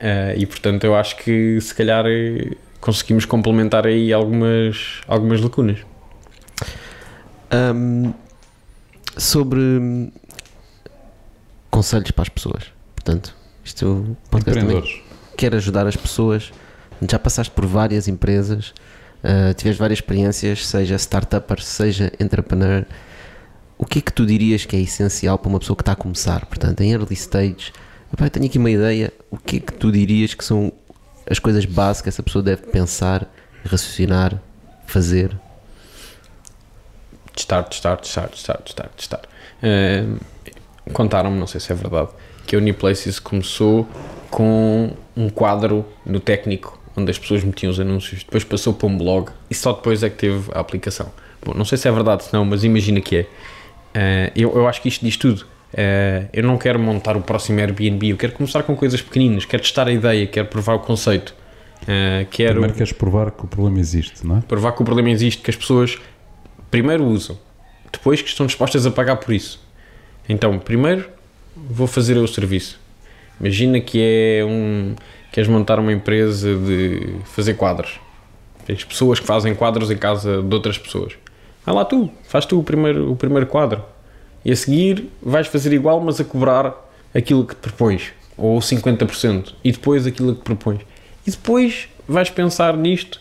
Uh, 0.00 0.38
e 0.38 0.46
portanto 0.46 0.84
eu 0.84 0.94
acho 0.94 1.16
que 1.16 1.60
se 1.60 1.74
calhar 1.74 2.04
eh, 2.06 2.52
conseguimos 2.80 3.24
complementar 3.24 3.84
aí 3.84 4.12
algumas, 4.12 5.00
algumas 5.08 5.40
lacunas. 5.40 5.78
Um, 7.52 8.12
sobre 9.16 10.12
conselhos 11.70 12.10
para 12.12 12.22
as 12.22 12.28
pessoas. 12.28 12.64
Portanto, 12.94 13.34
isto 13.64 14.16
podcast 14.30 14.60
também 14.60 15.02
quer 15.36 15.54
ajudar 15.54 15.86
as 15.86 15.96
pessoas. 15.96 16.52
Já 17.08 17.18
passaste 17.18 17.52
por 17.52 17.64
várias 17.64 18.08
empresas, 18.08 18.74
uh, 19.24 19.54
tiveste 19.54 19.78
várias 19.78 19.98
experiências, 19.98 20.66
seja 20.66 20.96
startupper, 20.96 21.62
seja 21.62 22.12
entrepreneur. 22.20 22.84
O 23.76 23.86
que 23.86 24.00
é 24.00 24.02
que 24.02 24.12
tu 24.12 24.26
dirias 24.26 24.64
que 24.64 24.76
é 24.76 24.80
essencial 24.80 25.38
para 25.38 25.48
uma 25.48 25.60
pessoa 25.60 25.76
que 25.76 25.82
está 25.82 25.92
a 25.92 25.96
começar? 25.96 26.44
Portanto, 26.46 26.80
em 26.80 26.92
early 26.92 27.14
stage, 27.14 27.72
Epá, 28.12 28.28
tenho 28.30 28.46
aqui 28.46 28.58
uma 28.58 28.70
ideia. 28.70 29.12
O 29.30 29.36
que 29.36 29.56
é 29.56 29.60
que 29.60 29.72
tu 29.72 29.92
dirias 29.92 30.34
que 30.34 30.44
são 30.44 30.72
as 31.28 31.38
coisas 31.38 31.64
básicas 31.64 32.02
que 32.02 32.08
essa 32.08 32.22
pessoa 32.22 32.42
deve 32.42 32.62
pensar, 32.66 33.28
raciocinar, 33.64 34.40
fazer? 34.86 35.36
Testar, 37.34 37.64
testar, 37.64 37.96
testar, 37.98 38.28
testar, 38.28 38.56
testar, 38.58 38.88
testar. 38.96 39.20
Uh, 39.62 40.18
Contaram-me, 40.92 41.38
não 41.38 41.46
sei 41.46 41.60
se 41.60 41.70
é 41.70 41.74
verdade, 41.74 42.08
que 42.46 42.56
a 42.56 42.58
Uniplaces 42.58 43.18
começou 43.18 43.86
com 44.30 44.90
um 45.14 45.28
quadro 45.28 45.84
no 46.04 46.18
técnico 46.18 46.77
onde 46.98 47.10
as 47.10 47.18
pessoas 47.18 47.42
metiam 47.44 47.70
os 47.70 47.80
anúncios, 47.80 48.22
depois 48.22 48.44
passou 48.44 48.74
para 48.74 48.86
um 48.88 48.98
blog 48.98 49.30
e 49.50 49.54
só 49.54 49.72
depois 49.72 50.02
é 50.02 50.10
que 50.10 50.16
teve 50.16 50.50
a 50.52 50.60
aplicação. 50.60 51.10
Bom, 51.44 51.54
não 51.54 51.64
sei 51.64 51.78
se 51.78 51.88
é 51.88 51.92
verdade, 51.92 52.24
se 52.24 52.32
não, 52.32 52.44
mas 52.44 52.64
imagina 52.64 53.00
que 53.00 53.16
é. 53.16 53.20
Uh, 53.20 54.32
eu, 54.34 54.54
eu 54.54 54.68
acho 54.68 54.82
que 54.82 54.88
isto 54.88 55.04
diz 55.04 55.16
tudo. 55.16 55.42
Uh, 55.72 56.28
eu 56.32 56.42
não 56.42 56.58
quero 56.58 56.78
montar 56.78 57.16
o 57.16 57.20
próximo 57.20 57.60
Airbnb, 57.60 58.08
eu 58.08 58.16
quero 58.16 58.32
começar 58.32 58.62
com 58.62 58.74
coisas 58.74 59.00
pequeninas, 59.00 59.44
quero 59.44 59.62
testar 59.62 59.86
a 59.86 59.92
ideia, 59.92 60.26
quero 60.26 60.48
provar 60.48 60.74
o 60.74 60.80
conceito. 60.80 61.34
Uh, 61.82 62.26
quero 62.30 62.52
primeiro 62.54 62.74
queres 62.74 62.92
provar 62.92 63.30
que 63.30 63.44
o 63.44 63.46
problema 63.46 63.78
existe, 63.78 64.26
não 64.26 64.38
é? 64.38 64.40
Provar 64.40 64.72
que 64.72 64.82
o 64.82 64.84
problema 64.84 65.10
existe, 65.10 65.42
que 65.42 65.50
as 65.50 65.56
pessoas 65.56 65.98
primeiro 66.70 67.04
usam, 67.04 67.38
depois 67.92 68.20
que 68.20 68.28
estão 68.28 68.46
dispostas 68.46 68.84
a 68.84 68.90
pagar 68.90 69.16
por 69.16 69.32
isso. 69.32 69.60
Então, 70.28 70.58
primeiro 70.58 71.08
vou 71.56 71.86
fazer 71.86 72.16
o 72.16 72.26
serviço. 72.26 72.78
Imagina 73.40 73.80
que 73.80 74.00
é 74.00 74.44
um. 74.44 74.94
Queres 75.38 75.48
montar 75.48 75.78
uma 75.78 75.92
empresa 75.92 76.52
de 76.56 77.14
fazer 77.26 77.54
quadros. 77.54 78.00
Tens 78.66 78.82
pessoas 78.82 79.20
que 79.20 79.24
fazem 79.24 79.54
quadros 79.54 79.88
em 79.88 79.96
casa 79.96 80.42
de 80.42 80.52
outras 80.52 80.76
pessoas. 80.76 81.12
Vai 81.64 81.72
lá 81.72 81.84
tu, 81.84 82.10
faz 82.24 82.44
tu 82.44 82.58
o 82.58 82.62
primeiro, 82.64 83.12
o 83.12 83.14
primeiro 83.14 83.46
quadro. 83.46 83.84
E 84.44 84.50
a 84.50 84.56
seguir 84.56 85.08
vais 85.22 85.46
fazer 85.46 85.72
igual, 85.72 86.00
mas 86.00 86.20
a 86.20 86.24
cobrar 86.24 86.74
aquilo 87.14 87.46
que 87.46 87.54
te 87.54 87.60
propões. 87.60 88.12
Ou 88.36 88.58
50%. 88.58 89.54
E 89.62 89.70
depois 89.70 90.08
aquilo 90.08 90.34
que 90.34 90.42
propões. 90.42 90.80
E 91.24 91.30
depois 91.30 91.88
vais 92.08 92.28
pensar 92.28 92.76
nisto 92.76 93.20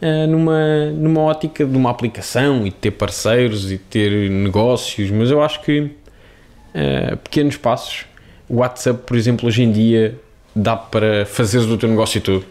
uh, 0.00 0.24
numa, 0.28 0.92
numa 0.92 1.22
ótica 1.22 1.66
de 1.66 1.76
uma 1.76 1.90
aplicação 1.90 2.60
e 2.60 2.70
de 2.70 2.76
ter 2.76 2.92
parceiros 2.92 3.72
e 3.72 3.76
de 3.76 3.78
ter 3.78 4.30
negócios. 4.30 5.10
Mas 5.10 5.32
eu 5.32 5.42
acho 5.42 5.60
que 5.62 5.80
uh, 5.80 7.16
pequenos 7.24 7.56
passos. 7.56 8.06
O 8.48 8.58
WhatsApp, 8.58 9.02
por 9.04 9.16
exemplo, 9.16 9.48
hoje 9.48 9.64
em 9.64 9.72
dia 9.72 10.16
dá 10.56 10.76
para 10.76 11.26
fazeres 11.26 11.66
o 11.66 11.76
teu 11.76 11.88
negócio 11.88 12.20
todo. 12.20 12.44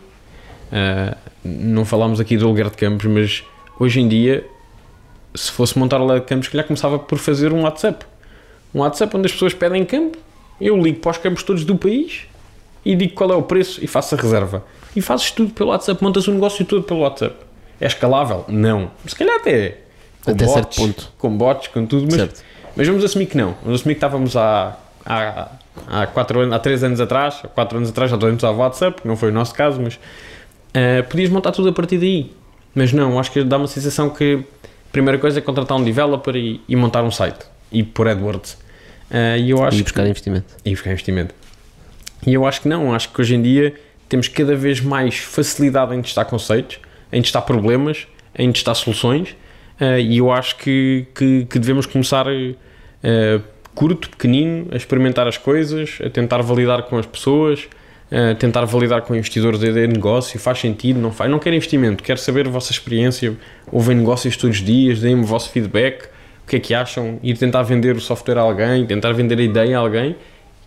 Uh, 0.72 1.16
não 1.44 1.84
falámos 1.84 2.20
aqui 2.20 2.38
do 2.38 2.48
lugar 2.48 2.70
de 2.70 2.78
campos, 2.78 3.06
mas 3.06 3.44
hoje 3.80 4.00
em 4.00 4.08
dia, 4.08 4.46
se 5.34 5.52
fosse 5.52 5.78
montar 5.78 5.98
o 5.98 6.04
lugar 6.04 6.20
de 6.20 6.26
campos, 6.26 6.48
que 6.48 6.56
já 6.56 6.64
começava 6.64 7.00
por 7.00 7.18
fazer 7.18 7.52
um 7.52 7.64
WhatsApp. 7.64 8.06
Um 8.74 8.80
WhatsApp 8.80 9.18
onde 9.18 9.26
as 9.26 9.32
pessoas 9.32 9.54
pedem 9.54 9.84
campo, 9.84 10.18
eu 10.62 10.78
ligo 10.82 11.00
para 11.00 11.12
os 11.12 11.18
campos 11.18 11.44
todos 11.44 11.66
do 11.66 11.76
país 11.76 12.28
e 12.86 12.96
digo 12.96 13.14
qual 13.14 13.32
é 13.32 13.36
o 13.36 13.42
preço 13.42 13.84
e 13.84 13.88
faço 13.88 14.16
a 14.16 14.18
reserva 14.18 14.64
e 14.96 15.02
fazes 15.02 15.32
tudo 15.32 15.52
pelo 15.54 15.70
WhatsApp, 15.72 16.02
montas 16.02 16.28
o 16.28 16.32
negócio 16.32 16.64
todo 16.66 16.84
pelo 16.84 17.02
WhatsApp. 17.02 17.36
É 17.82 17.88
escalável? 17.88 18.46
Não. 18.48 18.92
Se 19.06 19.16
calhar 19.16 19.36
até 19.36 19.52
é. 19.52 19.82
Com 20.24 20.32
até 20.32 20.46
bots, 20.46 20.54
certo 20.54 20.76
ponto. 20.76 21.12
Com 21.18 21.38
bots, 21.38 21.68
com 21.68 21.86
tudo, 21.86 22.08
mas, 22.10 22.44
mas 22.76 22.88
vamos 22.88 23.04
assumir 23.04 23.26
que 23.26 23.38
não. 23.38 23.56
Vamos 23.62 23.82
assumir 23.82 23.96
que 23.96 23.98
estávamos 23.98 24.38
há, 24.38 24.78
há, 25.06 25.50
há, 25.88 26.08
quatro 26.08 26.40
anos, 26.40 26.54
há 26.54 26.60
três 26.60 26.84
anos 26.84 27.00
atrás, 27.00 27.42
há 27.44 27.48
quatro 27.48 27.78
anos 27.78 27.90
atrás 27.90 28.12
já 28.12 28.18
todos 28.18 28.36
usava 28.36 28.58
o 28.58 28.60
WhatsApp, 28.60 29.02
não 29.06 29.16
foi 29.16 29.30
o 29.30 29.34
nosso 29.34 29.54
caso, 29.54 29.82
mas 29.82 29.96
uh, 29.96 31.04
podias 31.10 31.30
montar 31.30 31.52
tudo 31.52 31.70
a 31.70 31.74
partir 31.74 31.98
daí. 31.98 32.32
Mas 32.74 32.92
não, 32.92 33.20
acho 33.20 33.32
que 33.32 33.44
dá 33.44 33.58
uma 33.58 33.68
sensação 33.68 34.10
que 34.10 34.44
a 34.64 34.92
primeira 34.92 35.18
coisa 35.18 35.40
é 35.40 35.42
contratar 35.42 35.78
um 35.78 35.84
developer 35.84 36.36
e, 36.36 36.62
e 36.68 36.76
montar 36.76 37.04
um 37.04 37.12
site 37.12 37.46
e 37.72 37.84
por 37.84 38.08
AdWords. 38.08 38.54
Uh, 39.10 39.38
e, 39.40 39.50
eu 39.50 39.64
acho 39.64 39.78
e 39.78 39.84
buscar 39.84 40.04
que, 40.04 40.10
investimento. 40.10 40.54
E 40.64 40.72
buscar 40.72 40.92
investimento. 40.92 41.36
E 42.26 42.34
eu 42.34 42.46
acho 42.46 42.62
que 42.62 42.68
não, 42.68 42.94
acho 42.94 43.10
que 43.10 43.22
hoje 43.22 43.36
em 43.36 43.42
dia 43.42 43.74
temos 44.10 44.28
cada 44.28 44.56
vez 44.56 44.80
mais 44.82 45.18
facilidade 45.18 45.96
em 45.96 46.02
testar 46.02 46.26
conceitos, 46.26 46.80
em 47.12 47.22
testar 47.22 47.42
problemas, 47.42 48.08
em 48.38 48.52
testar 48.52 48.76
soluções 48.76 49.36
uh, 49.80 50.00
e 50.00 50.18
eu 50.18 50.32
acho 50.32 50.58
que, 50.58 51.08
que, 51.16 51.46
que 51.46 51.60
devemos 51.60 51.86
começar 51.86 52.28
uh, 52.28 53.42
curto, 53.76 54.10
pequenino, 54.10 54.68
a 54.72 54.78
experimentar 54.78 55.28
as 55.28 55.38
coisas, 55.38 56.00
a 56.04 56.10
tentar 56.10 56.42
validar 56.42 56.84
com 56.84 56.98
as 56.98 57.06
pessoas, 57.06 57.68
a 58.10 58.34
tentar 58.36 58.64
validar 58.66 59.02
com 59.02 59.14
investidores 59.14 59.60
de 59.60 59.88
negócio, 59.88 60.40
faz 60.40 60.60
sentido, 60.60 61.00
não 61.00 61.12
faz, 61.12 61.30
não 61.30 61.38
quero 61.38 61.56
investimento, 61.56 62.02
quero 62.02 62.20
saber 62.20 62.48
a 62.48 62.50
vossa 62.50 62.72
experiência, 62.72 63.36
ouvem 63.72 63.98
negócios 63.98 64.38
todos 64.38 64.58
os 64.58 64.64
dias, 64.64 65.00
deem-me 65.02 65.24
o 65.24 65.26
vosso 65.26 65.50
feedback, 65.50 66.06
o 66.44 66.48
que 66.48 66.56
é 66.56 66.60
que 66.60 66.74
acham, 66.74 67.20
ir 67.22 67.38
tentar 67.38 67.64
vender 67.64 67.96
o 67.96 68.02
software 68.02 68.38
a 68.38 68.42
alguém, 68.42 68.86
tentar 68.86 69.12
vender 69.12 69.40
a 69.40 69.44
ideia 69.44 69.78
a 69.78 69.82
alguém 69.82 70.16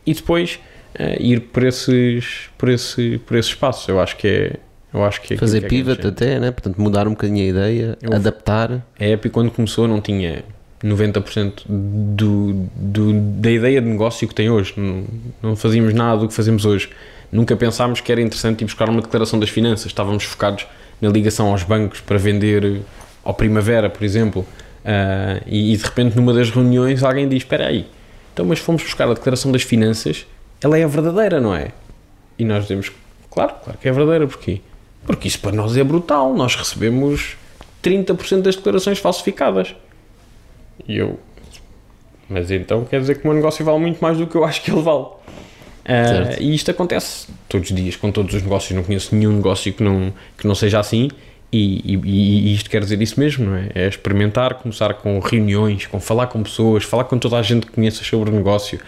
e 0.04 0.12
depois 0.12 0.58
uh, 0.98 1.22
ir 1.22 1.40
por 1.40 1.62
esses, 1.62 2.50
por, 2.58 2.68
esse, 2.68 3.18
por 3.24 3.36
esses 3.36 3.54
passos. 3.54 3.88
Eu 3.88 4.00
acho 4.00 4.16
que 4.16 4.28
é. 4.28 4.52
Eu 4.92 5.04
acho 5.04 5.20
que 5.20 5.34
é 5.34 5.36
Fazer 5.36 5.60
que 5.60 5.66
é 5.66 5.68
pivot 5.68 6.06
até, 6.06 6.40
né? 6.40 6.50
portanto 6.50 6.80
mudar 6.80 7.06
um 7.06 7.10
bocadinho 7.10 7.44
a 7.44 7.48
ideia, 7.48 7.98
eu, 8.00 8.14
adaptar. 8.14 8.82
A 8.98 9.06
Epic 9.06 9.30
quando 9.30 9.50
começou 9.50 9.86
não 9.86 10.00
tinha 10.00 10.42
90% 10.82 11.62
do, 11.66 12.68
do, 12.74 13.12
da 13.40 13.50
ideia 13.50 13.80
de 13.80 13.88
negócio 13.88 14.26
que 14.28 14.34
tem 14.34 14.50
hoje. 14.50 14.74
Não, 14.76 15.04
não 15.42 15.56
fazíamos 15.56 15.92
nada 15.94 16.20
do 16.20 16.28
que 16.28 16.34
fazemos 16.34 16.64
hoje. 16.64 16.90
Nunca 17.30 17.56
pensámos 17.56 18.00
que 18.00 18.10
era 18.10 18.20
interessante 18.20 18.62
ir 18.62 18.64
buscar 18.64 18.88
uma 18.88 19.02
declaração 19.02 19.38
das 19.38 19.50
finanças. 19.50 19.86
Estávamos 19.86 20.24
focados 20.24 20.66
na 21.00 21.08
ligação 21.08 21.48
aos 21.48 21.62
bancos 21.62 22.00
para 22.00 22.18
vender 22.18 22.80
ao 23.24 23.34
Primavera, 23.34 23.90
por 23.90 24.04
exemplo. 24.04 24.46
Uh, 24.84 25.42
e, 25.46 25.74
e, 25.74 25.76
de 25.76 25.84
repente, 25.84 26.16
numa 26.16 26.32
das 26.32 26.50
reuniões, 26.50 27.02
alguém 27.02 27.28
diz: 27.28 27.38
Espera 27.42 27.66
aí, 27.66 27.86
então, 28.32 28.46
mas 28.46 28.58
fomos 28.58 28.82
buscar 28.82 29.10
a 29.10 29.14
declaração 29.14 29.52
das 29.52 29.62
finanças 29.62 30.24
ela 30.60 30.78
é 30.78 30.86
verdadeira, 30.86 31.40
não 31.40 31.54
é? 31.54 31.72
E 32.38 32.44
nós 32.44 32.62
dizemos, 32.62 32.90
claro, 33.30 33.54
claro 33.62 33.78
que 33.78 33.88
é 33.88 33.92
verdadeira, 33.92 34.26
porquê? 34.26 34.60
Porque 35.06 35.28
isso 35.28 35.40
para 35.40 35.52
nós 35.52 35.76
é 35.76 35.84
brutal, 35.84 36.34
nós 36.34 36.56
recebemos 36.56 37.36
30% 37.82 38.42
das 38.42 38.56
declarações 38.56 38.98
falsificadas. 38.98 39.74
E 40.86 40.96
eu, 40.96 41.18
mas 42.28 42.50
então 42.50 42.84
quer 42.84 43.00
dizer 43.00 43.16
que 43.16 43.24
o 43.24 43.28
meu 43.28 43.34
negócio 43.34 43.64
vale 43.64 43.78
muito 43.78 44.00
mais 44.00 44.18
do 44.18 44.26
que 44.26 44.36
eu 44.36 44.44
acho 44.44 44.62
que 44.62 44.70
ele 44.70 44.82
vale. 44.82 45.06
Uh, 45.88 46.36
e 46.38 46.54
isto 46.54 46.70
acontece 46.70 47.28
todos 47.48 47.70
os 47.70 47.76
dias 47.76 47.96
com 47.96 48.12
todos 48.12 48.34
os 48.34 48.42
negócios. 48.42 48.76
Não 48.76 48.82
conheço 48.82 49.14
nenhum 49.14 49.32
negócio 49.32 49.72
que 49.72 49.82
não, 49.82 50.12
que 50.36 50.46
não 50.46 50.54
seja 50.54 50.78
assim. 50.78 51.10
E, 51.50 51.94
e, 51.94 52.00
e, 52.04 52.54
isto 52.54 52.68
quer 52.68 52.82
dizer 52.82 53.00
isso 53.00 53.18
mesmo, 53.18 53.46
não 53.46 53.56
é? 53.56 53.70
É 53.74 53.88
experimentar, 53.88 54.54
começar 54.54 54.92
com 54.92 55.18
reuniões, 55.18 55.86
com 55.86 55.98
falar 55.98 56.26
com 56.26 56.42
pessoas, 56.42 56.84
falar 56.84 57.04
com 57.04 57.18
toda 57.18 57.38
a 57.38 57.42
gente 57.42 57.64
que 57.64 57.72
conheça 57.72 58.04
sobre 58.04 58.28
o 58.28 58.34
negócio, 58.34 58.78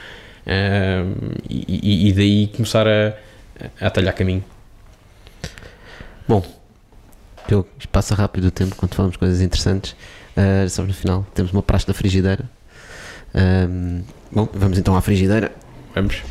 e, 1.49 2.09
e, 2.09 2.13
daí 2.13 2.49
começar 2.49 2.87
a, 2.87 3.15
a 3.81 3.89
talhar 3.89 4.13
caminho. 4.13 4.45
Bom, 6.29 6.45
eu, 7.51 7.67
passa 7.91 8.15
rápido 8.15 8.49
o 8.49 8.51
tempo 8.51 8.77
quando 8.77 8.95
falamos 8.95 9.17
coisas 9.17 9.41
interessantes. 9.41 9.97
Uh, 10.37 10.69
só 10.69 10.83
no 10.83 10.95
final 10.95 11.27
temos 11.35 11.53
uma 11.53 11.63
praxe 11.63 11.87
da 11.87 11.95
frigideira. 11.95 12.45
Um, 13.35 14.03
bom, 14.31 14.49
vamos 14.53 14.79
então 14.79 14.97
à 14.97 15.01
frigideira. 15.01 15.53
Vamos. 15.95 16.23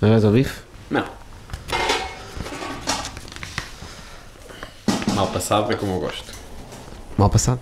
Vais 0.00 0.24
ao 0.24 0.32
bife? 0.32 0.62
Não. 0.90 1.04
Mal 5.14 5.28
passado 5.28 5.72
é 5.72 5.76
como 5.76 5.92
eu 5.92 6.00
gosto. 6.00 6.32
Mal 7.16 7.30
passado? 7.30 7.60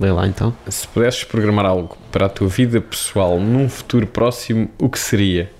Lê 0.00 0.10
lá 0.10 0.26
então. 0.26 0.52
Se 0.68 0.88
pudesses 0.88 1.22
programar 1.22 1.64
algo 1.64 1.96
para 2.10 2.26
a 2.26 2.28
tua 2.28 2.48
vida 2.48 2.80
pessoal 2.80 3.38
num 3.38 3.68
futuro 3.68 4.06
próximo, 4.06 4.68
o 4.78 4.88
que 4.88 4.98
seria? 4.98 5.52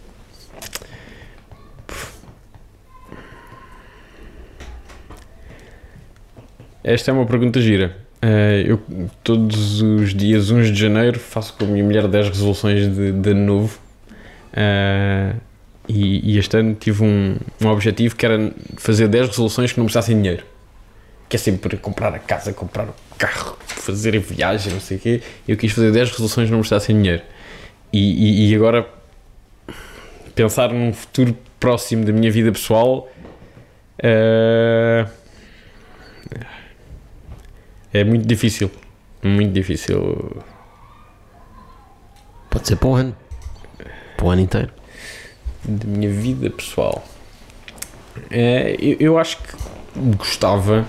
Esta 6.84 7.10
é 7.10 7.14
uma 7.14 7.24
pergunta 7.24 7.62
gira. 7.62 7.96
Uh, 8.22 8.66
eu 8.66 9.10
todos 9.22 9.80
os 9.80 10.14
dias 10.14 10.50
1 10.50 10.64
de 10.64 10.74
janeiro 10.74 11.18
faço 11.18 11.54
com 11.54 11.64
a 11.64 11.68
minha 11.68 11.82
mulher 11.82 12.06
10 12.06 12.28
resoluções 12.28 12.94
de, 12.94 13.10
de 13.10 13.30
ano 13.30 13.46
novo. 13.46 13.78
Uh, 14.52 15.40
e, 15.88 16.34
e, 16.34 16.38
este 16.38 16.58
ano 16.58 16.74
tive 16.74 17.02
um, 17.02 17.36
um 17.62 17.68
objetivo 17.68 18.14
que 18.14 18.24
era 18.24 18.52
fazer 18.76 19.08
10 19.08 19.28
resoluções 19.28 19.72
que 19.72 19.78
não 19.78 19.86
precisassem 19.86 20.14
dinheiro. 20.20 20.44
Que 21.26 21.36
é 21.36 21.38
sempre 21.38 21.78
comprar 21.78 22.14
a 22.14 22.18
casa, 22.18 22.52
comprar 22.52 22.84
o 22.84 22.94
carro, 23.16 23.56
fazer 23.66 24.14
a 24.14 24.20
viagem, 24.20 24.72
não 24.74 24.80
sei 24.80 24.98
o 24.98 25.00
quê. 25.00 25.22
Eu 25.48 25.56
quis 25.56 25.72
fazer 25.72 25.90
10 25.90 26.10
resoluções 26.10 26.50
não 26.50 26.58
me 26.58 26.80
sem 26.80 26.96
dinheiro. 26.96 27.22
E, 27.90 28.48
e, 28.48 28.50
e, 28.50 28.54
agora 28.54 28.86
pensar 30.34 30.70
num 30.70 30.92
futuro 30.92 31.34
próximo 31.58 32.04
da 32.04 32.12
minha 32.12 32.30
vida 32.30 32.52
pessoal 32.52 33.08
uh, 34.00 35.08
é 37.94 38.02
muito 38.02 38.26
difícil. 38.26 38.70
Muito 39.22 39.52
difícil. 39.52 40.42
Pode 42.50 42.66
ser 42.66 42.76
para 42.76 42.88
o 42.88 42.94
ano. 42.94 43.16
Para 44.16 44.26
o 44.26 44.30
ano 44.30 44.42
inteiro. 44.42 44.70
Da 45.64 45.86
minha 45.86 46.10
vida 46.10 46.50
pessoal. 46.50 47.04
É, 48.30 48.76
eu, 48.80 48.96
eu 48.98 49.18
acho 49.18 49.38
que 49.38 49.56
gostava 50.16 50.84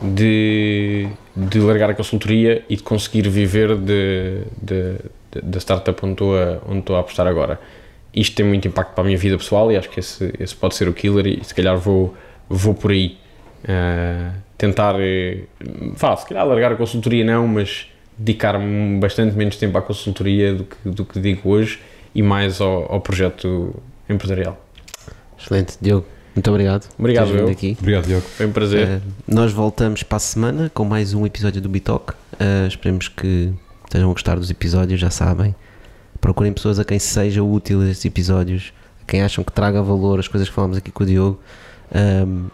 de, 0.00 1.08
de 1.36 1.58
largar 1.58 1.90
a 1.90 1.94
consultoria 1.94 2.64
e 2.68 2.76
de 2.76 2.82
conseguir 2.84 3.28
viver 3.28 3.76
de, 3.76 4.44
de, 4.60 4.96
de, 5.30 5.40
da 5.42 5.58
startup 5.58 5.98
onde 6.04 6.12
estou, 6.12 6.36
a, 6.36 6.60
onde 6.68 6.78
estou 6.78 6.96
a 6.96 7.00
apostar 7.00 7.26
agora. 7.26 7.60
Isto 8.14 8.36
tem 8.36 8.46
muito 8.46 8.68
impacto 8.68 8.94
para 8.94 9.02
a 9.02 9.06
minha 9.06 9.18
vida 9.18 9.36
pessoal 9.36 9.72
e 9.72 9.76
acho 9.76 9.88
que 9.90 9.98
esse, 9.98 10.32
esse 10.38 10.54
pode 10.54 10.76
ser 10.76 10.88
o 10.88 10.92
killer 10.92 11.26
e 11.26 11.44
se 11.44 11.52
calhar 11.54 11.76
vou, 11.76 12.14
vou 12.48 12.74
por 12.74 12.92
aí. 12.92 13.18
Uh, 13.62 14.32
tentar, 14.58 14.94
uh, 14.96 16.16
se 16.16 16.26
calhar 16.26 16.46
largar 16.46 16.72
a 16.72 16.76
consultoria 16.76 17.24
não, 17.24 17.46
mas 17.46 17.86
dedicar-me 18.18 18.98
bastante 18.98 19.36
menos 19.36 19.56
tempo 19.56 19.76
à 19.78 19.82
consultoria 19.82 20.54
do 20.54 20.64
que, 20.64 20.88
do 20.88 21.04
que 21.04 21.20
digo 21.20 21.48
hoje 21.48 21.80
e 22.14 22.22
mais 22.22 22.60
ao, 22.60 22.92
ao 22.92 23.00
projeto 23.00 23.74
empresarial. 24.08 24.60
Excelente, 25.38 25.76
Diogo. 25.80 26.06
Muito 26.34 26.50
obrigado. 26.50 26.88
Obrigado, 26.98 27.30
eu. 27.30 27.48
Aqui. 27.48 27.76
Obrigado, 27.78 28.06
Diogo. 28.06 28.22
Foi 28.22 28.46
um 28.46 28.52
prazer. 28.52 28.98
Uh, 28.98 29.02
nós 29.26 29.52
voltamos 29.52 30.02
para 30.02 30.16
a 30.16 30.20
semana 30.20 30.70
com 30.72 30.84
mais 30.84 31.12
um 31.14 31.26
episódio 31.26 31.60
do 31.60 31.68
Bitalk. 31.68 32.12
Uh, 32.12 32.66
esperemos 32.66 33.08
que 33.08 33.52
estejam 33.84 34.08
a 34.08 34.12
gostar 34.12 34.36
dos 34.36 34.50
episódios, 34.50 34.98
já 34.98 35.10
sabem. 35.10 35.54
procurem 36.20 36.52
pessoas 36.52 36.78
a 36.78 36.84
quem 36.84 36.98
seja 36.98 37.42
útil 37.42 37.82
estes 37.82 38.04
episódios, 38.06 38.72
a 39.02 39.04
quem 39.04 39.22
acham 39.22 39.44
que 39.44 39.52
traga 39.52 39.82
valor 39.82 40.18
as 40.18 40.28
coisas 40.28 40.48
que 40.48 40.54
falamos 40.54 40.76
aqui 40.76 40.90
com 40.90 41.02
o 41.02 41.06
Diogo. 41.06 41.40
Um, 41.94 42.46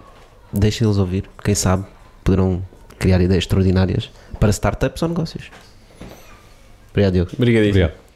Deixem-los 0.53 0.99
ouvir, 0.99 1.25
quem 1.45 1.55
sabe 1.55 1.85
poderão 2.25 2.63
criar 2.99 3.21
ideias 3.21 3.45
extraordinárias 3.45 4.11
para 4.41 4.51
startups 4.51 5.03
ou 5.03 5.09
negócios. 5.09 5.51
Obrigado, 6.91 7.13
Diogo. 7.13 7.31
Obrigadíssimo. 7.37 7.85
Obrigado. 7.85 8.08